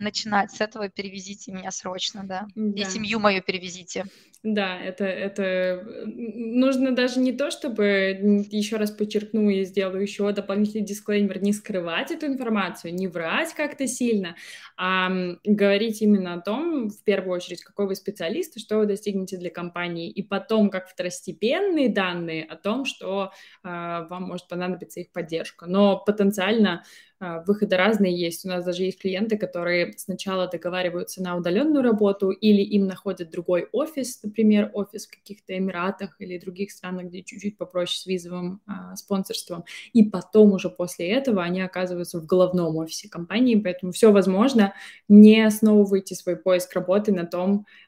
начинать 0.00 0.52
с 0.52 0.60
этого 0.60 0.88
перевезите 0.88 1.52
меня 1.52 1.70
срочно, 1.70 2.24
да. 2.24 2.46
да. 2.54 2.82
И 2.82 2.84
семью 2.84 3.20
мою 3.20 3.42
перевезите. 3.42 4.04
Да, 4.44 4.78
это, 4.80 5.04
это 5.04 5.84
нужно 6.06 6.94
даже 6.94 7.18
не 7.18 7.32
то, 7.32 7.50
чтобы, 7.50 8.46
еще 8.50 8.76
раз 8.76 8.92
подчеркну 8.92 9.50
и 9.50 9.64
сделаю 9.64 10.02
еще 10.02 10.30
дополнительный 10.30 10.84
дисклеймер, 10.84 11.42
не 11.42 11.52
скрывать 11.52 12.12
эту 12.12 12.26
информацию, 12.26 12.94
не 12.94 13.08
врать 13.08 13.52
как-то 13.54 13.88
сильно, 13.88 14.36
а 14.76 15.10
говорить 15.44 16.02
именно 16.02 16.34
о 16.34 16.40
том, 16.40 16.88
в 16.88 17.02
первую 17.02 17.34
очередь, 17.34 17.64
какой 17.64 17.88
вы 17.88 17.96
специалист 17.96 18.56
и 18.56 18.60
что 18.60 18.78
вы 18.78 18.86
достигнете 18.86 19.36
для 19.38 19.50
компании, 19.50 20.08
и 20.08 20.22
потом, 20.22 20.70
как 20.70 20.88
второстепенные 20.88 21.88
данные 21.88 22.44
о 22.44 22.54
том, 22.54 22.84
что 22.84 23.32
э, 23.64 23.68
вам 23.68 24.22
может 24.22 24.46
понадобиться 24.46 25.00
их 25.00 25.10
поддержка. 25.10 25.66
Но 25.66 25.98
потенциально 25.98 26.84
выходы 27.20 27.76
разные 27.76 28.16
есть. 28.16 28.44
У 28.44 28.48
нас 28.48 28.64
даже 28.64 28.84
есть 28.84 29.00
клиенты, 29.00 29.36
которые 29.36 29.94
сначала 29.96 30.46
договариваются 30.48 31.22
на 31.22 31.36
удаленную 31.36 31.82
работу 31.82 32.30
или 32.30 32.62
им 32.62 32.86
находят 32.86 33.30
другой 33.30 33.68
офис, 33.72 34.22
например, 34.22 34.70
офис 34.72 35.06
в 35.06 35.10
каких-то 35.10 35.56
Эмиратах 35.56 36.16
или 36.20 36.38
других 36.38 36.70
странах, 36.70 37.06
где 37.06 37.22
чуть-чуть 37.22 37.56
попроще 37.58 38.00
с 38.00 38.06
визовым 38.06 38.60
а, 38.66 38.94
спонсорством. 38.96 39.64
И 39.92 40.04
потом 40.04 40.52
уже 40.52 40.70
после 40.70 41.08
этого 41.10 41.42
они 41.42 41.60
оказываются 41.60 42.20
в 42.20 42.26
головном 42.26 42.76
офисе 42.76 43.08
компании, 43.08 43.56
поэтому 43.56 43.92
все 43.92 44.12
возможно. 44.12 44.74
Не 45.08 45.44
основывайте 45.44 46.14
свой 46.14 46.36
поиск 46.36 46.72
работы 46.74 47.12
на 47.12 47.26
том, 47.26 47.66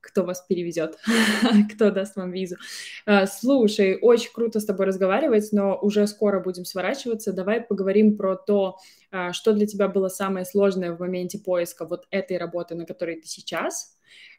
кто 0.00 0.24
вас 0.24 0.40
перевезет, 0.48 0.98
кто 1.74 1.92
даст 1.92 2.16
вам 2.16 2.32
визу. 2.32 2.56
А, 3.04 3.26
слушай, 3.26 3.96
очень 4.00 4.32
круто 4.32 4.58
с 4.58 4.64
тобой 4.64 4.86
разговаривать, 4.86 5.50
но 5.52 5.78
уже 5.78 6.06
скоро 6.08 6.40
будем 6.40 6.64
сворачиваться. 6.64 7.32
Давай 7.32 7.60
поговорим 7.60 8.16
про 8.16 8.34
то, 8.34 8.56
то, 8.56 8.78
а, 9.10 9.32
что 9.32 9.52
для 9.52 9.66
тебя 9.66 9.88
было 9.88 10.08
самое 10.08 10.44
сложное 10.44 10.92
в 10.92 11.00
моменте 11.00 11.38
поиска 11.38 11.84
вот 11.84 12.06
этой 12.10 12.38
работы, 12.38 12.74
на 12.74 12.86
которой 12.86 13.20
ты 13.20 13.28
сейчас. 13.28 13.96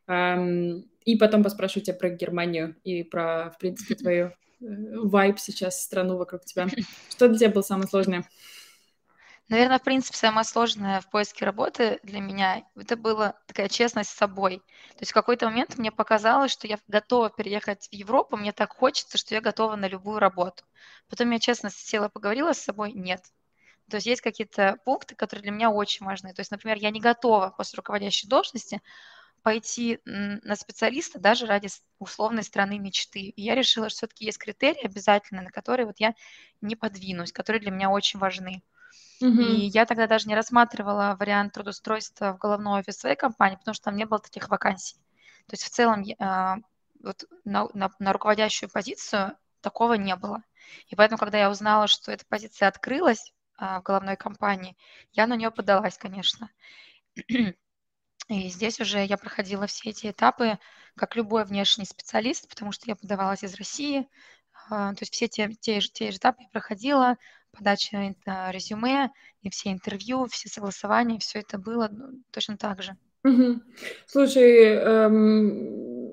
И 0.09 1.15
потом 1.19 1.43
поспрашиваю 1.43 1.83
тебя 1.83 1.95
про 1.95 2.09
Германию 2.09 2.75
и 2.83 3.03
про, 3.03 3.51
в 3.53 3.57
принципе, 3.59 3.95
твою 3.95 4.25
э, 4.27 4.33
вайб 4.61 5.37
сейчас, 5.37 5.83
страну 5.83 6.15
вокруг 6.15 6.45
тебя. 6.45 6.67
Что 7.09 7.27
для 7.27 7.37
тебя 7.37 7.49
было 7.49 7.61
самое 7.61 7.89
сложное? 7.89 8.23
Наверное, 9.49 9.79
в 9.79 9.83
принципе, 9.83 10.17
самое 10.17 10.43
сложное 10.43 10.99
в 10.99 11.09
поиске 11.09 11.45
работы 11.45 11.99
для 12.03 12.19
меня 12.19 12.63
это 12.75 12.97
была 12.97 13.33
такая 13.47 13.69
честность 13.69 14.09
с 14.09 14.15
собой. 14.15 14.57
То 14.57 14.99
есть 15.01 15.11
в 15.11 15.13
какой-то 15.13 15.45
момент 15.45 15.77
мне 15.77 15.89
показалось, 15.89 16.51
что 16.51 16.67
я 16.67 16.77
готова 16.87 17.29
переехать 17.29 17.87
в 17.89 17.93
Европу, 17.93 18.35
мне 18.35 18.51
так 18.51 18.73
хочется, 18.75 19.17
что 19.17 19.35
я 19.35 19.41
готова 19.41 19.77
на 19.77 19.87
любую 19.87 20.19
работу. 20.19 20.65
Потом 21.09 21.31
я 21.31 21.39
честно 21.39 21.69
села, 21.69 22.09
поговорила 22.09 22.51
с 22.53 22.59
собой, 22.59 22.91
нет, 22.91 23.21
то 23.89 23.97
есть 23.97 24.07
есть 24.07 24.21
какие-то 24.21 24.77
пункты, 24.85 25.15
которые 25.15 25.43
для 25.43 25.51
меня 25.51 25.71
очень 25.71 26.05
важны. 26.05 26.33
То 26.33 26.41
есть, 26.41 26.51
например, 26.51 26.77
я 26.79 26.91
не 26.91 27.01
готова 27.01 27.51
после 27.57 27.77
руководящей 27.77 28.29
должности 28.29 28.81
пойти 29.43 29.99
на 30.05 30.55
специалиста 30.55 31.19
даже 31.19 31.45
ради 31.47 31.69
условной 31.99 32.43
страны 32.43 32.79
мечты. 32.79 33.21
И 33.21 33.41
я 33.43 33.55
решила, 33.55 33.89
что 33.89 33.97
все-таки 33.99 34.25
есть 34.25 34.39
критерии 34.39 34.85
обязательно, 34.85 35.41
на 35.43 35.51
которые 35.51 35.85
вот 35.87 35.99
я 35.99 36.15
не 36.61 36.75
подвинусь, 36.75 37.31
которые 37.33 37.61
для 37.61 37.71
меня 37.71 37.89
очень 37.89 38.19
важны. 38.19 38.63
Угу. 39.21 39.41
И 39.41 39.65
я 39.67 39.85
тогда 39.85 40.07
даже 40.07 40.27
не 40.27 40.35
рассматривала 40.35 41.15
вариант 41.19 41.53
трудоустройства 41.53 42.33
в 42.33 42.37
головной 42.37 42.81
офис 42.81 42.97
своей 42.97 43.15
компании, 43.15 43.55
потому 43.57 43.73
что 43.73 43.85
там 43.85 43.95
не 43.95 44.05
было 44.05 44.19
таких 44.19 44.49
вакансий. 44.49 44.95
То 45.47 45.53
есть 45.53 45.63
в 45.63 45.69
целом 45.69 46.03
а, 46.19 46.57
вот 47.01 47.25
на, 47.45 47.67
на, 47.73 47.89
на 47.99 48.13
руководящую 48.13 48.69
позицию 48.69 49.35
такого 49.61 49.93
не 49.93 50.15
было. 50.15 50.43
И 50.87 50.95
поэтому, 50.95 51.17
когда 51.17 51.37
я 51.37 51.49
узнала, 51.49 51.87
что 51.87 52.11
эта 52.11 52.25
позиция 52.27 52.67
открылась 52.67 53.33
а, 53.57 53.79
в 53.79 53.83
головной 53.83 54.17
компании, 54.17 54.77
я 55.13 55.25
на 55.25 55.35
нее 55.35 55.51
подалась, 55.51 55.97
конечно. 55.97 56.49
И 58.27 58.49
здесь 58.49 58.79
уже 58.81 59.05
я 59.05 59.17
проходила 59.17 59.67
все 59.67 59.91
эти 59.91 60.11
этапы, 60.11 60.59
как 60.95 61.15
любой 61.15 61.45
внешний 61.45 61.85
специалист, 61.85 62.49
потому 62.49 62.73
что 62.73 62.83
я 62.87 62.95
подавалась 62.95 63.43
из 63.43 63.55
России. 63.55 64.07
А, 64.69 64.93
то 64.93 65.03
есть 65.03 65.13
все 65.13 65.29
те, 65.29 65.53
те, 65.53 65.79
же, 65.79 65.89
те 65.89 66.11
же 66.11 66.17
этапы 66.17 66.43
я 66.43 66.49
проходила, 66.49 67.15
подача 67.57 68.13
резюме, 68.51 69.09
и 69.41 69.49
все 69.49 69.71
интервью, 69.71 70.27
все 70.27 70.49
согласования, 70.49 71.19
все 71.19 71.39
это 71.39 71.57
было 71.57 71.89
ну, 71.91 72.21
точно 72.31 72.57
так 72.57 72.81
же. 72.81 72.95
Угу. 73.23 73.61
Слушай, 74.05 74.75
эм, 74.75 76.07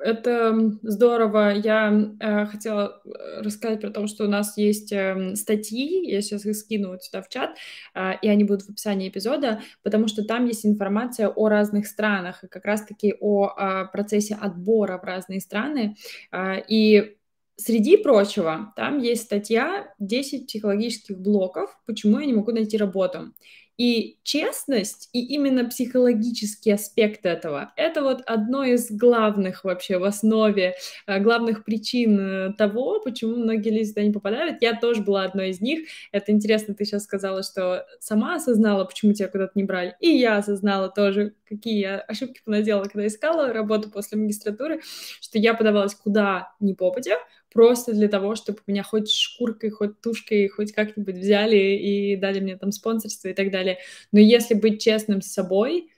это 0.00 0.78
здорово. 0.82 1.52
Я 1.54 2.10
э, 2.20 2.46
хотела 2.46 3.00
э, 3.04 3.42
рассказать 3.42 3.80
про 3.80 3.90
то, 3.90 4.06
что 4.06 4.24
у 4.24 4.28
нас 4.28 4.56
есть 4.56 4.92
э, 4.92 5.34
статьи, 5.36 6.10
я 6.10 6.20
сейчас 6.22 6.44
их 6.46 6.56
скину 6.56 6.90
вот 6.90 7.04
сюда 7.04 7.22
в 7.22 7.28
чат, 7.28 7.56
э, 7.94 8.12
и 8.22 8.28
они 8.28 8.44
будут 8.44 8.62
в 8.62 8.70
описании 8.70 9.08
эпизода, 9.08 9.62
потому 9.82 10.08
что 10.08 10.24
там 10.24 10.46
есть 10.46 10.66
информация 10.66 11.28
о 11.28 11.48
разных 11.48 11.86
странах, 11.86 12.44
и 12.44 12.48
как 12.48 12.64
раз-таки 12.64 13.14
о, 13.20 13.46
о 13.46 13.84
процессе 13.86 14.34
отбора 14.34 14.98
в 14.98 15.04
разные 15.04 15.40
страны. 15.40 15.96
Э, 16.32 16.60
и 16.66 17.16
Среди 17.60 17.98
прочего, 17.98 18.72
там 18.74 19.00
есть 19.00 19.24
статья 19.24 19.92
«10 20.00 20.46
психологических 20.46 21.18
блоков, 21.18 21.78
почему 21.84 22.18
я 22.18 22.24
не 22.24 22.32
могу 22.32 22.52
найти 22.52 22.78
работу». 22.78 23.34
И 23.76 24.18
честность, 24.24 25.08
и 25.14 25.24
именно 25.24 25.66
психологический 25.66 26.70
аспект 26.70 27.24
этого, 27.24 27.72
это 27.76 28.02
вот 28.02 28.22
одно 28.26 28.62
из 28.64 28.90
главных 28.90 29.64
вообще 29.64 29.96
в 29.96 30.04
основе, 30.04 30.74
э, 31.06 31.18
главных 31.18 31.64
причин 31.64 32.20
э, 32.20 32.52
того, 32.58 33.00
почему 33.00 33.36
многие 33.36 33.70
люди 33.70 33.88
туда 33.88 34.02
не 34.02 34.12
попадают. 34.12 34.58
Я 34.60 34.78
тоже 34.78 35.00
была 35.02 35.24
одной 35.24 35.50
из 35.50 35.62
них. 35.62 35.88
Это 36.12 36.32
интересно, 36.32 36.74
ты 36.74 36.84
сейчас 36.84 37.04
сказала, 37.04 37.42
что 37.42 37.86
сама 38.00 38.34
осознала, 38.36 38.84
почему 38.84 39.14
тебя 39.14 39.28
куда-то 39.28 39.52
не 39.54 39.64
брали. 39.64 39.96
И 40.00 40.08
я 40.08 40.36
осознала 40.36 40.90
тоже, 40.90 41.34
какие 41.48 41.78
я 41.78 42.00
ошибки 42.00 42.40
понаделала, 42.44 42.84
когда 42.84 43.06
искала 43.06 43.52
работу 43.52 43.90
после 43.90 44.18
магистратуры, 44.18 44.82
что 45.20 45.38
я 45.38 45.54
подавалась 45.54 45.94
куда 45.94 46.52
ни 46.60 46.74
попадя, 46.74 47.16
просто 47.52 47.92
для 47.92 48.08
того, 48.08 48.34
чтобы 48.34 48.60
меня 48.66 48.82
хоть 48.82 49.10
шкуркой, 49.10 49.70
хоть 49.70 50.00
тушкой, 50.00 50.48
хоть 50.48 50.72
как-нибудь 50.72 51.16
взяли 51.16 51.56
и 51.56 52.16
дали 52.16 52.40
мне 52.40 52.56
там 52.56 52.72
спонсорство 52.72 53.28
и 53.28 53.34
так 53.34 53.50
далее. 53.50 53.78
Но 54.12 54.20
если 54.20 54.54
быть 54.54 54.82
честным 54.82 55.22
с 55.22 55.32
собой, 55.32 55.90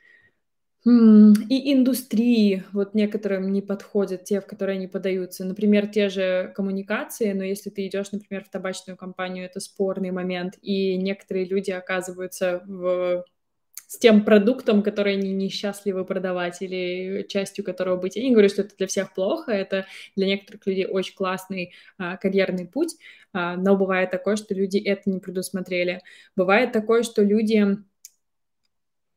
и 0.84 1.72
индустрии, 1.72 2.64
вот 2.72 2.94
некоторым 2.94 3.52
не 3.52 3.62
подходят 3.62 4.24
те, 4.24 4.40
в 4.40 4.46
которые 4.46 4.78
они 4.78 4.88
подаются. 4.88 5.44
Например, 5.44 5.86
те 5.86 6.08
же 6.08 6.52
коммуникации, 6.56 7.32
но 7.32 7.44
если 7.44 7.70
ты 7.70 7.86
идешь, 7.86 8.10
например, 8.10 8.44
в 8.44 8.50
табачную 8.50 8.96
компанию, 8.96 9.44
это 9.44 9.60
спорный 9.60 10.10
момент, 10.10 10.58
и 10.60 10.96
некоторые 10.96 11.44
люди 11.44 11.70
оказываются 11.70 12.62
в 12.66 13.24
с 13.92 13.98
тем 13.98 14.24
продуктом, 14.24 14.82
который 14.82 15.16
они 15.16 15.34
несчастливы 15.34 16.06
продавать 16.06 16.62
или 16.62 17.26
частью 17.28 17.62
которого 17.62 17.96
быть. 17.96 18.16
Я 18.16 18.22
не 18.22 18.30
говорю, 18.30 18.48
что 18.48 18.62
это 18.62 18.74
для 18.74 18.86
всех 18.86 19.12
плохо, 19.12 19.52
это 19.52 19.84
для 20.16 20.28
некоторых 20.28 20.66
людей 20.66 20.86
очень 20.86 21.14
классный 21.14 21.74
а, 21.98 22.16
карьерный 22.16 22.66
путь, 22.66 22.96
а, 23.34 23.54
но 23.54 23.76
бывает 23.76 24.10
такое, 24.10 24.36
что 24.36 24.54
люди 24.54 24.78
это 24.78 25.10
не 25.10 25.20
предусмотрели. 25.20 26.00
Бывает 26.34 26.72
такое, 26.72 27.02
что 27.02 27.22
люди 27.22 27.66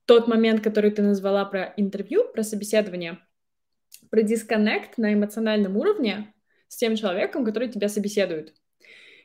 тот 0.03 0.27
момент, 0.27 0.61
который 0.61 0.91
ты 0.91 1.01
назвала 1.03 1.45
про 1.45 1.73
интервью, 1.77 2.27
про 2.33 2.43
собеседование, 2.43 3.19
про 4.09 4.23
дисконнект 4.23 4.97
на 4.97 5.13
эмоциональном 5.13 5.77
уровне 5.77 6.33
с 6.67 6.75
тем 6.75 6.97
человеком, 6.97 7.45
который 7.45 7.69
тебя 7.69 7.87
собеседует 7.87 8.53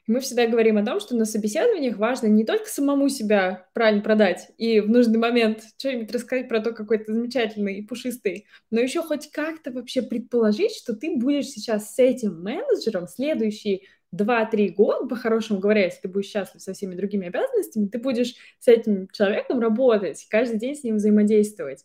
мы 0.07 0.21
всегда 0.21 0.47
говорим 0.47 0.77
о 0.79 0.85
том, 0.85 1.01
что 1.01 1.17
на 1.17 1.25
собеседованиях 1.25 1.97
важно 1.97 2.27
не 2.27 2.45
только 2.45 2.67
самому 2.67 3.09
себя 3.09 3.69
правильно 3.75 4.03
продать 4.03 4.49
и 4.59 4.81
в 4.81 4.89
нужный 4.89 5.19
момент 5.19 5.63
что-нибудь 5.79 6.13
рассказать 6.13 6.49
про 6.49 6.61
то, 6.61 6.73
какой 6.73 6.99
ты 6.99 7.13
замечательный 7.13 7.79
и 7.79 7.83
пушистый, 7.83 8.47
но 8.71 8.81
еще 8.81 9.03
хоть 9.03 9.31
как-то 9.31 9.71
вообще 9.71 10.03
предположить, 10.03 10.75
что 10.75 10.95
ты 10.95 11.17
будешь 11.17 11.47
сейчас 11.47 11.95
с 11.95 11.99
этим 11.99 12.43
менеджером 12.43 13.07
следующие 13.07 13.83
2-3 14.15 14.71
года, 14.71 15.07
по-хорошему 15.07 15.61
говоря, 15.61 15.85
если 15.85 16.03
ты 16.03 16.09
будешь 16.09 16.27
счастлив 16.27 16.61
со 16.61 16.73
всеми 16.73 16.95
другими 16.95 17.29
обязанностями, 17.29 17.87
ты 17.87 17.99
будешь 17.99 18.35
с 18.59 18.69
этим 18.69 19.09
человеком 19.13 19.61
работать, 19.61 20.27
каждый 20.29 20.59
день 20.59 20.75
с 20.75 20.83
ним 20.83 20.97
взаимодействовать. 20.97 21.85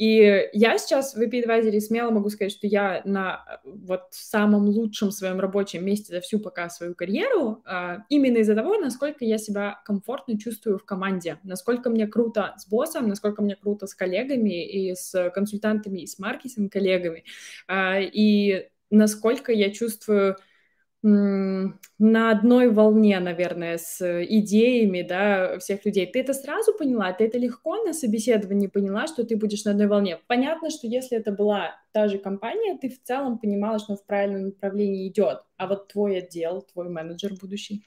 И 0.00 0.48
я 0.54 0.78
сейчас 0.78 1.14
в 1.14 1.20
EP 1.20 1.44
Advisory 1.44 1.78
смело 1.78 2.10
могу 2.10 2.30
сказать, 2.30 2.52
что 2.52 2.66
я 2.66 3.02
на 3.04 3.60
вот 3.64 4.04
самом 4.12 4.64
лучшем 4.64 5.10
своем 5.10 5.38
рабочем 5.38 5.84
месте 5.84 6.14
за 6.14 6.22
всю 6.22 6.38
пока 6.40 6.70
свою 6.70 6.94
карьеру, 6.94 7.60
а, 7.66 7.98
именно 8.08 8.38
из-за 8.38 8.54
того, 8.54 8.78
насколько 8.78 9.26
я 9.26 9.36
себя 9.36 9.78
комфортно 9.84 10.38
чувствую 10.38 10.78
в 10.78 10.86
команде, 10.86 11.38
насколько 11.42 11.90
мне 11.90 12.06
круто 12.06 12.54
с 12.56 12.66
боссом, 12.66 13.08
насколько 13.08 13.42
мне 13.42 13.56
круто 13.56 13.86
с 13.86 13.94
коллегами 13.94 14.64
и 14.64 14.94
с 14.94 15.30
консультантами, 15.34 15.98
и 15.98 16.06
с 16.06 16.18
маркетинг 16.18 16.72
коллегами, 16.72 17.24
а, 17.68 18.00
и 18.00 18.70
насколько 18.88 19.52
я 19.52 19.70
чувствую 19.70 20.38
на 21.02 22.30
одной 22.30 22.70
волне, 22.70 23.20
наверное, 23.20 23.78
с 23.78 24.24
идеями, 24.24 25.00
да, 25.00 25.58
всех 25.58 25.84
людей. 25.86 26.06
Ты 26.06 26.20
это 26.20 26.34
сразу 26.34 26.74
поняла? 26.74 27.12
Ты 27.12 27.24
это 27.24 27.38
легко 27.38 27.82
на 27.84 27.94
собеседовании 27.94 28.66
поняла, 28.66 29.06
что 29.06 29.24
ты 29.24 29.36
будешь 29.36 29.64
на 29.64 29.70
одной 29.70 29.86
волне? 29.86 30.18
Понятно, 30.26 30.68
что 30.68 30.86
если 30.86 31.16
это 31.16 31.32
была 31.32 31.74
та 31.92 32.08
же 32.08 32.18
компания, 32.18 32.76
ты 32.76 32.90
в 32.90 33.02
целом 33.02 33.38
понимала, 33.38 33.78
что 33.78 33.96
в 33.96 34.04
правильном 34.04 34.46
направлении 34.46 35.08
идет. 35.08 35.42
А 35.56 35.66
вот 35.66 35.88
твой 35.88 36.18
отдел, 36.18 36.62
твой 36.62 36.90
менеджер 36.90 37.32
будущий? 37.40 37.86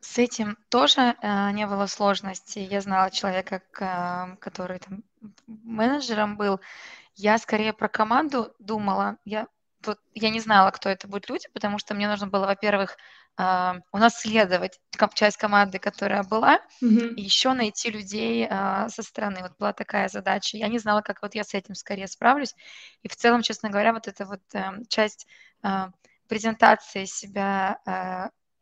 С 0.00 0.18
этим 0.18 0.56
тоже 0.68 1.14
э, 1.22 1.50
не 1.52 1.66
было 1.66 1.86
сложности. 1.86 2.58
Я 2.58 2.80
знала 2.80 3.10
человека, 3.10 3.62
э, 3.78 4.36
который 4.40 4.78
там 4.80 5.04
менеджером 5.46 6.36
был. 6.36 6.60
Я 7.14 7.38
скорее 7.38 7.72
про 7.72 7.88
команду 7.88 8.54
думала. 8.58 9.18
Я 9.24 9.48
вот 9.84 9.98
я 10.14 10.30
не 10.30 10.40
знала, 10.40 10.70
кто 10.70 10.88
это 10.88 11.06
будут 11.08 11.28
люди, 11.28 11.48
потому 11.52 11.78
что 11.78 11.94
мне 11.94 12.08
нужно 12.08 12.26
было, 12.26 12.46
во-первых, 12.46 12.96
э, 13.38 13.72
унаследовать 13.92 14.80
часть 15.14 15.36
команды, 15.36 15.78
которая 15.78 16.22
была, 16.24 16.60
mm-hmm. 16.82 17.14
и 17.14 17.22
еще 17.22 17.52
найти 17.52 17.90
людей 17.90 18.46
э, 18.48 18.88
со 18.88 19.02
стороны. 19.02 19.42
Вот 19.42 19.52
была 19.58 19.72
такая 19.72 20.08
задача. 20.08 20.56
Я 20.56 20.68
не 20.68 20.78
знала, 20.78 21.02
как 21.02 21.22
вот 21.22 21.34
я 21.34 21.44
с 21.44 21.54
этим 21.54 21.74
скорее 21.74 22.08
справлюсь. 22.08 22.54
И 23.02 23.08
в 23.08 23.16
целом, 23.16 23.42
честно 23.42 23.70
говоря, 23.70 23.92
вот 23.92 24.08
эта 24.08 24.26
вот 24.26 24.42
э, 24.54 24.82
часть 24.88 25.26
э, 25.62 25.86
презентации 26.28 27.06
себя 27.06 27.80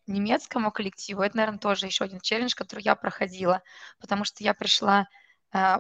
немецкому 0.07 0.71
коллективу, 0.71 1.23
это, 1.23 1.37
наверное, 1.37 1.59
тоже 1.59 1.87
еще 1.87 2.05
один 2.05 2.21
челлендж, 2.21 2.55
который 2.55 2.83
я 2.83 2.95
проходила, 2.95 3.63
потому 3.99 4.25
что 4.25 4.45
я 4.45 4.55
пришла 4.55 5.09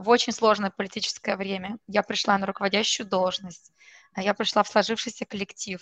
в 0.01 0.09
очень 0.09 0.33
сложное 0.33 0.71
политическое 0.71 1.37
время. 1.37 1.79
Я 1.87 2.03
пришла 2.03 2.39
на 2.39 2.47
руководящую 2.47 3.07
должность. 3.07 3.73
А 4.15 4.23
я 4.23 4.33
пришла 4.33 4.63
в 4.63 4.69
сложившийся 4.69 5.27
коллектив. 5.27 5.81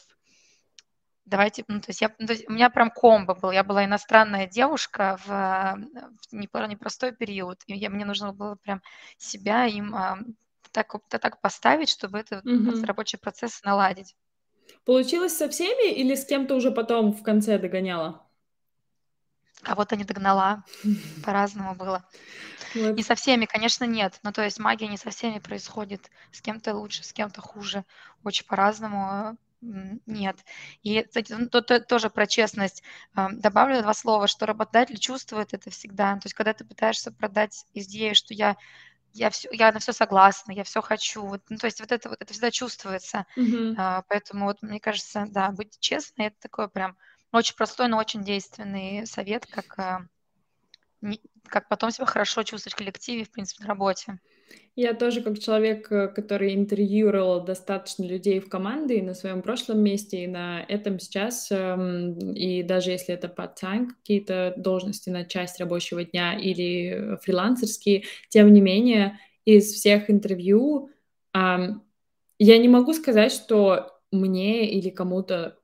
Давайте, 1.25 1.65
ну, 1.69 1.81
то 1.81 1.89
есть, 1.89 2.03
я, 2.03 2.15
ну, 2.19 2.27
то 2.27 2.33
есть 2.33 2.49
у 2.49 2.53
меня 2.53 2.69
прям 2.69 2.91
комбо 2.91 3.35
был. 3.35 3.51
Я 3.51 3.65
была 3.65 3.85
иностранная 3.85 4.47
девушка 4.47 5.19
в, 5.25 5.79
в 6.31 6.35
непростой 6.35 7.13
период, 7.13 7.63
и 7.67 7.75
я, 7.75 7.89
мне 7.89 8.05
нужно 8.05 8.33
было 8.33 8.57
прям 8.57 8.83
себя 9.17 9.65
им 9.67 9.95
а, 9.95 10.19
так, 10.73 10.93
так 11.09 11.41
поставить, 11.41 11.89
чтобы 11.89 12.19
это 12.19 12.43
mm-hmm. 12.45 12.85
рабочий 12.85 13.17
процесс 13.17 13.63
наладить. 13.63 14.15
Получилось 14.85 15.37
со 15.37 15.49
всеми 15.49 15.93
или 15.93 16.15
с 16.15 16.27
кем-то 16.27 16.55
уже 16.57 16.71
потом 16.71 17.13
в 17.13 17.23
конце 17.23 17.59
догоняла? 17.59 18.24
Вот 19.77 19.93
они 19.93 20.05
догнала. 20.05 20.65
По-разному 21.25 21.75
было. 21.75 22.05
Вот. 22.75 22.97
Не 22.97 23.03
со 23.03 23.15
всеми, 23.15 23.47
конечно, 23.47 23.85
нет. 23.85 24.19
Ну, 24.23 24.33
то 24.33 24.43
есть 24.43 24.59
магия 24.59 24.89
не 24.89 24.97
со 24.97 25.11
всеми 25.11 25.39
происходит. 25.39 26.11
С 26.33 26.41
кем-то 26.41 26.75
лучше, 26.75 27.05
с 27.05 27.13
кем-то 27.13 27.41
хуже. 27.41 27.85
Очень 28.25 28.47
по-разному 28.47 29.37
нет. 29.61 30.37
И 30.83 31.03
кстати, 31.03 31.33
ну, 31.33 31.49
то, 31.49 31.63
то, 31.63 31.81
тоже 31.81 32.11
про 32.11 32.27
честность. 32.27 32.83
Добавлю 33.15 33.81
два 33.83 33.95
слова, 33.95 34.27
что 34.27 34.47
работодатель 34.47 34.99
чувствует 34.99 35.55
это 35.55 35.71
всегда. 35.71 36.15
То 36.15 36.27
есть, 36.27 36.35
когда 36.35 36.53
ты 36.53 36.65
пытаешься 36.65 37.13
продать 37.13 37.65
идею, 37.73 38.15
что 38.15 38.35
я 38.35 38.57
я, 39.15 39.31
все, 39.31 39.49
я 39.53 39.71
на 39.71 39.79
все 39.79 39.93
согласна, 39.93 40.51
я 40.53 40.65
все 40.65 40.83
хочу. 40.83 41.25
Вот, 41.25 41.41
ну, 41.49 41.57
то 41.57 41.67
есть 41.67 41.81
вот 41.81 41.93
это, 41.93 42.09
вот 42.09 42.21
это 42.21 42.33
всегда 42.33 42.51
чувствуется. 42.51 43.27
Mm-hmm. 43.37 43.75
А, 43.79 44.03
поэтому 44.09 44.47
вот 44.47 44.61
мне 44.61 44.81
кажется, 44.81 45.27
да, 45.29 45.51
быть 45.51 45.79
честной, 45.79 46.27
это 46.27 46.37
такое 46.41 46.67
прям 46.67 46.97
очень 47.39 47.57
простой, 47.57 47.89
но 47.89 47.99
очень 47.99 48.23
действенный 48.23 49.07
совет, 49.07 49.47
как, 49.47 49.79
а, 49.79 50.07
как 51.47 51.69
потом 51.69 51.91
себя 51.91 52.07
хорошо 52.07 52.43
чувствовать 52.43 52.75
в 52.75 52.79
коллективе, 52.79 53.25
в 53.25 53.31
принципе, 53.31 53.65
на 53.65 53.69
работе. 53.69 54.19
Я 54.77 54.93
тоже 54.93 55.23
как 55.23 55.39
человек, 55.39 55.91
э, 55.93 56.09
который 56.09 56.55
интервьюировал 56.55 57.45
достаточно 57.45 58.05
людей 58.05 58.41
в 58.41 58.49
команде 58.49 58.97
и 58.97 59.03
на 59.03 59.15
своем 59.15 59.41
прошлом 59.41 59.81
месте, 59.81 60.25
и 60.25 60.27
на 60.27 60.63
этом 60.63 60.99
сейчас, 60.99 61.49
эм, 61.53 62.19
и 62.33 62.63
даже 62.65 62.91
если 62.91 63.15
это 63.15 63.29
part-time 63.29 63.89
какие-то 63.89 64.53
должности 64.57 65.11
на 65.11 65.25
часть 65.25 65.61
рабочего 65.61 66.05
дня 66.05 66.37
или 66.37 66.89
э, 66.89 67.17
фрилансерские, 67.23 68.05
тем 68.31 68.53
не 68.53 68.61
менее, 68.61 69.19
из 69.45 69.73
всех 69.73 70.11
интервью 70.11 70.91
я 71.35 72.59
не 72.59 72.69
могу 72.69 72.93
сказать, 72.93 73.33
что 73.33 74.01
мне 74.13 74.71
или 74.71 74.91
кому-то 74.91 75.59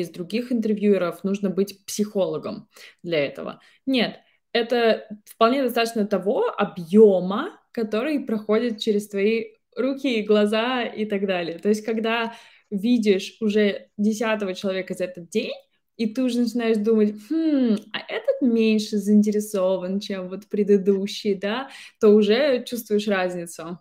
из 0.00 0.10
других 0.10 0.52
интервьюеров 0.52 1.24
нужно 1.24 1.50
быть 1.50 1.84
психологом 1.86 2.68
для 3.02 3.24
этого. 3.24 3.60
Нет, 3.86 4.20
это 4.52 5.06
вполне 5.24 5.62
достаточно 5.62 6.06
того 6.06 6.44
объема, 6.56 7.60
который 7.72 8.20
проходит 8.20 8.80
через 8.80 9.08
твои 9.08 9.56
руки, 9.76 10.22
глаза 10.22 10.82
и 10.84 11.04
так 11.04 11.26
далее. 11.26 11.58
То 11.58 11.68
есть, 11.68 11.84
когда 11.84 12.34
видишь 12.70 13.36
уже 13.40 13.88
десятого 13.96 14.54
человека 14.54 14.94
за 14.94 15.04
этот 15.04 15.28
день, 15.28 15.52
и 15.96 16.06
ты 16.06 16.22
уже 16.22 16.40
начинаешь 16.40 16.76
думать, 16.78 17.14
хм, 17.30 17.76
а 17.92 17.98
этот 18.12 18.42
меньше 18.42 18.98
заинтересован, 18.98 20.00
чем 20.00 20.28
вот 20.28 20.46
предыдущий, 20.48 21.34
да, 21.34 21.70
то 22.00 22.08
уже 22.08 22.64
чувствуешь 22.64 23.08
разницу. 23.08 23.78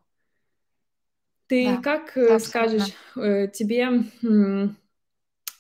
Ты 1.48 1.76
Да, 1.76 1.82
как 1.82 2.18
э, 2.18 2.36
абсолютно. 2.36 2.40
скажешь, 2.40 2.94
э, 3.18 3.48
тебе, 3.50 3.88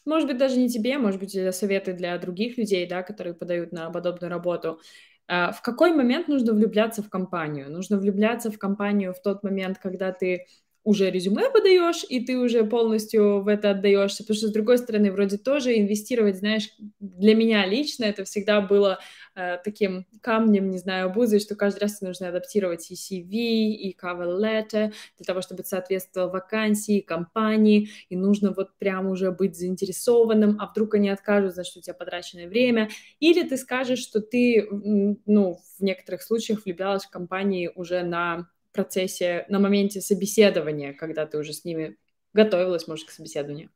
может 0.06 0.28
быть, 0.28 0.38
даже 0.38 0.58
не 0.58 0.70
тебе, 0.70 0.98
может 0.98 1.20
быть, 1.20 1.36
это 1.36 1.52
советы 1.52 1.94
для 1.94 2.18
других 2.18 2.58
людей, 2.58 2.88
да, 2.88 3.04
которые 3.04 3.34
подают 3.34 3.72
на 3.72 3.90
подобную 3.90 4.30
работу. 4.32 4.80
А, 5.28 5.52
в 5.52 5.62
какой 5.62 5.94
момент 5.94 6.28
нужно 6.28 6.54
влюбляться 6.54 7.02
в 7.04 7.10
компанию? 7.10 7.72
Нужно 7.72 7.98
влюбляться 7.98 8.52
в 8.52 8.58
компанию 8.60 9.14
в 9.14 9.22
тот 9.22 9.44
момент, 9.44 9.78
когда 9.80 10.12
ты 10.12 10.46
уже 10.84 11.10
резюме 11.10 11.50
подаешь, 11.50 12.06
и 12.08 12.24
ты 12.24 12.38
уже 12.38 12.64
полностью 12.64 13.42
в 13.42 13.48
это 13.48 13.72
отдаешься, 13.72 14.24
потому 14.24 14.38
что, 14.38 14.48
с 14.48 14.52
другой 14.52 14.78
стороны, 14.78 15.12
вроде 15.12 15.38
тоже 15.40 15.80
инвестировать, 15.80 16.38
знаешь, 16.38 16.70
для 17.00 17.34
меня 17.34 17.66
лично 17.66 18.04
это 18.06 18.24
всегда 18.24 18.62
было 18.62 19.00
э, 19.36 19.58
таким 19.64 20.06
камнем, 20.22 20.70
не 20.70 20.78
знаю, 20.78 21.08
обузой, 21.08 21.40
что 21.40 21.56
каждый 21.56 21.80
раз 21.80 22.02
нужно 22.02 22.30
адаптировать 22.30 22.90
и 22.90 22.96
CV, 22.96 23.30
и 23.30 23.96
cover 23.96 24.40
letter, 24.40 24.94
для 25.18 25.26
того, 25.26 25.42
чтобы 25.42 25.64
соответствовало 25.64 26.30
вакансии, 26.30 27.02
компании, 27.02 27.90
и 28.10 28.16
нужно 28.16 28.52
вот 28.52 28.78
прям 28.78 29.08
уже 29.08 29.32
быть 29.32 29.58
заинтересованным, 29.58 30.58
а 30.60 30.68
вдруг 30.68 30.96
они 30.96 31.10
откажут, 31.10 31.54
значит, 31.54 31.78
у 31.78 31.82
тебя 31.82 31.94
потраченное 31.94 32.48
время, 32.48 32.90
или 33.20 33.48
ты 33.48 33.58
скажешь, 33.58 34.00
что 34.00 34.22
ты, 34.22 34.68
ну, 34.72 35.60
в 35.78 35.84
некоторых 35.84 36.22
случаях 36.22 36.66
влюблялась 36.66 37.06
в 37.06 37.10
компании 37.10 37.72
уже 37.76 38.04
на 38.04 38.50
процессе, 38.72 39.46
на 39.50 39.60
моменте 39.60 40.02
собеседования, 40.02 40.94
когда 40.94 41.26
ты 41.26 41.38
уже 41.38 41.54
с 41.54 41.64
ними 41.64 41.98
готовилась, 42.34 42.88
может, 42.88 43.08
к 43.08 43.12
собеседованию? 43.12 43.70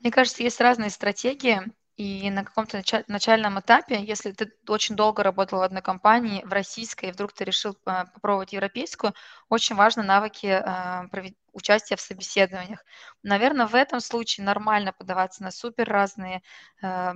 Мне 0.00 0.12
кажется, 0.12 0.42
есть 0.42 0.60
разные 0.60 0.90
стратегии, 0.90 1.60
и 1.96 2.28
на 2.30 2.44
каком-то 2.44 2.82
начальном 3.06 3.60
этапе, 3.60 4.02
если 4.02 4.32
ты 4.32 4.52
очень 4.68 4.96
долго 4.96 5.22
работал 5.22 5.60
в 5.60 5.62
одной 5.62 5.82
компании, 5.82 6.42
в 6.44 6.52
российской, 6.52 7.06
и 7.06 7.12
вдруг 7.12 7.32
ты 7.32 7.44
решил 7.44 7.76
а, 7.84 8.06
попробовать 8.06 8.52
европейскую, 8.52 9.14
очень 9.48 9.76
важны 9.76 10.02
навыки 10.02 10.46
а, 10.46 11.06
участия 11.52 11.94
в 11.96 12.00
собеседованиях. 12.00 12.84
Наверное, 13.22 13.66
в 13.66 13.74
этом 13.76 14.00
случае 14.00 14.44
нормально 14.44 14.92
подаваться 14.92 15.44
на 15.44 15.52
супер 15.52 15.88
разные 15.88 16.42
а, 16.82 17.14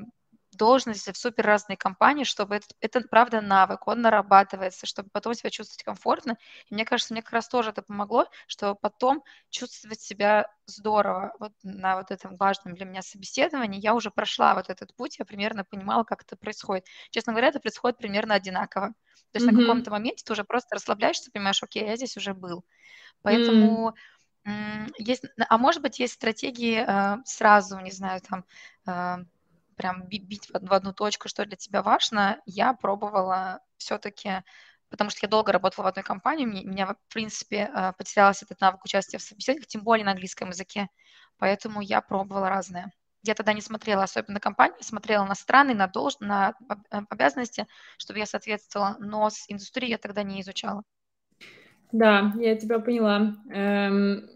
должности 0.59 1.13
в 1.13 1.17
супер 1.17 1.47
разные 1.47 1.79
компании, 1.79 2.25
чтобы 2.25 2.57
это, 2.57 2.67
это 2.81 3.01
правда 3.01 3.41
навык, 3.41 3.87
он 3.87 4.03
нарабатывается, 4.03 4.87
чтобы 4.87 5.09
потом 5.11 5.33
себя 5.35 5.49
чувствовать 5.49 5.83
комфортно. 5.83 6.37
И 6.69 6.75
мне 6.75 6.85
кажется, 6.85 7.15
мне 7.15 7.23
как 7.23 7.33
раз 7.33 7.49
тоже 7.49 7.71
это 7.71 7.81
помогло, 7.81 8.27
что 8.47 8.75
потом 8.75 9.23
чувствовать 9.49 10.01
себя 10.01 10.51
здорово. 10.67 11.33
Вот 11.39 11.53
на 11.63 11.97
вот 11.97 12.11
этом 12.11 12.37
важном 12.37 12.75
для 12.75 12.85
меня 12.85 13.01
собеседовании 13.01 13.81
я 13.81 13.95
уже 13.95 14.11
прошла 14.11 14.55
вот 14.55 14.69
этот 14.69 14.95
путь, 14.95 15.19
я 15.19 15.25
примерно 15.25 15.65
понимала, 15.65 16.05
как 16.05 16.23
это 16.23 16.37
происходит. 16.37 16.85
Честно 17.11 17.33
говоря, 17.33 17.49
это 17.49 17.61
происходит 17.61 17.99
примерно 17.99 18.35
одинаково. 18.35 18.89
То 19.33 19.39
есть 19.39 19.47
mm-hmm. 19.47 19.53
на 19.53 19.61
каком-то 19.61 19.91
моменте 19.91 20.25
ты 20.25 20.33
уже 20.33 20.45
просто 20.45 20.77
расслабляешься, 20.77 21.31
понимаешь, 21.31 21.63
окей, 21.63 21.87
я 21.87 21.97
здесь 21.97 22.17
уже 22.17 22.35
был. 22.35 22.65
Поэтому 23.23 23.95
mm. 24.47 24.93
есть, 24.99 25.25
а 25.37 25.59
может 25.59 25.83
быть, 25.83 25.99
есть 25.99 26.15
стратегии 26.15 26.85
э, 26.87 27.19
сразу, 27.25 27.79
не 27.81 27.91
знаю, 27.91 28.21
там 28.21 28.45
э, 28.87 29.25
прям 29.79 30.07
бить 30.09 30.51
в 30.51 30.73
одну 30.75 30.93
точку, 30.93 31.29
что 31.29 31.47
для 31.47 31.57
тебя 31.57 31.83
важно, 31.83 32.41
я 32.45 32.75
пробовала 32.75 33.61
все-таки, 33.79 34.43
потому 34.91 35.09
что 35.11 35.21
я 35.23 35.29
долго 35.29 35.53
работала 35.53 35.85
в 35.85 35.89
одной 35.89 36.03
компании, 36.03 36.45
у 36.45 36.69
меня, 36.69 36.87
в 36.87 37.15
принципе, 37.15 37.71
э, 37.75 37.93
потерялся 37.97 38.45
этот 38.45 38.61
навык 38.61 38.85
участия 38.85 39.19
в 39.19 39.23
собеседованиях, 39.23 39.69
тем 39.69 39.83
более 39.83 40.05
на 40.05 40.11
английском 40.11 40.51
языке, 40.51 40.89
поэтому 41.39 41.81
я 41.81 42.03
пробовала 42.03 42.51
разное. 42.51 42.93
Я 43.23 43.35
тогда 43.35 43.53
не 43.53 43.61
смотрела 43.61 44.03
особенно 44.03 44.35
на 44.35 44.41
компанию, 44.41 44.77
смотрела 44.81 45.25
на 45.25 45.35
страны, 45.35 45.75
на, 45.75 45.87
долж... 45.87 46.17
на 46.21 46.55
э, 46.69 46.99
обязанности, 47.09 47.67
чтобы 47.99 48.19
я 48.19 48.27
соответствовала, 48.27 48.97
но 48.99 49.31
с 49.31 49.45
индустрией 49.49 49.93
я 49.93 49.99
тогда 49.99 50.23
не 50.23 50.41
изучала. 50.41 50.83
Да, 51.93 52.33
я 52.39 52.57
тебя 52.57 52.81
поняла. 52.81 53.35
Эм, 53.51 54.29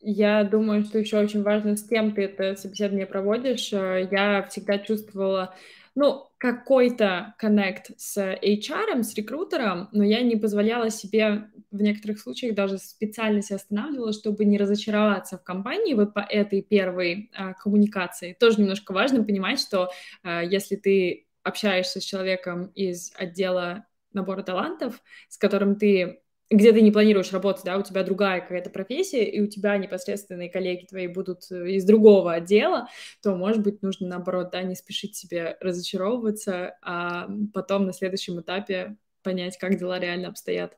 я 0.00 0.44
думаю, 0.44 0.84
что 0.84 0.98
еще 0.98 1.18
очень 1.18 1.42
важно, 1.42 1.76
с 1.76 1.86
кем 1.86 2.14
ты 2.14 2.22
это 2.22 2.56
собеседование 2.56 3.06
проводишь. 3.06 3.72
Э, 3.72 4.08
я 4.10 4.42
всегда 4.44 4.78
чувствовала, 4.78 5.54
ну, 5.94 6.30
какой-то 6.38 7.34
коннект 7.38 7.90
с 7.98 8.16
HR, 8.16 9.02
с 9.02 9.14
рекрутером, 9.14 9.88
но 9.92 10.02
я 10.02 10.22
не 10.22 10.36
позволяла 10.36 10.90
себе 10.90 11.50
в 11.70 11.82
некоторых 11.82 12.18
случаях 12.18 12.54
даже 12.54 12.78
специально 12.78 13.42
себя 13.42 13.56
останавливала, 13.56 14.12
чтобы 14.12 14.44
не 14.44 14.56
разочароваться 14.56 15.36
в 15.38 15.44
компании 15.44 15.94
вот 15.94 16.14
по 16.14 16.20
этой 16.20 16.62
первой 16.62 17.30
а, 17.34 17.52
коммуникации. 17.52 18.36
Тоже 18.38 18.60
немножко 18.60 18.92
важно 18.92 19.22
понимать, 19.22 19.60
что 19.60 19.90
а, 20.22 20.42
если 20.42 20.76
ты 20.76 21.26
общаешься 21.42 22.00
с 22.00 22.04
человеком 22.04 22.66
из 22.74 23.12
отдела 23.16 23.86
набора 24.12 24.42
талантов, 24.42 25.02
с 25.28 25.36
которым 25.36 25.76
ты 25.76 26.22
где 26.50 26.72
ты 26.72 26.82
не 26.82 26.90
планируешь 26.90 27.32
работать, 27.32 27.64
да, 27.64 27.78
у 27.78 27.82
тебя 27.82 28.02
другая 28.02 28.40
какая-то 28.40 28.70
профессия, 28.70 29.24
и 29.24 29.40
у 29.40 29.46
тебя 29.46 29.76
непосредственные 29.78 30.50
коллеги 30.50 30.84
твои 30.84 31.06
будут 31.06 31.50
э, 31.50 31.70
из 31.70 31.84
другого 31.84 32.32
отдела, 32.32 32.88
то, 33.22 33.36
может 33.36 33.62
быть, 33.62 33.82
нужно, 33.82 34.08
наоборот, 34.08 34.50
да, 34.50 34.62
не 34.62 34.74
спешить 34.74 35.16
себе 35.16 35.56
разочаровываться, 35.60 36.76
а 36.82 37.28
потом 37.54 37.86
на 37.86 37.92
следующем 37.92 38.40
этапе 38.40 38.96
понять, 39.22 39.58
как 39.58 39.78
дела 39.78 40.00
реально 40.00 40.28
обстоят. 40.28 40.76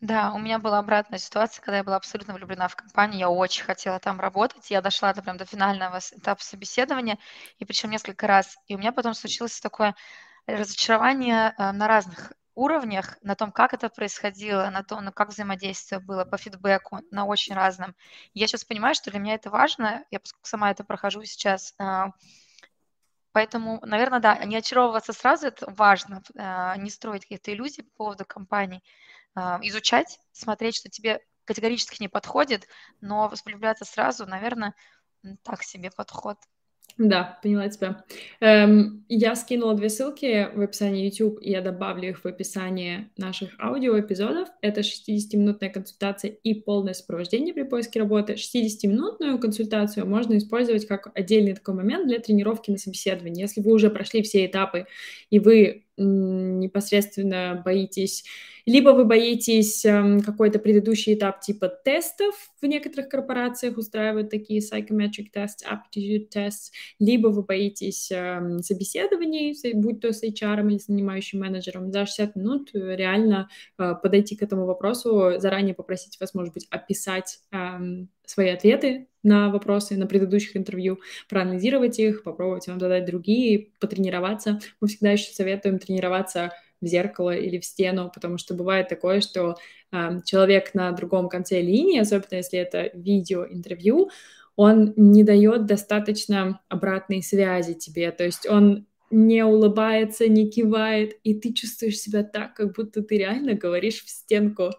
Да, 0.00 0.32
у 0.32 0.38
меня 0.38 0.58
была 0.58 0.78
обратная 0.78 1.18
ситуация, 1.18 1.62
когда 1.62 1.76
я 1.76 1.84
была 1.84 1.96
абсолютно 1.96 2.32
влюблена 2.32 2.68
в 2.68 2.74
компанию, 2.74 3.20
я 3.20 3.30
очень 3.30 3.64
хотела 3.64 4.00
там 4.00 4.18
работать, 4.18 4.70
я 4.70 4.80
дошла 4.80 5.12
до, 5.12 5.22
прям 5.22 5.36
до 5.36 5.44
финального 5.44 5.98
этапа 5.98 6.42
собеседования, 6.42 7.18
и 7.58 7.66
причем 7.66 7.90
несколько 7.90 8.26
раз, 8.26 8.56
и 8.66 8.74
у 8.74 8.78
меня 8.78 8.92
потом 8.92 9.12
случилось 9.12 9.60
такое 9.60 9.94
разочарование 10.46 11.54
э, 11.56 11.72
на 11.72 11.86
разных 11.86 12.32
уровнях, 12.60 13.16
на 13.22 13.34
том, 13.34 13.52
как 13.52 13.74
это 13.74 13.88
происходило, 13.88 14.68
на 14.70 14.82
том, 14.82 15.04
ну, 15.04 15.12
как 15.12 15.30
взаимодействие 15.30 16.00
было, 16.00 16.24
по 16.24 16.36
фидбэку, 16.36 17.00
на 17.10 17.24
очень 17.24 17.54
разном. 17.54 17.94
Я 18.34 18.46
сейчас 18.46 18.64
понимаю, 18.64 18.94
что 18.94 19.10
для 19.10 19.20
меня 19.20 19.34
это 19.34 19.50
важно, 19.50 20.04
я 20.10 20.20
поскольку 20.20 20.46
сама 20.46 20.70
это 20.70 20.84
прохожу 20.84 21.24
сейчас, 21.24 21.74
а, 21.78 22.10
Поэтому, 23.32 23.80
наверное, 23.84 24.18
да, 24.18 24.44
не 24.44 24.56
очаровываться 24.56 25.12
сразу 25.12 25.46
это 25.46 25.70
важно, 25.70 26.22
а, 26.36 26.76
не 26.76 26.90
строить 26.90 27.22
какие-то 27.22 27.52
иллюзии 27.52 27.82
по 27.82 28.04
поводу 28.04 28.24
компаний, 28.24 28.82
а, 29.34 29.60
изучать, 29.62 30.18
смотреть, 30.32 30.76
что 30.76 30.88
тебе 30.88 31.20
категорически 31.44 32.02
не 32.02 32.08
подходит, 32.08 32.66
но 33.00 33.32
влюбляться 33.44 33.84
сразу, 33.84 34.26
наверное, 34.26 34.74
так 35.44 35.62
себе 35.62 35.90
подход. 35.90 36.38
Да, 36.98 37.38
поняла 37.42 37.68
тебя. 37.68 38.04
Эм, 38.40 39.04
я 39.08 39.34
скинула 39.34 39.74
две 39.74 39.88
ссылки 39.88 40.48
в 40.54 40.60
описании 40.60 41.06
YouTube, 41.06 41.38
и 41.40 41.50
я 41.50 41.60
добавлю 41.60 42.10
их 42.10 42.24
в 42.24 42.26
описании 42.26 43.10
наших 43.16 43.58
аудиоэпизодов. 43.58 44.48
Это 44.60 44.80
60-минутная 44.82 45.70
консультация 45.70 46.30
и 46.30 46.54
полное 46.54 46.94
сопровождение 46.94 47.54
при 47.54 47.62
поиске 47.62 48.00
работы. 48.00 48.34
60-минутную 48.34 49.38
консультацию 49.38 50.06
можно 50.06 50.36
использовать 50.36 50.86
как 50.86 51.10
отдельный 51.14 51.54
такой 51.54 51.74
момент 51.74 52.06
для 52.06 52.18
тренировки 52.18 52.70
на 52.70 52.78
собеседовании. 52.78 53.42
Если 53.42 53.60
вы 53.60 53.72
уже 53.72 53.90
прошли 53.90 54.22
все 54.22 54.46
этапы, 54.46 54.86
и 55.30 55.38
вы 55.38 55.84
непосредственно 55.96 57.60
боитесь, 57.64 58.24
либо 58.66 58.90
вы 58.90 59.04
боитесь 59.04 59.84
эм, 59.84 60.20
какой-то 60.20 60.58
предыдущий 60.58 61.14
этап 61.14 61.40
типа 61.40 61.68
тестов, 61.68 62.34
в 62.60 62.66
некоторых 62.66 63.08
корпорациях 63.08 63.76
устраивают 63.76 64.30
такие 64.30 64.60
psychometric 64.60 65.28
tests, 65.34 65.64
aptitude 65.68 66.28
tests, 66.34 66.70
либо 66.98 67.28
вы 67.28 67.42
боитесь 67.42 68.10
эм, 68.10 68.62
собеседований, 68.62 69.56
будь 69.74 70.00
то 70.00 70.12
с 70.12 70.22
HR 70.22 70.66
или 70.68 70.78
с 70.78 70.88
нанимающим 70.88 71.40
менеджером, 71.40 71.92
за 71.92 72.06
60 72.06 72.36
минут 72.36 72.70
реально 72.72 73.48
э, 73.78 73.94
подойти 74.02 74.36
к 74.36 74.42
этому 74.42 74.66
вопросу, 74.66 75.38
заранее 75.38 75.74
попросить 75.74 76.18
вас, 76.20 76.34
может 76.34 76.54
быть, 76.54 76.66
описать 76.70 77.40
эм, 77.52 78.08
свои 78.30 78.50
ответы 78.50 79.08
на 79.22 79.50
вопросы 79.50 79.96
на 79.96 80.06
предыдущих 80.06 80.56
интервью, 80.56 81.00
проанализировать 81.28 81.98
их, 81.98 82.22
попробовать 82.22 82.68
вам 82.68 82.80
задать 82.80 83.04
другие, 83.04 83.68
потренироваться. 83.80 84.60
Мы 84.80 84.88
всегда 84.88 85.12
еще 85.12 85.32
советуем 85.32 85.78
тренироваться 85.78 86.52
в 86.80 86.86
зеркало 86.86 87.36
или 87.36 87.58
в 87.58 87.64
стену, 87.64 88.10
потому 88.12 88.38
что 88.38 88.54
бывает 88.54 88.88
такое, 88.88 89.20
что 89.20 89.56
э, 89.92 90.20
человек 90.24 90.74
на 90.74 90.92
другом 90.92 91.28
конце 91.28 91.60
линии, 91.60 91.98
особенно 91.98 92.36
если 92.36 92.58
это 92.58 92.90
видео-интервью, 92.94 94.10
он 94.56 94.94
не 94.96 95.24
дает 95.24 95.66
достаточно 95.66 96.60
обратной 96.68 97.22
связи 97.22 97.74
тебе, 97.74 98.10
то 98.12 98.24
есть 98.24 98.48
он 98.48 98.86
не 99.10 99.44
улыбается, 99.44 100.28
не 100.28 100.48
кивает, 100.48 101.18
и 101.24 101.34
ты 101.34 101.52
чувствуешь 101.52 101.98
себя 101.98 102.22
так, 102.22 102.54
как 102.54 102.74
будто 102.74 103.02
ты 103.02 103.18
реально 103.18 103.54
говоришь 103.54 104.04
в 104.04 104.08
стенку. 104.08 104.70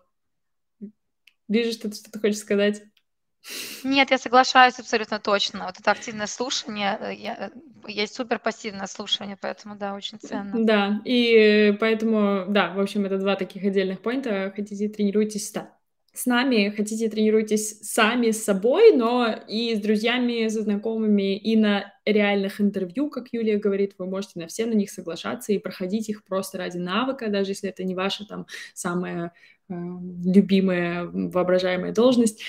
Вижу, 1.47 1.73
что 1.73 1.89
ты 1.89 1.97
что-то 1.97 2.19
хочешь 2.19 2.37
сказать. 2.37 2.81
Нет, 3.83 4.11
я 4.11 4.17
соглашаюсь 4.17 4.79
абсолютно 4.79 5.19
точно. 5.19 5.65
Вот 5.65 5.79
это 5.79 5.91
активное 5.91 6.27
слушание, 6.27 6.97
э, 7.01 7.13
я, 7.15 7.51
э, 7.85 7.91
есть 7.91 8.15
супер 8.15 8.39
пассивное 8.39 8.87
слушание, 8.87 9.37
поэтому 9.39 9.75
да, 9.75 9.95
очень 9.95 10.19
ценно. 10.19 10.51
Да, 10.63 11.01
и 11.05 11.75
поэтому, 11.79 12.45
да, 12.47 12.71
в 12.73 12.79
общем, 12.79 13.05
это 13.05 13.17
два 13.17 13.35
таких 13.35 13.63
отдельных 13.63 14.01
поинта. 14.01 14.51
Хотите, 14.55 14.89
тренируйтесь 14.89 15.51
да. 15.51 15.75
с 16.13 16.27
нами, 16.27 16.73
хотите, 16.75 17.09
тренируйтесь 17.09 17.79
сами 17.81 18.29
с 18.29 18.43
собой, 18.43 18.95
но 18.95 19.27
и 19.47 19.75
с 19.75 19.81
друзьями, 19.81 20.47
со 20.47 20.61
знакомыми, 20.61 21.35
и 21.35 21.55
на 21.55 21.91
реальных 22.05 22.61
интервью, 22.61 23.09
как 23.09 23.29
Юлия 23.31 23.57
говорит, 23.57 23.95
вы 23.97 24.05
можете 24.05 24.39
на 24.39 24.47
все 24.47 24.65
на 24.67 24.73
них 24.73 24.91
соглашаться 24.91 25.51
и 25.51 25.57
проходить 25.57 26.09
их 26.09 26.23
просто 26.23 26.59
ради 26.59 26.77
навыка, 26.77 27.29
даже 27.29 27.51
если 27.51 27.69
это 27.69 27.83
не 27.83 27.95
ваша 27.95 28.25
там 28.27 28.45
самая 28.73 29.33
любимая, 30.23 31.05
воображаемая 31.05 31.93
должность, 31.93 32.41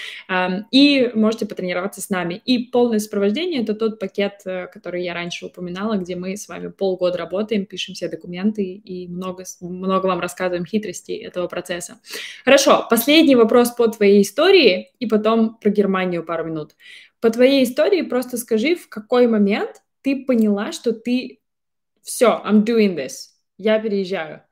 и 0.71 1.11
можете 1.15 1.47
потренироваться 1.47 2.01
с 2.01 2.11
нами. 2.11 2.41
И 2.45 2.67
полное 2.67 2.99
сопровождение— 2.99 3.63
это 3.63 3.75
тот 3.75 3.99
пакет, 3.99 4.41
э, 4.45 4.67
который 4.67 5.05
я 5.05 5.15
раньше 5.15 5.47
упоминала, 5.47 5.97
где 5.97 6.17
мы 6.17 6.37
с 6.37 6.49
вами 6.49 6.69
полгода 6.69 7.19
работаем, 7.19 7.67
пишем 7.67 7.95
все 7.95 8.09
документы 8.09 8.65
и 8.65 9.09
много, 9.09 9.45
много 9.61 10.07
вам 10.07 10.21
рассказываем 10.21 10.65
хитростей 10.65 11.17
этого 11.17 11.49
процесса. 11.49 12.01
Хорошо, 12.45 12.87
последний 12.89 13.37
вопрос 13.37 13.71
по 13.71 13.89
твоей 13.89 14.23
истории, 14.23 14.91
и 14.99 15.07
потом 15.07 15.57
про 15.57 15.71
Германию 15.71 16.25
пару 16.25 16.45
минут. 16.45 16.77
По 17.21 17.31
твоей 17.31 17.65
истории 17.65 18.03
просто 18.03 18.37
скажи, 18.37 18.75
в 18.75 18.89
какой 18.89 19.27
момент 19.27 19.83
ты 20.03 20.25
поняла, 20.25 20.73
что 20.73 20.93
ты 20.93 21.41
все, 22.03 22.43
I'm 22.45 22.65
doing 22.65 22.97
this, 22.97 23.13
я 23.59 23.79
переезжаю. 23.79 24.43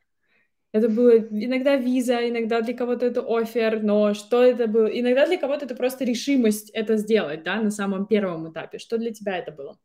Это 0.73 0.89
было 0.89 1.18
иногда 1.18 1.77
виза, 1.77 2.29
иногда 2.29 2.61
для 2.61 2.75
кого-то 2.75 3.05
это 3.05 3.23
офер, 3.27 3.83
но 3.83 4.14
что 4.14 4.43
это 4.43 4.68
было? 4.68 4.87
Иногда 4.87 5.27
для 5.27 5.37
кого-то 5.37 5.64
это 5.64 5.75
просто 5.75 6.05
решимость 6.05 6.71
это 6.71 6.97
сделать, 6.97 7.43
да, 7.43 7.57
на 7.57 7.73
самом 7.73 8.07
первом 8.07 8.51
этапе. 8.51 8.79
Что 8.79 8.97
для 8.97 9.12
тебя 9.12 9.37
это 9.37 9.51
было? 9.51 9.77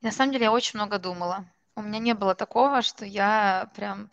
На 0.00 0.12
самом 0.12 0.32
деле 0.32 0.44
я 0.44 0.52
очень 0.52 0.78
много 0.78 0.98
думала. 0.98 1.46
У 1.74 1.82
меня 1.82 1.98
не 1.98 2.14
было 2.14 2.34
такого, 2.36 2.82
что 2.82 3.04
я 3.04 3.70
прям 3.74 4.10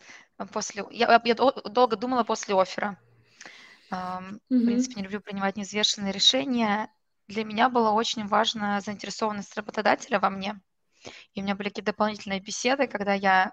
после... 0.52 0.84
Я, 0.90 1.20
я 1.24 1.34
долго 1.34 1.96
думала 1.96 2.24
после 2.24 2.60
оффера. 2.60 2.98
Mm-hmm. 3.92 4.40
В 4.48 4.64
принципе, 4.64 4.94
не 4.96 5.02
люблю 5.02 5.20
принимать 5.20 5.56
неизвешенные 5.56 6.12
решения. 6.12 6.90
Для 7.28 7.44
меня 7.44 7.68
было 7.68 7.90
очень 7.90 8.26
важно 8.26 8.80
заинтересованность 8.80 9.56
работодателя 9.56 10.18
во 10.18 10.30
мне. 10.30 10.60
И 11.34 11.40
у 11.40 11.44
меня 11.44 11.54
были 11.54 11.68
какие-то 11.68 11.92
дополнительные 11.92 12.40
беседы, 12.40 12.86
когда 12.86 13.14
я 13.14 13.52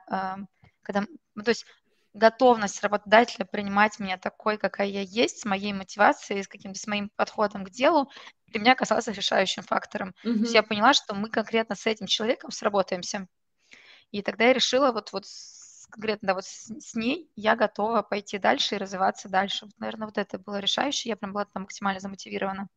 когда, 0.88 1.06
ну, 1.36 1.44
то 1.44 1.50
есть 1.50 1.66
готовность 2.14 2.82
работодателя 2.82 3.46
принимать 3.46 4.00
меня 4.00 4.18
такой, 4.18 4.58
какая 4.58 4.88
я 4.88 5.02
есть, 5.02 5.42
с 5.42 5.46
моей 5.46 5.74
мотивацией, 5.74 6.44
с 6.44 6.48
каким-то 6.48 6.80
с 6.80 6.88
моим 6.88 7.12
подходом 7.16 7.66
к 7.66 7.70
делу, 7.70 8.10
для 8.48 8.62
меня 8.62 8.72
оказалось 8.72 9.08
решающим 9.08 9.64
фактором. 9.64 10.16
Mm-hmm. 10.24 10.34
То 10.34 10.40
есть 10.40 10.54
я 10.54 10.64
поняла, 10.64 10.94
что 10.94 11.14
мы 11.14 11.30
конкретно 11.30 11.76
с 11.76 11.86
этим 11.86 12.08
человеком 12.08 12.52
сработаемся. 12.52 13.28
И 14.12 14.22
тогда 14.22 14.46
я 14.46 14.54
решила 14.54 14.92
вот, 14.94 15.12
вот 15.12 15.26
конкретно 15.90 16.28
да, 16.30 16.34
вот 16.34 16.46
с, 16.46 16.72
с 16.80 16.96
ней 16.96 17.30
я 17.36 17.56
готова 17.56 18.02
пойти 18.02 18.38
дальше 18.38 18.76
и 18.76 18.78
развиваться 18.78 19.30
дальше. 19.30 19.66
Вот, 19.66 19.74
наверное, 19.78 20.08
вот 20.08 20.18
это 20.18 20.40
было 20.40 20.60
решающее. 20.60 21.10
Я 21.10 21.18
прям 21.18 21.34
была 21.34 21.46
там 21.46 21.64
максимально 21.64 22.00
замотивирована. 22.00 22.70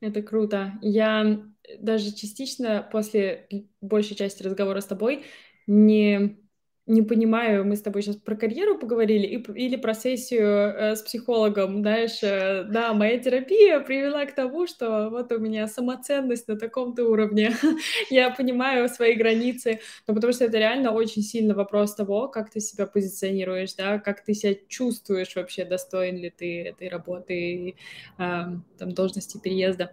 Это 0.00 0.22
круто. 0.22 0.72
Я 0.80 1.42
даже 1.78 2.12
частично 2.12 2.86
после 2.90 3.48
большей 3.80 4.16
части 4.16 4.42
разговора 4.42 4.80
с 4.80 4.86
тобой 4.86 5.24
не 5.66 6.45
не 6.86 7.02
понимаю, 7.02 7.64
мы 7.64 7.74
с 7.74 7.82
тобой 7.82 8.02
сейчас 8.02 8.16
про 8.16 8.36
карьеру 8.36 8.78
поговорили 8.78 9.26
и, 9.26 9.42
или 9.52 9.76
про 9.76 9.92
сессию 9.92 10.46
э, 10.46 10.94
с 10.94 11.02
психологом, 11.02 11.80
знаешь, 11.80 12.22
э, 12.22 12.62
да, 12.64 12.94
моя 12.94 13.18
терапия 13.18 13.80
привела 13.80 14.24
к 14.24 14.34
тому, 14.34 14.68
что 14.68 15.10
вот 15.10 15.32
у 15.32 15.38
меня 15.38 15.66
самоценность 15.66 16.46
на 16.46 16.56
таком-то 16.56 17.04
уровне, 17.04 17.52
я 18.10 18.30
понимаю 18.30 18.88
свои 18.88 19.14
границы, 19.14 19.80
но 20.06 20.14
потому 20.14 20.32
что 20.32 20.44
это 20.44 20.58
реально 20.58 20.92
очень 20.92 21.22
сильно 21.22 21.54
вопрос 21.54 21.96
того, 21.96 22.28
как 22.28 22.50
ты 22.50 22.60
себя 22.60 22.86
позиционируешь, 22.86 23.74
да, 23.74 23.98
как 23.98 24.24
ты 24.24 24.34
себя 24.34 24.54
чувствуешь 24.68 25.34
вообще, 25.34 25.64
достоин 25.64 26.16
ли 26.18 26.30
ты 26.30 26.62
этой 26.68 26.88
работы, 26.88 27.74
э, 28.18 28.44
там, 28.78 28.94
должности 28.94 29.38
переезда. 29.38 29.92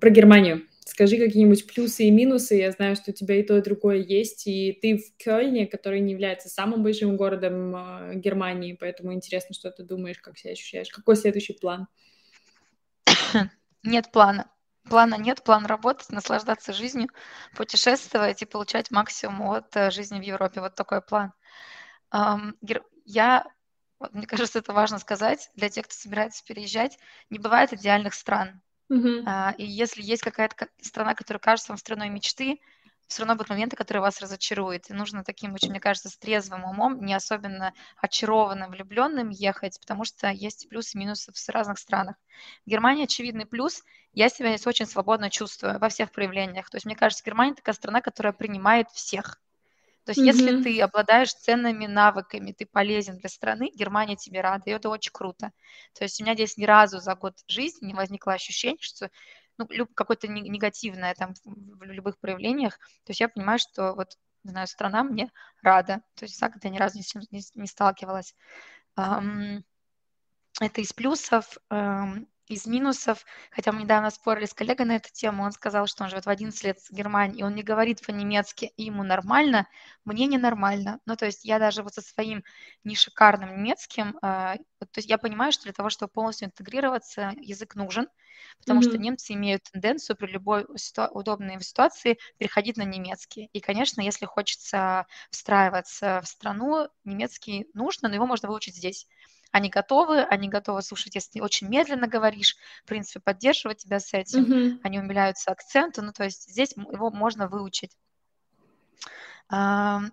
Про 0.00 0.10
Германию. 0.10 0.64
Скажи 0.84 1.16
какие-нибудь 1.16 1.66
плюсы 1.66 2.04
и 2.04 2.10
минусы. 2.10 2.56
Я 2.56 2.70
знаю, 2.70 2.94
что 2.94 3.10
у 3.10 3.14
тебя 3.14 3.36
и 3.40 3.42
то, 3.42 3.56
и 3.56 3.62
другое 3.62 3.96
есть. 3.96 4.46
И 4.46 4.78
ты 4.82 4.98
в 4.98 5.16
Кёльне, 5.16 5.66
который 5.66 6.00
не 6.00 6.12
является 6.12 6.50
самым 6.50 6.82
большим 6.82 7.16
городом 7.16 7.74
э, 7.74 8.14
Германии, 8.16 8.76
поэтому 8.78 9.14
интересно, 9.14 9.54
что 9.54 9.70
ты 9.70 9.82
думаешь, 9.82 10.18
как 10.18 10.36
себя 10.36 10.52
ощущаешь. 10.52 10.90
Какой 10.90 11.16
следующий 11.16 11.54
план? 11.54 11.88
Нет 13.82 14.12
плана. 14.12 14.50
Плана 14.90 15.14
нет, 15.14 15.42
план 15.42 15.64
работать, 15.64 16.10
наслаждаться 16.10 16.74
жизнью, 16.74 17.08
путешествовать 17.56 18.42
и 18.42 18.44
получать 18.44 18.90
максимум 18.90 19.52
от 19.52 19.74
э, 19.76 19.90
жизни 19.90 20.20
в 20.20 20.22
Европе. 20.22 20.60
Вот 20.60 20.74
такой 20.74 21.00
план. 21.00 21.32
Я, 23.06 23.46
мне 24.12 24.26
кажется, 24.26 24.58
это 24.58 24.74
важно 24.74 24.98
сказать 24.98 25.50
для 25.54 25.70
тех, 25.70 25.86
кто 25.86 25.94
собирается 25.94 26.44
переезжать. 26.44 26.98
Не 27.30 27.38
бывает 27.38 27.72
идеальных 27.72 28.12
стран. 28.12 28.60
Мгм. 28.88 29.26
А, 29.26 29.54
и 29.58 29.64
если 29.64 30.02
есть 30.02 30.22
какая-то 30.22 30.68
страна, 30.80 31.14
которая 31.14 31.40
кажется 31.40 31.72
вам 31.72 31.78
страной 31.78 32.08
мечты, 32.10 32.60
все 33.06 33.22
равно 33.22 33.34
будут 33.36 33.50
моменты, 33.50 33.76
которые 33.76 34.00
вас 34.02 34.20
разочаруют. 34.20 34.90
И 34.90 34.94
нужно 34.94 35.24
таким 35.24 35.54
очень, 35.54 35.70
мне 35.70 35.80
кажется, 35.80 36.08
с 36.08 36.16
трезвым 36.18 36.64
умом, 36.64 37.04
не 37.04 37.14
особенно 37.14 37.72
очарованным, 37.98 38.70
влюбленным 38.70 39.28
ехать, 39.30 39.78
потому 39.80 40.04
что 40.04 40.30
есть 40.30 40.68
плюсы 40.68 40.96
и 40.96 41.00
минусы 41.00 41.32
в 41.32 41.48
разных 41.50 41.78
странах. 41.78 42.16
В 42.66 42.70
Германии 42.70 43.04
очевидный 43.04 43.46
плюс. 43.46 43.82
Я 44.12 44.28
себя 44.28 44.48
здесь 44.50 44.66
очень 44.66 44.86
свободно 44.86 45.30
чувствую 45.30 45.78
во 45.78 45.88
всех 45.88 46.12
проявлениях. 46.12 46.70
То 46.70 46.76
есть, 46.76 46.86
мне 46.86 46.96
кажется, 46.96 47.24
Германия 47.24 47.54
такая 47.54 47.74
страна, 47.74 48.00
которая 48.00 48.32
принимает 48.32 48.90
всех. 48.90 49.40
То 50.04 50.10
есть, 50.10 50.20
если 50.20 50.62
ты 50.62 50.80
обладаешь 50.82 51.32
ценными 51.32 51.86
навыками, 51.86 52.52
ты 52.52 52.66
полезен 52.66 53.16
для 53.16 53.30
страны, 53.30 53.70
Германия 53.74 54.16
тебе 54.16 54.42
рада, 54.42 54.64
и 54.66 54.72
это 54.72 54.90
очень 54.90 55.12
круто. 55.12 55.50
То 55.94 56.04
есть 56.04 56.20
у 56.20 56.24
меня 56.24 56.34
здесь 56.34 56.58
ни 56.58 56.64
разу 56.64 57.00
за 57.00 57.14
год 57.14 57.38
жизни 57.48 57.86
не 57.86 57.94
возникло 57.94 58.34
ощущение, 58.34 58.80
что 58.80 59.10
ну, 59.56 59.66
какое-то 59.94 60.28
негативное 60.28 61.14
там 61.14 61.34
в 61.44 61.82
любых 61.84 62.18
проявлениях. 62.18 62.78
То 63.04 63.10
есть 63.10 63.20
я 63.20 63.28
понимаю, 63.28 63.58
что 63.58 63.94
вот, 63.94 64.18
не 64.42 64.50
знаю, 64.50 64.66
страна 64.66 65.04
мне 65.04 65.30
рада. 65.62 66.02
То 66.16 66.24
есть 66.26 66.38
так 66.38 66.52
я 66.62 66.70
ни 66.70 66.78
разу 66.78 66.98
не, 66.98 67.04
не, 67.30 67.42
не 67.54 67.66
сталкивалась. 67.66 68.34
Это 68.96 69.62
из 70.80 70.92
плюсов 70.92 71.56
из 72.46 72.66
минусов, 72.66 73.24
хотя 73.50 73.72
мы 73.72 73.82
недавно 73.82 74.10
спорили 74.10 74.46
с 74.46 74.54
коллегой 74.54 74.86
на 74.86 74.96
эту 74.96 75.10
тему, 75.12 75.44
он 75.44 75.52
сказал, 75.52 75.86
что 75.86 76.04
он 76.04 76.10
живет 76.10 76.26
в 76.26 76.28
11 76.28 76.62
лет 76.64 76.78
в 76.78 76.90
Германии, 76.92 77.40
и 77.40 77.42
он 77.42 77.54
не 77.54 77.62
говорит 77.62 78.04
по-немецки, 78.04 78.72
и 78.76 78.84
ему 78.84 79.02
нормально, 79.02 79.66
мне 80.04 80.26
ненормально. 80.26 81.00
Ну, 81.06 81.16
то 81.16 81.26
есть 81.26 81.44
я 81.44 81.58
даже 81.58 81.82
вот 81.82 81.94
со 81.94 82.02
своим 82.02 82.44
не 82.84 82.94
шикарным 82.96 83.56
немецким, 83.56 84.18
э, 84.22 84.56
то 84.78 84.98
есть 84.98 85.08
я 85.08 85.18
понимаю, 85.18 85.52
что 85.52 85.64
для 85.64 85.72
того, 85.72 85.88
чтобы 85.90 86.12
полностью 86.12 86.46
интегрироваться, 86.48 87.32
язык 87.40 87.74
нужен, 87.74 88.08
потому 88.58 88.80
mm-hmm. 88.80 88.88
что 88.88 88.98
немцы 88.98 89.32
имеют 89.32 89.62
тенденцию 89.64 90.16
при 90.16 90.26
любой 90.26 90.66
ситу- 90.76 91.08
удобной 91.10 91.60
ситуации 91.62 92.18
переходить 92.38 92.76
на 92.76 92.82
немецкий. 92.82 93.48
И, 93.52 93.60
конечно, 93.60 94.00
если 94.00 94.26
хочется 94.26 95.06
встраиваться 95.30 96.20
в 96.22 96.28
страну, 96.28 96.88
немецкий 97.04 97.66
нужно, 97.74 98.08
но 98.08 98.14
его 98.14 98.26
можно 98.26 98.48
выучить 98.48 98.76
здесь. 98.76 99.06
Они 99.54 99.68
готовы, 99.68 100.22
они 100.22 100.48
готовы 100.48 100.82
слушать, 100.82 101.14
если 101.14 101.38
ты 101.38 101.40
очень 101.40 101.68
медленно 101.68 102.08
говоришь, 102.08 102.56
в 102.82 102.88
принципе, 102.88 103.20
поддерживать 103.20 103.78
тебя 103.78 104.00
с 104.00 104.12
этим. 104.12 104.42
Mm-hmm. 104.46 104.80
Они 104.82 104.98
умиляются 104.98 105.52
акценту, 105.52 106.02
ну, 106.02 106.12
то 106.12 106.24
есть 106.24 106.50
здесь 106.50 106.72
его 106.76 107.12
можно 107.12 107.46
выучить. 107.46 107.96
С 109.48 110.10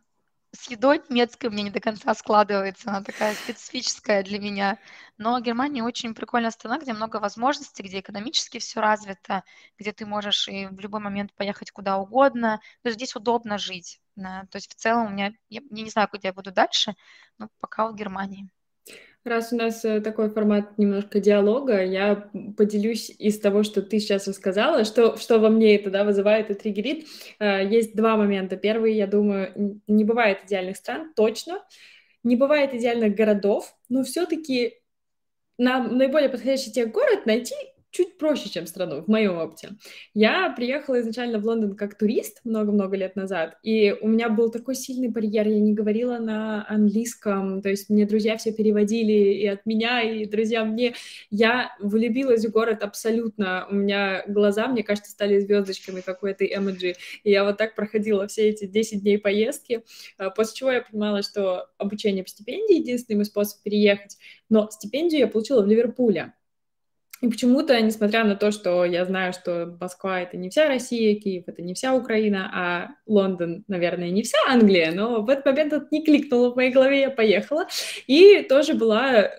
едой 0.67 1.01
немецкой 1.09 1.49
мне 1.49 1.63
не 1.63 1.71
до 1.71 1.79
конца 1.79 2.13
складывается, 2.13 2.91
она 2.91 3.01
такая 3.01 3.33
специфическая 3.33 4.21
для 4.21 4.37
меня. 4.37 4.77
Но 5.17 5.39
Германия 5.39 5.81
очень 5.81 6.13
прикольная 6.13 6.51
страна, 6.51 6.77
где 6.77 6.93
много 6.93 7.17
возможностей, 7.17 7.81
где 7.81 8.01
экономически 8.01 8.59
все 8.59 8.79
развито, 8.79 9.43
где 9.79 9.91
ты 9.91 10.05
можешь 10.05 10.47
и 10.49 10.67
в 10.67 10.79
любой 10.79 10.99
момент 10.99 11.33
поехать 11.33 11.71
куда 11.71 11.97
угодно. 11.97 12.61
То 12.83 12.89
есть 12.89 12.99
здесь 12.99 13.15
удобно 13.15 13.57
жить. 13.57 14.01
Да. 14.15 14.45
То 14.51 14.57
есть 14.57 14.71
в 14.71 14.75
целом 14.75 15.07
у 15.07 15.09
меня, 15.09 15.33
я, 15.49 15.61
я 15.67 15.83
не 15.83 15.89
знаю, 15.89 16.09
куда 16.09 16.27
я 16.27 16.33
буду 16.33 16.51
дальше, 16.51 16.93
но 17.39 17.49
пока 17.59 17.87
в 17.87 17.95
Германии. 17.95 18.47
Раз 19.23 19.53
у 19.53 19.55
нас 19.55 19.85
э, 19.85 20.01
такой 20.01 20.31
формат 20.31 20.79
немножко 20.79 21.19
диалога, 21.19 21.83
я 21.83 22.29
поделюсь 22.57 23.11
из 23.11 23.39
того, 23.39 23.61
что 23.61 23.83
ты 23.83 23.99
сейчас 23.99 24.27
рассказала, 24.27 24.83
что, 24.83 25.15
что 25.17 25.37
во 25.37 25.49
мне 25.49 25.75
это 25.75 25.91
да, 25.91 26.03
вызывает 26.03 26.49
и 26.49 26.55
триггерит. 26.55 27.07
Э, 27.39 27.63
есть 27.63 27.95
два 27.95 28.17
момента. 28.17 28.55
Первый, 28.55 28.95
я 28.95 29.05
думаю, 29.05 29.79
не 29.87 30.03
бывает 30.05 30.39
идеальных 30.45 30.77
стран, 30.77 31.13
точно. 31.15 31.63
Не 32.23 32.35
бывает 32.35 32.73
идеальных 32.73 33.15
городов, 33.15 33.75
но 33.89 34.03
все-таки 34.03 34.81
нам 35.59 35.97
наиболее 35.97 36.29
подходящий 36.29 36.71
тебе 36.71 36.87
город 36.87 37.27
найти 37.27 37.55
чуть 37.91 38.17
проще, 38.17 38.49
чем 38.49 38.65
страну, 38.65 39.03
в 39.03 39.07
моем 39.07 39.37
опыте. 39.37 39.71
Я 40.13 40.49
приехала 40.55 40.99
изначально 41.01 41.39
в 41.39 41.45
Лондон 41.45 41.75
как 41.75 41.97
турист 41.97 42.39
много-много 42.45 42.95
лет 42.95 43.15
назад, 43.15 43.57
и 43.63 43.93
у 44.01 44.07
меня 44.07 44.29
был 44.29 44.49
такой 44.49 44.75
сильный 44.75 45.09
барьер, 45.09 45.47
я 45.47 45.59
не 45.59 45.73
говорила 45.73 46.17
на 46.17 46.65
английском, 46.69 47.61
то 47.61 47.69
есть 47.69 47.89
мне 47.89 48.05
друзья 48.05 48.37
все 48.37 48.53
переводили 48.53 49.33
и 49.33 49.45
от 49.45 49.65
меня, 49.65 50.01
и 50.01 50.25
друзья 50.25 50.63
мне. 50.63 50.93
Я 51.29 51.75
влюбилась 51.79 52.45
в 52.45 52.51
город 52.51 52.81
абсолютно, 52.81 53.67
у 53.69 53.75
меня 53.75 54.23
глаза, 54.27 54.67
мне 54.67 54.83
кажется, 54.83 55.11
стали 55.11 55.39
звездочками 55.39 56.01
какой-то 56.01 56.45
эмоджи, 56.45 56.95
и 57.23 57.31
я 57.31 57.43
вот 57.43 57.57
так 57.57 57.75
проходила 57.75 58.27
все 58.27 58.49
эти 58.49 58.65
10 58.65 59.01
дней 59.01 59.17
поездки, 59.17 59.83
а, 60.17 60.29
после 60.29 60.55
чего 60.55 60.71
я 60.71 60.81
понимала, 60.81 61.23
что 61.23 61.67
обучение 61.77 62.23
по 62.23 62.29
стипендии— 62.29 62.75
единственный 62.79 63.17
мой 63.17 63.25
способ 63.25 63.61
переехать, 63.63 64.17
но 64.49 64.69
стипендию 64.71 65.19
я 65.19 65.27
получила 65.27 65.61
в 65.61 65.67
Ливерпуле, 65.67 66.33
и 67.21 67.27
почему-то, 67.27 67.79
несмотря 67.79 68.23
на 68.23 68.35
то, 68.35 68.51
что 68.51 68.83
я 68.83 69.05
знаю, 69.05 69.31
что 69.31 69.77
Москва— 69.79 70.21
это 70.21 70.37
не 70.37 70.49
вся 70.49 70.67
Россия, 70.67 71.15
Киев— 71.19 71.43
это 71.47 71.61
не 71.61 71.75
вся 71.75 71.93
Украина, 71.93 72.49
а 72.51 72.95
Лондон, 73.05 73.63
наверное, 73.67 74.09
не 74.09 74.23
вся 74.23 74.39
Англия, 74.49 74.91
но 74.91 75.21
в 75.21 75.29
этот 75.29 75.45
момент 75.45 75.71
это 75.73 75.87
не 75.91 76.03
кликнуло 76.03 76.51
в 76.51 76.55
моей 76.55 76.71
голове, 76.71 77.01
я 77.01 77.09
поехала. 77.11 77.67
И 78.07 78.41
тоже 78.41 78.73
была... 78.73 79.31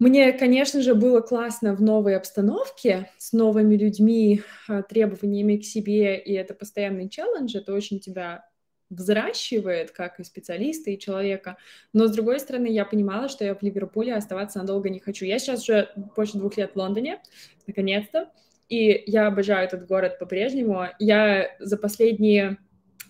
Мне, 0.00 0.32
конечно 0.32 0.82
же, 0.82 0.94
было 0.94 1.20
классно 1.20 1.74
в 1.74 1.80
новой 1.80 2.16
обстановке, 2.16 3.10
с 3.16 3.32
новыми 3.32 3.76
людьми, 3.76 4.42
а, 4.66 4.82
требованиями 4.82 5.56
к 5.56 5.64
себе, 5.64 6.18
и 6.18 6.32
это 6.32 6.52
постоянный 6.52 7.08
челлендж, 7.08 7.56
это 7.56 7.72
очень 7.72 8.00
тебя 8.00 8.44
взращивает 8.90 9.90
как 9.90 10.20
и 10.20 10.24
специалиста, 10.24 10.90
и 10.90 10.98
человека. 10.98 11.56
Но, 11.92 12.06
с 12.06 12.12
другой 12.12 12.40
стороны, 12.40 12.66
я 12.66 12.84
понимала, 12.84 13.28
что 13.28 13.44
я 13.44 13.54
в 13.54 13.62
Ливерпуле 13.62 14.14
оставаться 14.14 14.58
надолго 14.58 14.90
не 14.90 15.00
хочу. 15.00 15.24
Я 15.24 15.38
сейчас 15.38 15.62
уже 15.62 15.90
больше 16.16 16.38
двух 16.38 16.56
лет 16.56 16.72
в 16.74 16.76
Лондоне, 16.76 17.20
наконец-то, 17.66 18.30
и 18.68 19.02
я 19.06 19.26
обожаю 19.26 19.66
этот 19.66 19.86
город 19.86 20.18
по-прежнему. 20.18 20.86
Я 20.98 21.50
за 21.58 21.76
последние 21.76 22.58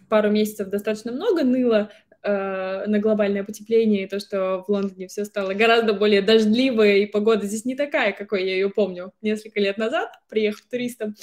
пару 0.09 0.31
месяцев 0.31 0.69
достаточно 0.69 1.13
много 1.13 1.45
ныла 1.45 1.91
э, 2.23 2.85
на 2.87 2.99
глобальное 2.99 3.45
потепление, 3.45 4.05
и 4.05 4.09
то, 4.09 4.21
что 4.21 4.65
в 4.67 4.71
Лондоне 4.71 5.09
все 5.09 5.25
стало 5.25 5.55
гораздо 5.55 5.93
более 5.95 6.23
дождливое, 6.23 6.97
и 6.99 7.07
погода 7.07 7.47
здесь 7.47 7.65
не 7.65 7.75
такая, 7.75 8.13
какой 8.13 8.45
я 8.45 8.55
ее 8.55 8.71
помню 8.71 9.13
несколько 9.23 9.61
лет 9.61 9.79
назад, 9.79 10.13
приехав 10.29 10.63
туристом 10.67 11.15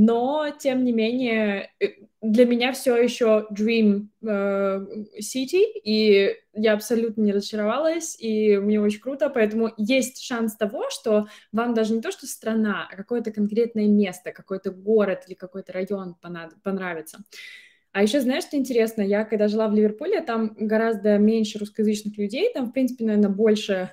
но, 0.00 0.46
тем 0.56 0.84
не 0.84 0.92
менее, 0.92 1.72
э, 1.80 1.86
для 2.22 2.46
меня 2.46 2.72
все 2.72 2.94
еще 2.96 3.48
Dream 3.50 4.06
э, 4.22 4.86
City, 5.20 5.64
и 5.82 6.36
я 6.54 6.74
абсолютно 6.74 7.22
не 7.22 7.32
разочаровалась, 7.32 8.16
и 8.20 8.58
мне 8.58 8.80
очень 8.80 9.00
круто, 9.00 9.28
поэтому 9.28 9.72
есть 9.76 10.22
шанс 10.22 10.54
того, 10.54 10.88
что 10.90 11.26
вам 11.50 11.74
даже 11.74 11.94
не 11.94 12.00
то, 12.00 12.12
что 12.12 12.28
страна, 12.28 12.88
а 12.88 12.94
какое-то 12.94 13.32
конкретное 13.32 13.88
место, 13.88 14.30
какой-то 14.30 14.70
город 14.70 15.24
или 15.26 15.34
какой-то 15.34 15.72
район 15.72 16.14
понравится. 16.62 17.18
А 17.90 18.00
еще 18.00 18.20
знаешь, 18.20 18.44
что 18.44 18.56
интересно? 18.56 19.02
Я 19.02 19.24
когда 19.24 19.48
жила 19.48 19.66
в 19.66 19.74
Ливерпуле, 19.74 20.20
там 20.20 20.54
гораздо 20.56 21.18
меньше 21.18 21.58
русскоязычных 21.58 22.16
людей, 22.18 22.52
там, 22.54 22.66
в 22.66 22.72
принципе, 22.72 23.04
наверное, 23.04 23.30
больше 23.30 23.90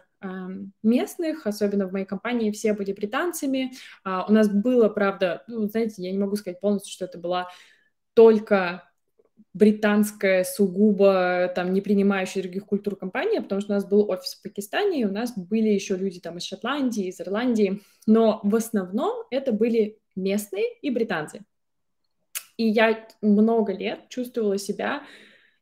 местных, 0.83 1.45
особенно 1.47 1.87
в 1.87 1.91
моей 1.91 2.05
компании, 2.05 2.51
все 2.51 2.73
были 2.73 2.93
британцами. 2.93 3.73
А, 4.03 4.25
у 4.27 4.31
нас 4.31 4.49
было, 4.49 4.89
правда, 4.89 5.43
ну, 5.47 5.67
знаете, 5.67 6.03
я 6.03 6.11
не 6.11 6.17
могу 6.17 6.35
сказать 6.35 6.59
полностью, 6.59 6.93
что 6.93 7.05
это 7.05 7.17
была 7.17 7.47
только 8.13 8.89
британская, 9.53 10.43
сугубо 10.43 11.51
там 11.55 11.71
не 11.71 11.79
принимающая 11.79 12.41
других 12.41 12.65
культур 12.65 12.97
компания, 12.97 13.41
потому 13.41 13.61
что 13.61 13.71
у 13.71 13.75
нас 13.75 13.85
был 13.85 14.09
офис 14.09 14.33
в 14.35 14.41
Пакистане, 14.43 15.01
и 15.01 15.05
у 15.05 15.11
нас 15.11 15.33
были 15.37 15.69
еще 15.69 15.95
люди 15.95 16.19
там 16.19 16.37
из 16.37 16.43
Шотландии, 16.43 17.07
из 17.07 17.21
Ирландии, 17.21 17.81
но 18.05 18.41
в 18.43 18.53
основном 18.53 19.25
это 19.31 19.53
были 19.53 19.97
местные 20.15 20.65
и 20.81 20.89
британцы. 20.89 21.45
И 22.57 22.67
я 22.67 23.07
много 23.21 23.73
лет 23.73 24.09
чувствовала 24.09 24.57
себя 24.57 25.03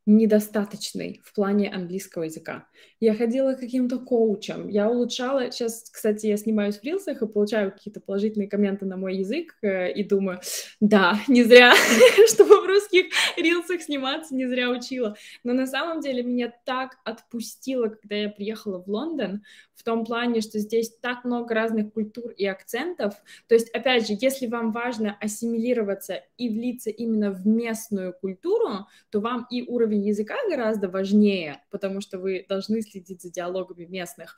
недостаточный 0.06 1.22
в 1.24 1.34
плане 1.34 1.70
английского 1.70 2.24
языка. 2.24 2.68
Я 3.00 3.16
ходила 3.16 3.54
каким-то 3.54 4.00
коучем, 4.00 4.68
я 4.70 4.90
улучшала... 4.90 5.52
Сейчас, 5.52 5.90
кстати, 5.90 6.28
я 6.28 6.38
снимаюсь 6.38 6.78
в 6.78 6.84
рилсах 6.84 7.22
и 7.22 7.28
получаю 7.28 7.72
какие-то 7.72 8.00
положительные 8.00 8.50
комменты 8.50 8.86
на 8.86 8.98
мой 8.98 9.18
язык 9.18 9.56
э, 9.62 9.92
и 9.92 10.04
думаю, 10.04 10.40
да, 10.80 11.20
не 11.28 11.44
зря, 11.44 11.74
чтобы 12.28 12.62
в 12.62 12.66
русских 12.66 13.06
рилсах 13.38 13.82
сниматься, 13.82 14.36
не 14.36 14.48
зря 14.48 14.70
учила. 14.70 15.16
Но 15.44 15.54
на 15.54 15.68
самом 15.68 16.02
деле 16.02 16.24
меня 16.24 16.54
так 16.66 16.98
отпустило, 17.04 17.88
когда 17.88 18.16
я 18.16 18.30
приехала 18.30 18.82
в 18.82 18.88
Лондон, 18.88 19.44
в 19.76 19.84
том 19.84 20.06
плане, 20.06 20.42
что 20.42 20.60
здесь 20.60 20.96
так 21.02 21.26
много 21.26 21.54
разных 21.54 21.92
культур 21.94 22.32
и 22.32 22.46
акцентов. 22.46 23.16
То 23.48 23.56
есть, 23.56 23.70
опять 23.72 24.08
же, 24.08 24.16
если 24.20 24.48
вам 24.48 24.72
важно 24.72 25.18
ассимилироваться 25.20 26.24
и 26.38 26.50
влиться 26.50 26.90
именно 26.90 27.32
в 27.32 27.46
местную 27.46 28.14
культуру, 28.14 28.88
то 29.10 29.20
вам 29.20 29.46
и 29.50 29.64
уровень 29.64 29.93
языка 30.02 30.36
гораздо 30.50 30.90
важнее, 30.90 31.62
потому 31.70 32.02
что 32.02 32.20
вы 32.20 32.46
должны 32.48 32.82
следить 32.82 33.22
за 33.22 33.32
диалогами 33.32 33.86
местных. 33.86 34.38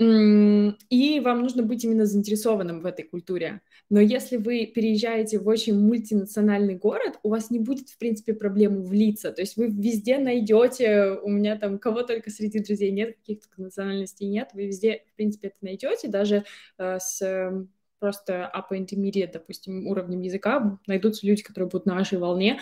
И 0.00 1.20
вам 1.24 1.42
нужно 1.42 1.64
быть 1.64 1.82
именно 1.82 2.06
заинтересованным 2.06 2.82
в 2.82 2.86
этой 2.86 3.02
культуре. 3.02 3.62
Но 3.90 3.98
если 3.98 4.36
вы 4.36 4.66
переезжаете 4.66 5.40
в 5.40 5.48
очень 5.48 5.76
мультинациональный 5.76 6.76
город, 6.76 7.18
у 7.24 7.30
вас 7.30 7.50
не 7.50 7.58
будет, 7.58 7.88
в 7.88 7.98
принципе, 7.98 8.32
проблемы 8.32 8.82
влиться. 8.82 9.32
То 9.32 9.42
есть 9.42 9.56
вы 9.56 9.66
везде 9.66 10.18
найдете, 10.18 11.18
у 11.20 11.28
меня 11.28 11.56
там 11.56 11.80
кого 11.80 12.04
только 12.04 12.30
среди 12.30 12.60
друзей 12.60 12.92
нет, 12.92 13.16
каких-то 13.16 13.48
национальностей 13.60 14.28
нет, 14.28 14.50
вы 14.52 14.66
везде, 14.66 15.02
в 15.12 15.16
принципе, 15.16 15.48
это 15.48 15.56
найдете, 15.62 16.06
даже 16.06 16.44
э, 16.78 16.98
с 17.00 17.20
э, 17.20 17.66
просто 17.98 18.50
upper 18.54 18.78
intermediate, 18.78 19.32
допустим, 19.32 19.86
уровнем 19.88 20.20
языка 20.20 20.78
найдутся 20.86 21.26
люди, 21.26 21.42
которые 21.42 21.68
будут 21.68 21.86
на 21.86 21.94
вашей 21.94 22.18
волне. 22.18 22.60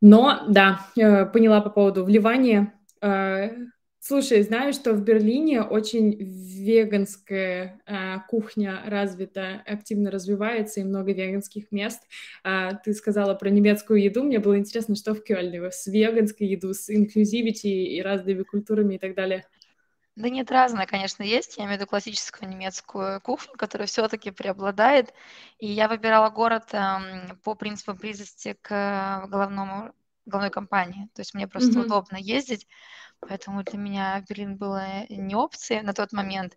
Но, 0.00 0.44
да, 0.48 0.86
э, 0.96 1.26
поняла 1.26 1.60
по 1.60 1.70
поводу 1.70 2.04
вливания. 2.04 2.74
Э, 3.00 3.50
Слушай, 4.08 4.42
знаю, 4.42 4.72
что 4.72 4.92
в 4.92 5.02
Берлине 5.02 5.62
очень 5.62 6.16
веганская 6.20 7.80
э, 7.86 8.18
кухня 8.28 8.80
развита, 8.86 9.60
активно 9.66 10.12
развивается, 10.12 10.78
и 10.78 10.84
много 10.84 11.12
веганских 11.12 11.72
мест. 11.72 12.02
А, 12.44 12.74
ты 12.74 12.92
сказала 12.92 13.34
про 13.34 13.50
немецкую 13.50 14.00
еду, 14.00 14.22
мне 14.22 14.38
было 14.38 14.58
интересно, 14.58 14.94
что 14.94 15.12
в 15.12 15.24
Кёльне 15.24 15.72
с 15.72 15.88
веганской 15.88 16.46
еду, 16.46 16.72
с 16.72 16.88
инклюзивити 16.88 17.66
и 17.66 18.00
разными 18.00 18.44
культурами 18.44 18.94
и 18.94 18.98
так 18.98 19.16
далее. 19.16 19.44
Да 20.16 20.30
нет, 20.30 20.50
разное, 20.50 20.86
конечно, 20.86 21.22
есть. 21.22 21.58
Я 21.58 21.64
имею 21.64 21.76
в 21.76 21.80
виду 21.80 21.90
классическую 21.90 22.48
немецкую 22.48 23.20
кухню, 23.20 23.52
которая 23.56 23.86
все-таки 23.86 24.30
преобладает. 24.30 25.12
И 25.58 25.66
я 25.66 25.88
выбирала 25.88 26.30
город 26.30 26.72
эм, 26.72 27.38
по 27.44 27.54
принципу 27.54 27.92
близости 27.92 28.56
к 28.62 29.26
головному, 29.28 29.92
головной 30.24 30.50
компании. 30.50 31.10
То 31.14 31.20
есть 31.20 31.34
мне 31.34 31.46
просто 31.46 31.80
mm-hmm. 31.80 31.84
удобно 31.84 32.16
ездить. 32.16 32.66
Поэтому 33.20 33.62
для 33.62 33.78
меня 33.78 34.24
Берлин 34.26 34.56
было 34.56 35.06
не 35.10 35.34
опцией 35.34 35.82
на 35.82 35.92
тот 35.92 36.12
момент. 36.12 36.56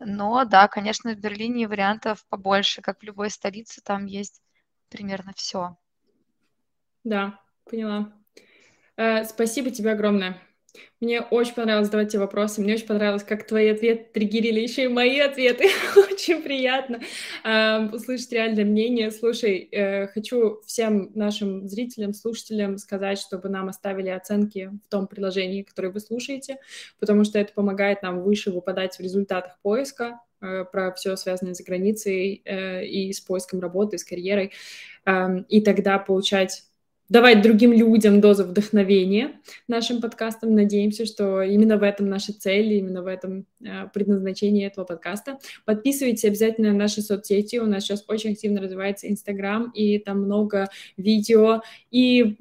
Но 0.00 0.44
да, 0.44 0.66
конечно, 0.66 1.12
в 1.12 1.16
Берлине 1.16 1.68
вариантов 1.68 2.26
побольше, 2.28 2.82
как 2.82 3.00
в 3.00 3.02
любой 3.04 3.30
столице, 3.30 3.80
там 3.82 4.06
есть 4.06 4.42
примерно 4.88 5.32
все. 5.36 5.76
Да, 7.04 7.38
поняла. 7.70 8.12
Э, 8.96 9.24
спасибо 9.24 9.70
тебе 9.70 9.92
огромное. 9.92 10.42
Мне 11.00 11.20
очень 11.20 11.54
понравилось 11.54 11.86
задавать 11.86 12.10
тебе 12.10 12.20
вопросы, 12.20 12.60
мне 12.60 12.74
очень 12.74 12.86
понравилось, 12.86 13.22
как 13.22 13.46
твои 13.46 13.68
ответы 13.68 14.06
триггерили 14.12 14.60
еще 14.60 14.84
и 14.84 14.88
мои 14.88 15.18
ответы. 15.18 15.66
очень 15.96 16.42
приятно 16.42 17.00
э, 17.44 17.88
услышать 17.92 18.32
реальное 18.32 18.64
мнение. 18.64 19.10
Слушай, 19.10 19.68
э, 19.70 20.06
хочу 20.08 20.62
всем 20.66 21.10
нашим 21.14 21.68
зрителям, 21.68 22.14
слушателям 22.14 22.78
сказать, 22.78 23.18
чтобы 23.18 23.48
нам 23.48 23.68
оставили 23.68 24.08
оценки 24.08 24.72
в 24.86 24.88
том 24.88 25.06
приложении, 25.06 25.62
которое 25.62 25.90
вы 25.90 26.00
слушаете, 26.00 26.58
потому 26.98 27.24
что 27.24 27.38
это 27.38 27.52
помогает 27.52 28.02
нам 28.02 28.22
выше 28.22 28.50
выпадать 28.50 28.96
в 28.96 29.00
результатах 29.00 29.58
поиска 29.62 30.20
э, 30.40 30.64
про 30.64 30.92
все 30.94 31.16
связанное 31.16 31.54
с 31.54 31.62
границей 31.62 32.42
э, 32.44 32.86
и 32.86 33.12
с 33.12 33.20
поиском 33.20 33.60
работы, 33.60 33.98
с 33.98 34.04
карьерой, 34.04 34.52
э, 35.04 35.40
и 35.48 35.60
тогда 35.60 35.98
получать 35.98 36.64
давать 37.08 37.42
другим 37.42 37.72
людям 37.72 38.20
дозу 38.20 38.44
вдохновения 38.44 39.40
нашим 39.68 40.00
подкастам. 40.00 40.54
Надеемся, 40.54 41.06
что 41.06 41.42
именно 41.42 41.76
в 41.76 41.82
этом 41.82 42.08
наша 42.08 42.32
цель, 42.32 42.74
именно 42.74 43.02
в 43.02 43.06
этом 43.06 43.46
э, 43.60 43.88
предназначение 43.92 44.66
этого 44.66 44.84
подкаста. 44.84 45.38
Подписывайтесь 45.64 46.24
обязательно 46.24 46.72
на 46.72 46.78
наши 46.78 47.02
соцсети. 47.02 47.56
У 47.56 47.66
нас 47.66 47.84
сейчас 47.84 48.04
очень 48.08 48.32
активно 48.32 48.60
развивается 48.60 49.08
Инстаграм, 49.08 49.70
и 49.70 49.98
там 49.98 50.22
много 50.22 50.68
видео 50.96 51.62
и 51.90 52.36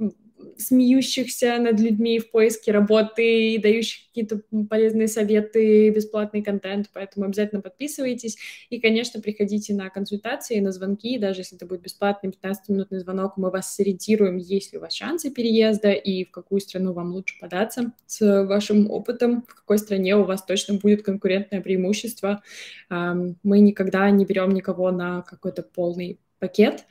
смеющихся 0.57 1.57
над 1.57 1.79
людьми 1.79 2.19
в 2.19 2.31
поиске 2.31 2.71
работы, 2.71 3.59
дающих 3.61 4.07
какие-то 4.07 4.41
полезные 4.69 5.07
советы, 5.07 5.89
бесплатный 5.89 6.41
контент, 6.41 6.89
поэтому 6.93 7.25
обязательно 7.25 7.61
подписывайтесь. 7.61 8.37
И, 8.69 8.79
конечно, 8.79 9.21
приходите 9.21 9.73
на 9.73 9.89
консультации, 9.89 10.59
на 10.59 10.71
звонки, 10.71 11.17
даже 11.17 11.41
если 11.41 11.57
это 11.57 11.65
будет 11.65 11.81
бесплатный 11.81 12.29
15-минутный 12.31 12.99
звонок, 12.99 13.37
мы 13.37 13.51
вас 13.51 13.75
сориентируем, 13.75 14.37
есть 14.37 14.71
ли 14.71 14.77
у 14.77 14.81
вас 14.81 14.93
шансы 14.93 15.31
переезда 15.31 15.91
и 15.91 16.23
в 16.23 16.31
какую 16.31 16.61
страну 16.61 16.93
вам 16.93 17.11
лучше 17.11 17.39
податься 17.39 17.91
с 18.05 18.45
вашим 18.45 18.89
опытом, 18.89 19.43
в 19.47 19.55
какой 19.55 19.77
стране 19.77 20.15
у 20.15 20.23
вас 20.23 20.45
точно 20.45 20.75
будет 20.75 21.03
конкурентное 21.03 21.61
преимущество. 21.61 22.41
Мы 22.89 23.59
никогда 23.59 24.09
не 24.09 24.25
берем 24.25 24.53
никого 24.53 24.91
на 24.91 25.21
какой-то 25.23 25.63
полный 25.63 26.19
пакет, 26.39 26.85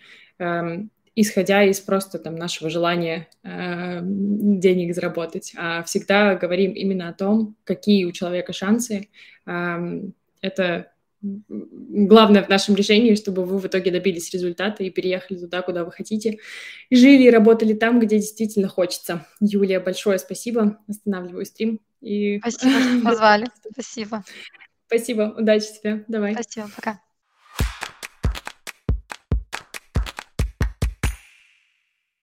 исходя 1.17 1.63
из 1.65 1.81
просто 1.81 2.19
там 2.19 2.35
нашего 2.37 2.71
желания 2.71 3.29
э, 3.43 4.01
денег 4.03 4.95
заработать, 4.95 5.53
а 5.57 5.83
всегда 5.85 6.35
говорим 6.35 6.73
именно 6.73 7.09
о 7.09 7.13
том, 7.13 7.57
какие 7.65 8.05
у 8.05 8.13
человека 8.13 8.53
шансы. 8.53 9.09
Э, 9.47 10.01
это 10.41 10.91
главное 11.25 12.43
в 12.43 12.49
нашем 12.49 12.75
решении, 12.75 13.15
чтобы 13.15 13.45
вы 13.45 13.59
в 13.59 13.67
итоге 13.67 13.91
добились 13.91 14.33
результата 14.33 14.83
и 14.83 14.91
переехали 14.91 15.39
туда, 15.39 15.63
куда 15.63 15.85
вы 15.85 15.93
хотите, 15.93 16.39
и 16.91 16.97
жили 16.97 17.25
и 17.25 17.31
работали 17.31 17.73
там, 17.73 17.99
где 18.01 18.19
действительно 18.19 18.69
хочется. 18.69 19.27
Юлия, 19.41 19.81
большое 19.81 20.19
спасибо. 20.19 20.79
Останавливаю 20.87 21.47
стрим. 21.47 21.81
И... 22.01 22.39
Спасибо, 22.41 22.81
что 22.81 23.01
позвали. 23.05 23.47
Спасибо. 23.73 24.25
Спасибо. 24.87 25.35
Удачи 25.39 25.67
тебе. 25.81 26.05
Давай. 26.09 26.35
Спасибо. 26.35 26.69
Пока. 26.77 27.04